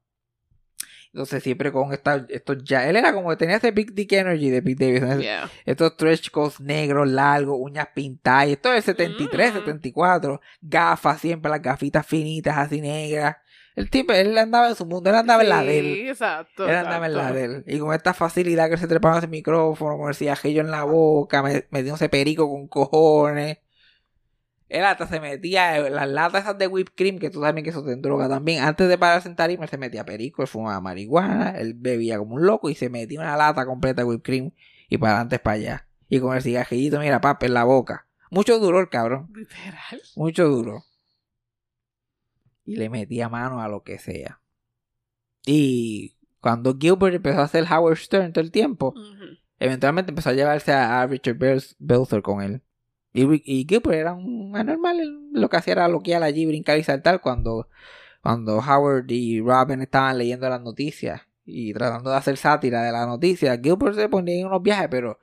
Entonces 1.13 1.41
siempre 1.41 1.71
con 1.71 1.93
esta, 1.93 2.25
estos 2.29 2.63
ya, 2.63 2.87
él 2.87 2.95
era 2.95 3.11
como 3.13 3.29
que 3.29 3.37
tenía 3.37 3.55
ese 3.55 3.71
Big 3.71 3.93
Dick 3.93 4.11
Energy 4.11 4.49
de 4.49 4.61
Pete 4.61 4.85
Davidson. 4.85 5.21
Yeah. 5.21 5.49
Estos 5.65 5.97
trench 5.97 6.29
coats 6.31 6.59
negros, 6.59 7.07
largos, 7.09 7.57
uñas 7.59 7.87
pintadas. 7.95 8.49
Esto 8.49 8.71
es 8.71 8.87
el 8.87 8.95
73, 8.95 9.51
Mm. 9.51 9.57
74. 9.57 10.41
Gafas 10.61 11.19
siempre, 11.19 11.49
las 11.49 11.61
gafitas 11.61 12.05
finitas 12.05 12.57
así 12.57 12.81
negras. 12.81 13.37
El 13.77 13.91
tipo, 13.91 14.11
él 14.11 14.35
andaba 14.37 14.69
en 14.69 14.75
su 14.75 14.85
mundo, 14.87 15.09
él 15.11 15.15
andaba 15.15 15.43
en 15.43 15.49
la 15.49 15.63
de 15.63 15.79
él. 15.79 15.85
Sí, 15.93 16.09
exacto. 16.09 16.67
Él 16.67 16.75
andaba 16.75 17.05
en 17.05 17.13
la 17.13 17.31
de 17.31 17.43
él. 17.45 17.63
Y 17.67 17.77
con 17.77 17.93
esta 17.93 18.13
facilidad 18.15 18.67
que 18.67 18.73
él 18.73 18.79
se 18.79 18.87
trepaba 18.87 19.19
ese 19.19 19.27
micrófono, 19.27 19.97
con 19.99 20.09
el 20.09 20.15
cigajillo 20.15 20.61
en 20.61 20.71
la 20.71 20.83
boca, 20.83 21.43
me- 21.43 21.67
metiéndose 21.69 22.09
perico 22.09 22.49
con 22.49 22.67
cojones. 22.67 23.59
Él 24.67 24.83
hasta 24.83 25.07
se 25.07 25.19
metía 25.19 25.79
las 25.89 26.09
latas 26.09 26.41
esas 26.43 26.57
de 26.57 26.67
whipped 26.67 26.93
cream, 26.95 27.19
que 27.19 27.29
tú 27.29 27.39
sabes 27.41 27.63
que 27.63 27.69
eso 27.69 27.83
te 27.85 27.95
droga 27.95 28.27
también. 28.27 28.63
Antes 28.63 28.89
de 28.89 28.97
pararse 28.97 29.29
en 29.29 29.35
tarima, 29.35 29.63
él 29.63 29.69
se 29.69 29.77
metía 29.77 30.03
perico, 30.05 30.41
él 30.41 30.47
fumaba 30.47 30.81
marihuana, 30.81 31.51
él 31.51 31.73
bebía 31.75 32.17
como 32.17 32.33
un 32.35 32.45
loco 32.45 32.69
y 32.69 32.75
se 32.75 32.89
metía 32.89 33.19
una 33.21 33.37
lata 33.37 33.65
completa 33.65 34.01
de 34.01 34.07
whipped 34.07 34.23
cream 34.23 34.51
y 34.89 34.97
para 34.97 35.13
adelante 35.13 35.39
para 35.39 35.53
allá. 35.55 35.87
Y 36.09 36.19
con 36.19 36.35
el 36.35 36.41
cigajillito, 36.41 36.99
mira, 36.99 37.21
papá, 37.21 37.45
en 37.45 37.53
la 37.53 37.63
boca. 37.63 38.07
Mucho 38.31 38.59
duro 38.59 38.79
el 38.79 38.89
cabrón. 38.89 39.31
Literal. 39.35 40.01
Mucho 40.15 40.47
duro. 40.49 40.83
Y 42.67 42.75
le 42.75 42.89
metía 42.89 43.29
mano 43.29 43.61
a 43.61 43.67
lo 43.67 43.81
que 43.81 43.97
sea. 43.97 44.41
Y 45.45 46.15
cuando 46.41 46.77
Gilbert 46.77 47.15
empezó 47.15 47.39
a 47.39 47.43
hacer 47.45 47.65
Howard 47.71 47.97
Stern 47.97 48.33
todo 48.33 48.43
el 48.43 48.51
tiempo, 48.51 48.93
eventualmente 49.59 50.11
empezó 50.11 50.29
a 50.29 50.33
llevarse 50.33 50.71
a, 50.73 51.01
a 51.01 51.07
Richard 51.07 51.37
Bel- 51.37 51.75
Belzer 51.79 52.21
con 52.21 52.41
él. 52.41 52.61
Y, 53.13 53.23
y 53.45 53.65
Gilbert 53.67 53.97
era 53.99 54.13
un 54.13 54.55
anormal, 54.55 54.97
lo 55.31 55.49
que 55.49 55.57
hacía 55.57 55.73
era 55.73 55.87
loquear 55.87 56.21
allí, 56.23 56.45
brincar 56.45 56.77
y 56.77 56.83
saltar 56.83 57.21
cuando, 57.21 57.69
cuando 58.21 58.57
Howard 58.57 59.09
y 59.09 59.39
Robin 59.41 59.81
estaban 59.81 60.17
leyendo 60.17 60.47
las 60.49 60.61
noticias 60.61 61.21
y 61.45 61.73
tratando 61.73 62.09
de 62.11 62.17
hacer 62.17 62.37
sátira 62.37 62.83
de 62.83 62.91
las 62.91 63.07
noticias. 63.07 63.57
Gilbert 63.63 63.95
se 63.95 64.09
ponía 64.09 64.35
en 64.39 64.47
unos 64.47 64.61
viajes, 64.61 64.89
pero 64.91 65.19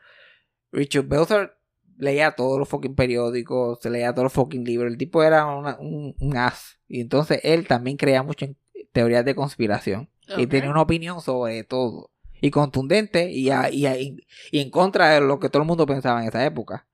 Richard 0.72 1.04
Belzer 1.06 1.52
leía 1.98 2.32
todos 2.32 2.58
los 2.58 2.68
fucking 2.68 2.96
periódicos, 2.96 3.78
se 3.80 3.90
leía 3.90 4.12
todos 4.12 4.24
los 4.24 4.32
fucking 4.32 4.64
libros. 4.64 4.90
El 4.90 4.98
tipo 4.98 5.22
era 5.22 5.46
una- 5.46 5.78
un, 5.78 6.16
un 6.18 6.36
as. 6.36 6.80
Y 6.94 7.00
entonces 7.00 7.40
él 7.42 7.66
también 7.66 7.96
creía 7.96 8.22
mucho 8.22 8.44
en 8.44 8.56
teorías 8.92 9.24
de 9.24 9.34
conspiración. 9.34 10.08
Y 10.38 10.46
tenía 10.46 10.70
una 10.70 10.82
opinión 10.82 11.20
sobre 11.20 11.64
todo. 11.64 12.10
Y 12.40 12.50
contundente 12.52 13.32
y, 13.32 13.50
a- 13.50 13.68
y, 13.70 13.86
a- 13.86 13.98
y 13.98 14.16
en 14.52 14.70
contra 14.70 15.08
de 15.10 15.20
lo 15.20 15.40
que 15.40 15.48
todo 15.48 15.62
el 15.62 15.66
mundo 15.66 15.86
pensaba 15.86 16.22
en 16.22 16.28
esa 16.28 16.44
época. 16.46 16.86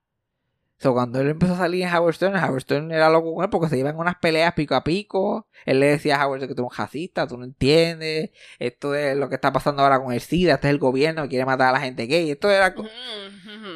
So, 0.79 0.93
cuando 0.93 1.21
él 1.21 1.29
empezó 1.29 1.53
a 1.53 1.57
salir 1.57 1.83
en 1.83 1.93
Howard 1.93 2.15
Stern, 2.15 2.35
Howard 2.35 2.61
Stern 2.61 2.91
era 2.91 3.11
loco 3.11 3.35
con 3.35 3.43
él 3.43 3.51
porque 3.51 3.69
se 3.69 3.77
iban 3.77 3.95
unas 3.99 4.15
peleas 4.15 4.53
pico 4.53 4.73
a 4.73 4.83
pico. 4.83 5.47
Él 5.65 5.79
le 5.79 5.85
decía 5.89 6.19
a 6.19 6.25
Howard 6.25 6.39
Stern 6.39 6.49
que 6.49 6.55
tú 6.55 6.63
eres 6.63 6.71
un 6.71 6.77
racista, 6.83 7.27
tú 7.27 7.37
no 7.37 7.43
entiendes. 7.45 8.31
Esto 8.57 8.95
es 8.95 9.15
lo 9.15 9.29
que 9.29 9.35
está 9.35 9.53
pasando 9.53 9.83
ahora 9.83 10.01
con 10.03 10.11
el 10.11 10.21
SIDA, 10.21 10.55
este 10.55 10.67
es 10.69 10.71
el 10.71 10.79
gobierno 10.79 11.21
que 11.21 11.29
quiere 11.29 11.45
matar 11.45 11.67
a 11.69 11.73
la 11.73 11.79
gente 11.81 12.07
gay. 12.07 12.31
Esto 12.31 12.49
era... 12.49 12.73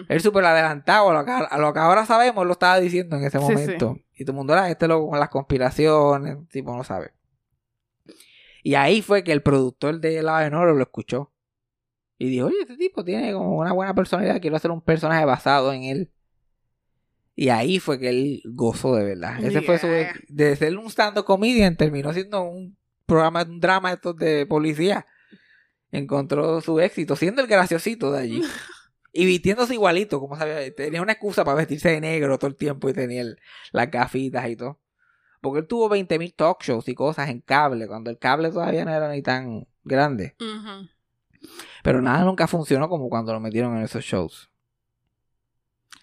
Él 0.09 0.21
súper 0.21 0.43
adelantado 0.45 1.11
a 1.11 1.13
lo, 1.13 1.23
que, 1.25 1.31
a 1.31 1.57
lo 1.59 1.73
que 1.73 1.79
ahora 1.79 2.07
sabemos, 2.07 2.41
él 2.41 2.47
lo 2.47 2.53
estaba 2.53 2.79
diciendo 2.79 3.17
en 3.17 3.23
ese 3.25 3.37
Sí, 3.37 3.43
momento. 3.45 3.99
Y 4.15 4.23
todo 4.23 4.33
el 4.33 4.37
mundo 4.37 4.53
era 4.53 4.69
este 4.69 4.87
loco 4.87 5.09
con 5.09 5.19
las 5.19 5.29
conspiraciones, 5.29 6.37
tipo 6.49 6.75
no 6.75 6.83
sabe. 6.83 7.11
Y 8.63 8.75
ahí 8.75 9.01
fue 9.01 9.23
que 9.23 9.31
el 9.31 9.43
productor 9.43 9.99
de 9.99 10.23
La 10.23 10.37
Oro 10.47 10.73
lo 10.73 10.83
escuchó. 10.83 11.31
Y 12.17 12.29
dijo, 12.29 12.47
oye, 12.47 12.61
este 12.61 12.77
tipo 12.77 13.03
tiene 13.03 13.33
como 13.33 13.57
una 13.57 13.73
buena 13.73 13.93
personalidad, 13.93 14.41
quiero 14.41 14.55
hacer 14.55 14.71
un 14.71 14.81
personaje 14.81 15.25
basado 15.25 15.73
en 15.73 15.83
él. 15.83 16.11
Y 17.35 17.49
ahí 17.49 17.79
fue 17.79 17.99
que 17.99 18.09
él 18.09 18.41
gozó 18.45 18.95
de 18.95 19.03
verdad. 19.03 19.43
Ese 19.43 19.61
fue 19.61 19.77
su... 19.77 19.87
De 20.29 20.55
ser 20.55 20.77
un 20.77 20.89
stand-up 20.89 21.25
comedian 21.25 21.75
terminó 21.75 22.13
siendo 22.13 22.41
un 22.43 22.77
programa, 23.05 23.43
un 23.43 23.59
drama 23.59 23.91
estos 23.91 24.15
de 24.15 24.45
policía. 24.45 25.05
Encontró 25.91 26.61
su 26.61 26.79
éxito, 26.79 27.17
siendo 27.17 27.41
el 27.41 27.47
graciosito 27.47 28.11
de 28.13 28.19
allí. 28.19 28.41
Y 29.17 29.25
vistiéndose 29.25 29.73
igualito, 29.73 30.19
como 30.19 30.35
sabía. 30.35 30.75
Tenía 30.75 31.01
una 31.01 31.13
excusa 31.13 31.45
para 31.45 31.55
vestirse 31.55 31.89
de 31.89 32.01
negro 32.01 32.37
todo 32.37 32.49
el 32.49 32.57
tiempo 32.57 32.89
y 32.89 32.93
tenía 32.93 33.21
el- 33.21 33.39
las 33.71 33.89
gafitas 33.89 34.45
y 34.49 34.57
todo. 34.57 34.81
Porque 35.39 35.59
él 35.61 35.67
tuvo 35.67 35.87
20.000 35.87 36.33
talk 36.35 36.61
shows 36.61 36.87
y 36.89 36.95
cosas 36.95 37.29
en 37.29 37.39
cable, 37.39 37.87
cuando 37.87 38.09
el 38.09 38.17
cable 38.17 38.49
todavía 38.51 38.83
no 38.83 38.91
era 38.91 39.09
ni 39.09 39.21
tan 39.21 39.67
grande. 39.85 40.35
Pero 41.81 42.01
nada 42.01 42.25
nunca 42.25 42.45
funcionó 42.45 42.89
como 42.89 43.07
cuando 43.07 43.31
lo 43.31 43.39
metieron 43.39 43.77
en 43.77 43.83
esos 43.83 44.03
shows. 44.03 44.49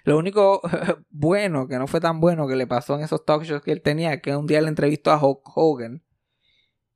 Lo 0.05 0.17
único 0.17 0.63
bueno, 1.11 1.69
que 1.69 1.79
no 1.79 1.87
fue 1.87 2.01
tan 2.01 2.19
bueno 2.19 2.49
que 2.49 2.57
le 2.57 2.67
pasó 2.67 2.95
en 2.95 3.03
esos 3.03 3.27
talk 3.27 3.43
shows 3.43 3.61
que 3.63 3.73
él 3.73 3.83
tenía, 3.83 4.23
que 4.23 4.35
un 4.35 4.47
día 4.47 4.63
le 4.63 4.69
entrevistó 4.69 5.11
a 5.11 5.23
Hulk 5.23 5.43
Hogan 5.55 6.03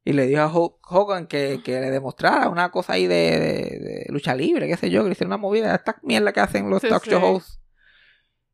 y 0.06 0.12
le 0.14 0.26
dijo 0.26 0.40
a 0.40 0.46
Hulk 0.50 0.74
Hogan 0.90 1.26
que, 1.26 1.60
que 1.62 1.80
le 1.80 1.90
demostrara 1.90 2.48
una 2.48 2.70
cosa 2.70 2.94
ahí 2.94 3.06
de, 3.06 3.14
de- 3.38 3.78
de 3.80 4.06
lucha 4.08 4.34
libre, 4.34 4.66
qué 4.68 4.76
sé 4.78 4.88
yo, 4.88 5.02
que 5.02 5.08
le 5.08 5.12
hiciera 5.12 5.26
una 5.28 5.36
movida, 5.36 5.74
esta 5.74 5.98
mierda 6.02 6.32
que 6.32 6.40
hacen 6.40 6.70
los 6.70 6.80
Sí, 6.80 6.88
talk 6.88 7.04
show 7.04 7.18
sí. 7.20 7.26
hosts. 7.26 7.60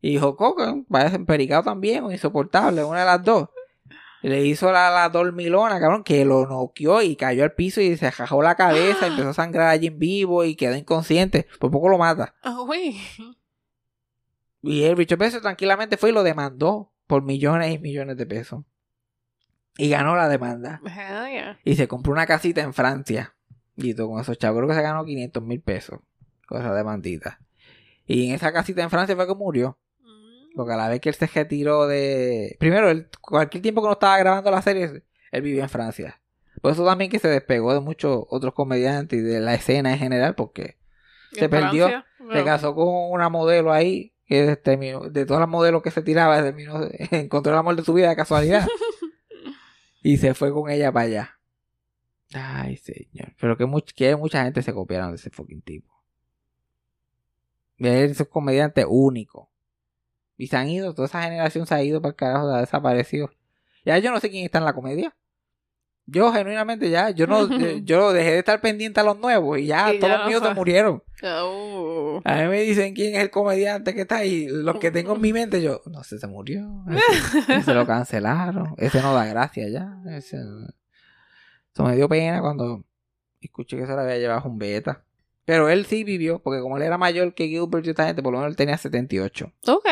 Y 0.01 0.17
Hulk 0.19 0.41
Hogan, 0.41 0.85
parece 0.87 1.15
empericado 1.17 1.63
también, 1.63 2.03
o 2.03 2.11
insoportable, 2.11 2.83
una 2.83 3.01
de 3.01 3.07
las 3.07 3.23
dos. 3.23 3.49
Le 4.23 4.45
hizo 4.47 4.73
la, 4.73 4.89
la 4.91 5.09
dormilona, 5.09 5.79
cabrón, 5.79 6.05
que 6.05 6.25
lo 6.25 6.47
noqueó 6.47 7.03
y 7.03 7.17
cayó 7.17 7.43
al 7.45 7.53
piso 7.55 7.81
y 7.81 7.97
se 7.97 8.11
rajó 8.11 8.41
la 8.41 8.55
cabeza, 8.55 9.07
empezó 9.09 9.29
a 9.31 9.35
sangrar 9.35 9.69
allí 9.69 9.89
en 9.89 9.99
vivo 9.99 10.45
y 10.45 10.55
quedó 10.57 10.75
inconsciente. 10.77 11.47
Por 11.61 11.71
poco 11.71 11.89
lo 11.89 11.99
mata. 11.99 12.35
Ah, 12.43 12.57
güey. 12.65 12.97
Y 14.63 14.85
el 14.85 14.97
Richard 14.97 15.19
Bezos 15.19 15.43
tranquilamente 15.43 15.97
fue 15.97 16.11
y 16.11 16.13
lo 16.13 16.23
demandó 16.23 16.93
por 17.07 17.23
millones 17.23 17.75
y 17.75 17.79
millones 17.79 18.17
de 18.17 18.27
pesos. 18.27 18.65
Y 19.77 19.89
ganó 19.89 20.17
la 20.17 20.29
demanda. 20.29 20.81
Hell 20.85 21.31
yeah. 21.31 21.59
Y 21.65 21.77
se 21.77 21.89
compró 21.89 22.13
una 22.13 22.27
casita 22.27 22.61
en 22.61 22.75
Francia. 22.75 23.35
Y 23.77 23.95
todo 23.95 24.11
con 24.11 24.21
esos 24.21 24.37
chavos. 24.39 24.59
Creo 24.59 24.69
que 24.69 24.75
se 24.75 24.83
ganó 24.83 25.05
500 25.05 25.43
mil 25.43 25.61
pesos. 25.61 26.01
Con 26.47 26.61
esa 26.61 26.75
demandita. 26.75 27.41
Y 28.07 28.29
en 28.29 28.35
esa 28.35 28.53
casita 28.53 28.83
en 28.83 28.91
Francia 28.91 29.17
fue 29.17 29.27
que 29.27 29.35
murió. 29.35 29.79
Mm. 30.01 30.57
Porque 30.57 30.75
a 30.75 30.77
la 30.77 30.89
vez 30.89 31.01
que 31.01 31.09
él 31.09 31.15
se 31.15 31.27
retiró 31.27 31.87
de... 31.87 32.57
Primero, 32.59 32.91
él, 32.91 33.09
cualquier 33.21 33.63
tiempo 33.63 33.81
que 33.81 33.87
no 33.87 33.95
estaba 33.95 34.19
grabando 34.19 34.51
la 34.51 34.63
serie, 34.63 35.05
él 35.31 35.43
vivía 35.43 35.63
en 35.63 35.71
Francia. 35.71 36.21
Por 36.61 36.73
eso 36.73 36.85
también 36.85 37.11
que 37.11 37.19
se 37.19 37.29
despegó 37.29 37.73
de 37.73 37.81
muchos 37.81 38.25
otros 38.29 38.53
comediantes 38.53 39.19
y 39.19 39.23
de 39.23 39.41
la 39.41 39.55
escena 39.55 39.93
en 39.93 39.99
general. 39.99 40.35
Porque 40.35 40.77
se 41.33 41.49
perdió, 41.49 41.87
Francia, 41.87 42.07
se 42.33 42.45
casó 42.45 42.75
con 42.75 42.89
una 43.11 43.29
modelo 43.29 43.73
ahí. 43.73 44.11
Que 44.27 44.57
terminó, 44.57 45.11
de 45.11 45.27
todas 45.27 45.41
las 45.41 45.49
modelos 45.49 45.83
que 45.83 45.91
se 45.91 46.01
tiraba, 46.01 46.43
terminó, 46.43 46.81
encontró 47.11 47.53
el 47.53 47.59
amor 47.59 47.77
de 47.77 47.85
su 47.85 47.93
vida 47.93 48.09
de 48.09 48.17
casualidad. 48.17 48.67
y 50.03 50.17
se 50.19 50.35
fue 50.35 50.53
con 50.53 50.71
ella 50.71 50.93
para 50.93 51.07
allá. 51.07 51.41
Ay, 52.35 52.77
señor. 52.79 53.35
Pero 53.41 53.57
que, 53.57 53.67
much- 53.67 53.95
que 53.95 54.17
mucha 54.17 54.45
gente 54.45 54.63
se 54.63 54.73
copiaron 54.75 55.11
de 55.11 55.17
ese 55.17 55.31
fucking 55.31 55.63
tipo. 55.63 55.93
Él 57.79 58.11
es 58.11 58.21
un 58.21 58.27
comediante 58.27 58.85
único. 58.87 59.51
Y 60.37 60.49
se 60.49 60.57
han 60.57 60.69
ido, 60.69 60.95
toda 60.95 61.07
esa 61.09 61.23
generación 61.23 61.67
se 61.67 61.75
ha 61.75 61.83
ido 61.85 62.01
para 62.03 62.11
el 62.11 62.17
carajo, 62.17 62.49
ha 62.49 62.61
desaparecido. 62.61 63.31
Ya 63.85 63.99
yo 63.99 64.11
no 64.13 64.21
sé 64.21 64.31
quién 64.31 64.45
está 64.45 64.59
en 64.59 64.65
la 64.67 64.75
comedia. 64.75 65.17
Yo 66.15 66.31
genuinamente 66.33 66.91
ya, 66.91 67.09
yo 67.11 67.27
no, 67.27 67.49
yo, 67.49 67.79
yo 67.85 68.13
dejé 68.13 68.33
de 68.33 68.39
estar 68.41 68.61
pendiente 68.61 69.01
a 69.01 69.03
los 69.03 69.19
nuevos 69.19 69.59
y 69.59 69.67
ya 69.67 69.93
Y 69.95 69.99
todos 69.99 70.13
ya 70.13 70.19
los 70.19 70.27
míos 70.29 70.43
se 70.43 70.55
murieron. 70.55 71.03
Oh. 71.25 72.21
A 72.25 72.35
mí 72.37 72.49
me 72.49 72.61
dicen 72.63 72.93
quién 72.95 73.15
es 73.15 73.23
el 73.23 73.31
comediante 73.31 73.95
que 73.95 74.03
está 74.03 74.17
ahí. 74.17 74.47
Los 74.49 74.79
que 74.79 74.91
tengo 74.91 75.15
en 75.15 75.21
mi 75.23 75.33
mente, 75.33 75.63
yo, 75.63 75.81
no 75.87 76.05
sé, 76.05 76.19
se 76.19 76.27
murió. 76.27 76.69
Ese, 76.91 77.53
ese 77.61 77.75
lo 77.75 77.87
cancelaron. 77.87 78.75
Ese 78.77 79.01
no 79.01 79.15
da 79.15 79.25
gracia 79.25 79.69
ya. 79.69 79.97
Ese, 80.11 80.37
eso 80.37 81.85
me 81.85 81.97
dio 81.97 82.09
pena 82.09 82.41
cuando 82.41 82.85
escuché 83.41 83.77
que 83.79 83.87
se 83.87 83.93
lo 83.93 84.01
había 84.01 84.19
llevado 84.19 84.49
un 84.51 84.59
beta. 84.59 85.05
Pero 85.45 85.69
él 85.69 85.87
sí 85.87 86.05
vivió, 86.05 86.41
porque 86.41 86.61
como 86.61 86.77
él 86.77 86.83
era 86.85 86.99
mayor 86.99 87.35
que 87.35 87.49
Gilbert 87.49 87.87
y 87.87 87.91
esta 87.91 88.07
gente, 88.07 88.23
por 88.23 88.33
lo 88.33 88.39
menos 88.39 88.51
él 88.53 88.57
tenía 88.57 88.77
78. 88.77 89.51
Ok. 89.67 89.87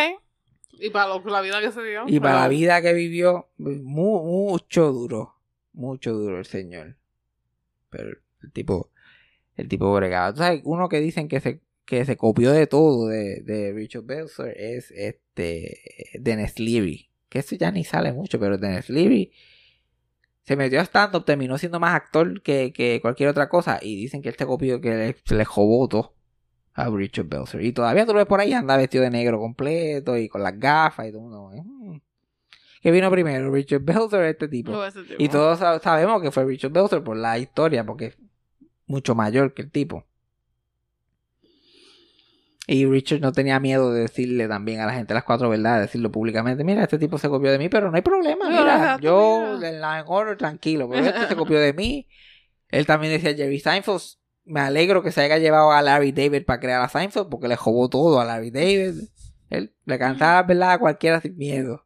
Y 0.72 0.90
para 0.90 1.08
lo- 1.08 1.24
la 1.24 1.40
vida 1.40 1.60
que 1.60 1.72
se 1.72 1.82
dio. 1.82 2.04
Y 2.06 2.20
para 2.20 2.40
la 2.40 2.48
vida 2.48 2.80
que 2.82 2.92
vivió, 2.92 3.48
mu- 3.58 4.50
mucho 4.50 4.92
duro. 4.92 5.34
Mucho 5.80 6.12
duro 6.12 6.38
el 6.38 6.44
señor. 6.44 6.96
Pero 7.88 8.10
el 8.42 8.52
tipo, 8.52 8.90
el 9.56 9.66
tipo 9.66 9.92
bregado. 9.94 10.36
Sabes, 10.36 10.60
uno 10.64 10.90
que 10.90 11.00
dicen 11.00 11.26
que 11.26 11.40
se, 11.40 11.62
que 11.86 12.04
se 12.04 12.18
copió 12.18 12.52
de 12.52 12.66
todo 12.66 13.08
de, 13.08 13.40
de 13.40 13.72
Richard 13.72 14.04
Belzer 14.04 14.54
es 14.58 14.90
este 14.90 15.80
Dennis 16.20 16.60
Leary. 16.60 17.10
Que 17.30 17.38
ese 17.38 17.56
ya 17.56 17.70
ni 17.70 17.82
sale 17.84 18.12
mucho, 18.12 18.38
pero 18.38 18.58
Dennis 18.58 18.90
Leary 18.90 19.32
se 20.42 20.54
metió 20.54 20.80
a 20.80 20.84
stand-up, 20.84 21.24
terminó 21.24 21.56
siendo 21.56 21.80
más 21.80 21.94
actor 21.94 22.42
que, 22.42 22.74
que 22.74 23.00
cualquier 23.00 23.30
otra 23.30 23.48
cosa. 23.48 23.78
Y 23.80 23.96
dicen 23.96 24.20
que 24.20 24.32
se 24.32 24.44
copió, 24.44 24.82
que 24.82 24.90
le, 24.90 25.16
se 25.24 25.34
le 25.34 25.46
jobó 25.46 25.88
todo 25.88 26.14
a 26.74 26.90
Richard 26.90 27.26
Belzer. 27.26 27.62
Y 27.62 27.72
todavía 27.72 28.04
tú 28.04 28.12
lo 28.12 28.18
ves 28.18 28.26
por 28.26 28.40
ahí, 28.40 28.52
anda 28.52 28.76
vestido 28.76 29.04
de 29.04 29.10
negro 29.10 29.38
completo 29.38 30.18
y 30.18 30.28
con 30.28 30.42
las 30.42 30.58
gafas 30.58 31.08
y 31.08 31.12
todo. 31.12 31.52
mm. 31.52 32.09
¿Qué 32.80 32.90
vino 32.90 33.10
primero, 33.10 33.50
Richard 33.52 33.82
Belzer 33.82 34.20
o 34.20 34.24
este 34.24 34.48
tipo? 34.48 34.72
Oh, 34.72 34.90
tipo. 34.90 35.14
Y 35.18 35.28
todos 35.28 35.60
sab- 35.60 35.80
sabemos 35.82 36.22
que 36.22 36.30
fue 36.30 36.44
Richard 36.44 36.72
Belzer 36.72 37.02
por 37.04 37.16
la 37.16 37.38
historia, 37.38 37.84
porque 37.84 38.06
es 38.06 38.18
mucho 38.86 39.14
mayor 39.14 39.52
que 39.54 39.62
el 39.62 39.70
tipo. 39.70 40.06
Y 42.66 42.86
Richard 42.86 43.20
no 43.20 43.32
tenía 43.32 43.58
miedo 43.58 43.92
de 43.92 44.02
decirle 44.02 44.46
también 44.46 44.80
a 44.80 44.86
la 44.86 44.92
gente 44.94 45.12
las 45.12 45.24
cuatro 45.24 45.48
verdades, 45.48 45.82
decirlo 45.86 46.12
públicamente. 46.12 46.62
Mira, 46.62 46.82
este 46.84 46.98
tipo 46.98 47.18
se 47.18 47.28
copió 47.28 47.50
de 47.50 47.58
mí, 47.58 47.68
pero 47.68 47.90
no 47.90 47.96
hay 47.96 48.02
problema. 48.02 48.48
No, 48.48 48.60
Mira, 48.60 48.98
yo 49.00 49.54
mira. 49.56 49.68
en 49.70 49.80
la 49.80 49.98
en 49.98 50.04
oro 50.06 50.36
tranquilo, 50.36 50.88
pero 50.88 51.04
este 51.04 51.26
se 51.26 51.36
copió 51.36 51.58
de 51.58 51.72
mí. 51.72 52.06
Él 52.68 52.86
también 52.86 53.12
decía 53.12 53.34
Jerry 53.34 53.58
Seinfeld. 53.58 54.00
Me 54.44 54.60
alegro 54.60 55.02
que 55.02 55.10
se 55.12 55.20
haya 55.20 55.38
llevado 55.38 55.72
a 55.72 55.82
Larry 55.82 56.12
David 56.12 56.44
para 56.44 56.60
crear 56.60 56.80
a 56.82 56.88
Seinfeld, 56.88 57.28
porque 57.28 57.48
le 57.48 57.56
jobó 57.56 57.88
todo 57.88 58.20
a 58.20 58.24
Larry 58.24 58.50
David. 58.50 59.00
Él 59.48 59.74
le 59.84 59.98
cantaba 59.98 60.42
verdad 60.44 60.72
a 60.72 60.78
cualquiera 60.78 61.20
sin 61.20 61.36
miedo. 61.36 61.84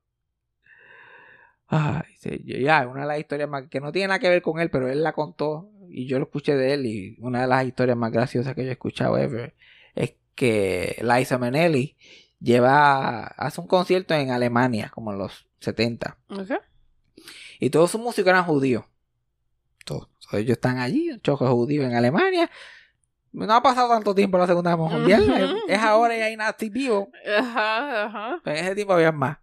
Ay, 1.66 2.02
ya, 2.44 2.86
una 2.86 3.02
de 3.02 3.06
las 3.06 3.18
historias 3.18 3.48
más 3.48 3.64
que 3.68 3.80
no 3.80 3.90
tiene 3.90 4.08
nada 4.08 4.18
que 4.18 4.28
ver 4.28 4.42
con 4.42 4.60
él, 4.60 4.70
pero 4.70 4.88
él 4.88 5.02
la 5.02 5.12
contó 5.12 5.70
y 5.88 6.06
yo 6.06 6.18
lo 6.18 6.24
escuché 6.26 6.54
de 6.56 6.74
él 6.74 6.86
y 6.86 7.16
una 7.20 7.42
de 7.42 7.46
las 7.46 7.64
historias 7.66 7.96
más 7.96 8.12
graciosas 8.12 8.54
que 8.54 8.62
yo 8.64 8.68
he 8.68 8.72
escuchado 8.72 9.16
ever 9.16 9.54
es 9.94 10.14
que 10.34 10.96
Liza 11.02 11.38
Minnelli 11.38 11.96
lleva 12.40 13.24
hace 13.26 13.60
un 13.60 13.66
concierto 13.66 14.14
en 14.14 14.30
Alemania 14.30 14.90
como 14.92 15.12
en 15.12 15.18
los 15.18 15.46
70 15.60 16.18
Ok. 16.30 16.50
y 17.60 17.70
todos 17.70 17.90
sus 17.90 18.00
músicos 18.00 18.30
eran 18.30 18.44
judíos. 18.44 18.84
Todos, 19.84 20.08
todos 20.20 20.34
ellos 20.34 20.52
están 20.52 20.78
allí, 20.78 21.10
un 21.10 21.20
choque 21.20 21.44
judío 21.46 21.84
en 21.84 21.94
Alemania. 21.94 22.50
No 23.32 23.52
ha 23.52 23.62
pasado 23.62 23.88
tanto 23.88 24.14
tiempo 24.14 24.38
la 24.38 24.46
Segunda 24.46 24.76
Guerra 24.76 24.88
Mundial, 24.88 25.58
es 25.68 25.78
ahora 25.78 26.16
y 26.16 26.20
hay 26.20 26.36
nazis 26.36 26.70
vivos. 26.70 27.08
Ajá, 27.38 28.04
ajá. 28.04 28.42
En 28.44 28.56
ese 28.56 28.74
tiempo 28.74 28.92
había 28.94 29.12
más. 29.12 29.38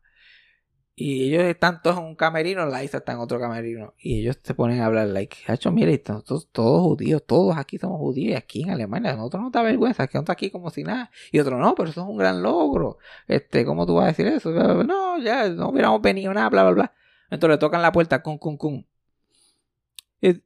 Y 0.93 1.29
ellos 1.29 1.43
están 1.43 1.81
todos 1.81 1.97
en 1.97 2.03
un 2.03 2.15
camerino, 2.15 2.65
Liza 2.65 2.97
está 2.97 3.13
en 3.13 3.19
otro 3.19 3.39
camerino. 3.39 3.93
Y 3.97 4.19
ellos 4.21 4.37
se 4.43 4.53
ponen 4.53 4.81
a 4.81 4.85
hablar, 4.85 5.07
like, 5.07 5.37
hacho, 5.47 5.71
mire, 5.71 5.93
estamos 5.93 6.25
todos, 6.51 6.81
judíos, 6.83 7.23
todos 7.25 7.57
aquí 7.57 7.77
somos 7.77 7.97
judíos, 7.97 8.33
y 8.33 8.35
aquí 8.35 8.63
en 8.63 8.71
Alemania, 8.71 9.15
nosotros 9.15 9.41
no 9.41 9.49
da 9.49 9.63
vergüenza, 9.63 10.05
que 10.05 10.17
estamos 10.17 10.29
aquí 10.29 10.51
como 10.51 10.69
si 10.69 10.83
nada. 10.83 11.09
Y 11.31 11.39
otro, 11.39 11.57
no, 11.57 11.73
pero 11.75 11.89
eso 11.89 12.01
es 12.01 12.07
un 12.07 12.17
gran 12.17 12.43
logro. 12.43 12.97
Este, 13.27 13.65
¿cómo 13.65 13.85
tú 13.85 13.95
vas 13.95 14.05
a 14.05 14.07
decir 14.07 14.27
eso? 14.27 14.51
No, 14.51 15.17
ya, 15.17 15.47
no 15.49 15.69
hubiéramos 15.69 16.01
venido 16.01 16.33
nada, 16.33 16.49
bla, 16.49 16.63
bla, 16.63 16.71
bla. 16.71 16.93
Entonces 17.29 17.55
le 17.55 17.59
tocan 17.59 17.81
la 17.81 17.91
puerta, 17.91 18.21
cum, 18.21 18.37
cum, 18.37 18.57
cum. 18.57 18.83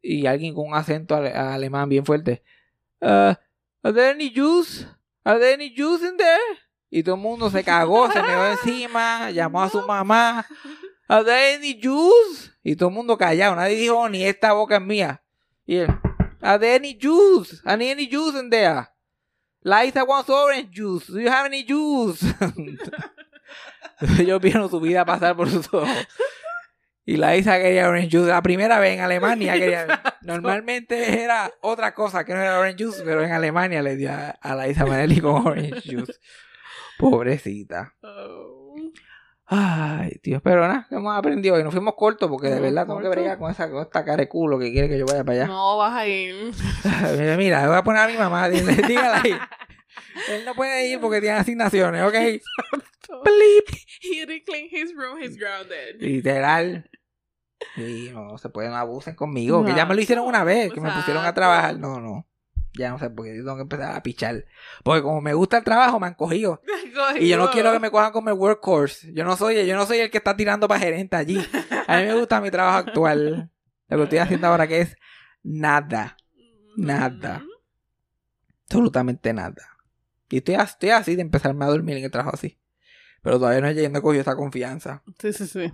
Y, 0.02 0.26
alguien 0.26 0.54
con 0.54 0.68
un 0.68 0.76
acento 0.76 1.16
ale- 1.16 1.34
alemán 1.34 1.90
bien 1.90 2.06
fuerte. 2.06 2.44
Uh, 3.02 3.34
¿Are 3.84 3.94
there 3.94 4.12
any 4.12 4.32
Jews? 4.34 4.88
¿Are 5.26 5.40
there 5.40 5.54
any 5.54 5.76
Jews 5.76 6.02
in 6.02 6.16
there? 6.18 6.65
Y 6.90 7.04
todo 7.04 7.16
el 7.16 7.22
mundo 7.22 7.50
se 7.50 7.64
cagó, 7.64 8.12
se 8.12 8.22
meó 8.22 8.46
encima, 8.48 9.32
llamó 9.32 9.64
a 9.64 9.70
su 9.70 9.82
mamá. 9.82 10.46
¿Are 11.08 11.24
there 11.24 11.56
any 11.56 11.80
Jews? 11.82 12.52
Y 12.64 12.76
todo 12.76 12.90
el 12.90 12.96
mundo 12.96 13.18
callado, 13.18 13.56
nadie 13.56 13.76
dijo 13.76 14.08
ni 14.10 14.24
esta 14.24 14.54
boca 14.54 14.78
es 14.78 14.82
mía. 14.82 15.24
Y 15.66 15.78
él, 15.78 15.88
¿Are 16.42 16.60
there 16.60 16.76
any 16.76 16.98
Jews? 17.00 17.62
¿Are 17.66 17.78
there 17.78 17.92
any 17.92 18.08
Jews 18.08 18.36
in 18.36 18.50
there? 18.50 18.88
Liza 19.64 20.04
wants 20.04 20.30
orange 20.30 20.70
juice. 20.72 21.08
Do 21.12 21.20
you 21.20 21.30
have 21.30 21.48
any 21.48 21.64
juice? 21.64 22.24
Ellos 24.20 24.40
vieron 24.40 24.70
su 24.70 24.80
vida 24.80 25.04
pasar 25.06 25.36
por 25.36 25.50
sus 25.50 25.68
ojos. 25.74 25.90
Y 27.04 27.18
Liza 27.18 27.58
quería 27.58 27.90
orange 27.90 28.10
juice. 28.12 28.30
La 28.30 28.44
primera 28.44 28.80
vez 28.80 28.94
en 28.94 29.02
Alemania 29.02 29.54
quería. 29.54 30.02
Normalmente 30.22 31.24
era 31.24 31.52
otra 31.62 31.96
cosa 31.96 32.24
que 32.24 32.34
no 32.34 32.42
era 32.42 32.60
orange 32.60 32.84
juice, 32.84 33.02
pero 33.04 33.24
en 33.24 33.32
Alemania 33.32 33.82
le 33.82 33.96
dio 33.96 34.12
a, 34.12 34.30
a 34.30 34.56
Liza 34.56 34.86
Manelli 34.86 35.20
con 35.22 35.48
orange 35.48 35.82
juice. 35.82 36.14
Pobrecita. 36.98 37.94
Ay, 39.48 40.20
Dios, 40.24 40.42
pero 40.44 40.68
nada, 40.68 40.88
que 40.90 40.96
hemos 40.96 41.16
aprendido 41.16 41.60
y 41.60 41.64
nos 41.64 41.74
fuimos 41.74 41.94
cortos 41.96 42.30
porque 42.30 42.48
de 42.48 42.60
verdad 42.60 42.88
tengo 42.88 43.00
que 43.00 43.10
bregar 43.10 43.38
con, 43.38 43.52
esa, 43.52 43.70
con 43.70 43.84
esta 43.84 44.04
cara 44.04 44.18
de 44.18 44.28
culo 44.28 44.58
que 44.58 44.72
quiere 44.72 44.90
que 44.90 44.98
yo 44.98 45.06
vaya 45.06 45.24
para 45.24 45.44
allá. 45.44 45.48
No 45.48 45.78
vas 45.78 45.94
a 45.94 46.08
ir. 46.08 46.52
mira, 47.18 47.38
mira, 47.38 47.62
le 47.62 47.68
voy 47.68 47.78
a 47.78 47.84
poner 47.84 48.02
a 48.02 48.08
mi 48.08 48.18
mamá, 48.18 48.50
dile, 48.50 48.74
dígale 48.88 49.22
ahí. 49.24 49.40
Él 50.30 50.46
no 50.46 50.56
puede 50.56 50.88
ir 50.88 51.00
porque 51.00 51.22
tiene 51.22 51.38
asignaciones, 51.38 52.02
¿ok? 52.04 52.14
Blip. 53.24 53.70
He 54.02 54.26
didn't 54.26 54.46
clean 54.46 54.68
his 54.72 54.96
room, 54.96 55.22
he's 55.22 55.38
grounded. 55.38 56.00
Literal. 56.00 56.90
Sí, 57.76 58.10
no 58.14 58.38
se 58.40 58.50
pueden, 58.50 58.72
no 58.72 58.78
abusen 58.78 59.16
conmigo. 59.16 59.64
Que 59.64 59.76
ya 59.76 59.86
me 59.86 59.94
lo 59.94 60.02
hicieron 60.02 60.26
una 60.26 60.44
vez, 60.44 60.74
que 60.74 60.82
me 60.82 60.92
pusieron 60.92 61.24
a 61.24 61.34
trabajar. 61.34 61.78
No, 61.78 62.00
no. 62.00 62.28
Ya 62.78 62.90
no 62.90 63.00
sé, 63.00 63.10
porque 63.10 63.36
yo 63.36 63.44
tengo 63.44 63.56
que 63.56 63.62
empezar 63.64 63.96
a 63.96 64.04
pichar. 64.04 64.46
Porque 64.84 65.02
como 65.02 65.22
me 65.22 65.34
gusta 65.34 65.58
el 65.58 65.64
trabajo, 65.64 66.00
me 66.02 66.08
han 66.08 66.16
cogido. 66.16 66.62
Y 67.20 67.30
yo 67.30 67.38
no 67.38 67.50
quiero 67.52 67.72
que 67.72 67.80
me 67.80 67.92
cojan 67.92 68.12
como 68.12 68.30
el 68.30 68.36
workhorse. 68.36 69.14
Yo 69.14 69.24
no 69.24 69.38
soy, 69.38 69.66
yo 69.66 69.76
no 69.76 69.86
soy 69.86 70.00
el 70.00 70.12
que 70.12 70.18
está 70.18 70.36
tirando 70.36 70.68
para 70.68 70.80
gerente 70.80 71.16
allí. 71.16 71.40
A 71.88 71.98
mí 71.98 72.04
me 72.04 72.14
gusta 72.16 72.42
mi 72.42 72.52
trabajo 72.52 72.78
actual. 72.78 73.52
Lo 73.88 73.98
que 73.98 74.04
estoy 74.04 74.20
haciendo 74.20 74.48
ahora 74.48 74.68
que 74.68 74.82
es 74.82 74.98
nada. 75.44 76.18
Nada. 76.76 77.44
Absolutamente 78.66 79.34
nada. 79.34 79.78
Y 80.30 80.38
estoy, 80.38 80.56
estoy 80.56 80.90
así 80.90 81.16
de 81.16 81.22
empezarme 81.22 81.66
a 81.66 81.70
dormir 81.70 81.98
en 81.98 82.04
el 82.06 82.12
trabajo 82.12 82.36
así. 82.36 82.60
Pero 83.22 83.40
todavía 83.40 83.62
no 83.62 83.68
he, 83.68 83.90
no 83.90 84.00
he 84.00 84.02
cogido 84.02 84.22
esa 84.22 84.36
confianza. 84.36 85.04
Sí, 85.20 85.34
sí, 85.34 85.48
sí. 85.48 85.74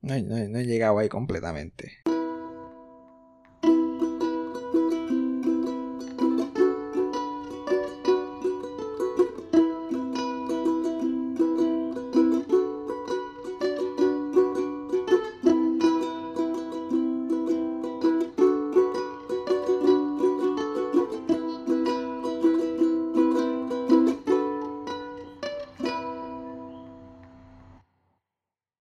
No, 0.00 0.18
no 0.20 0.58
he 0.58 0.64
llegado 0.64 0.98
ahí 0.98 1.08
completamente. 1.08 2.02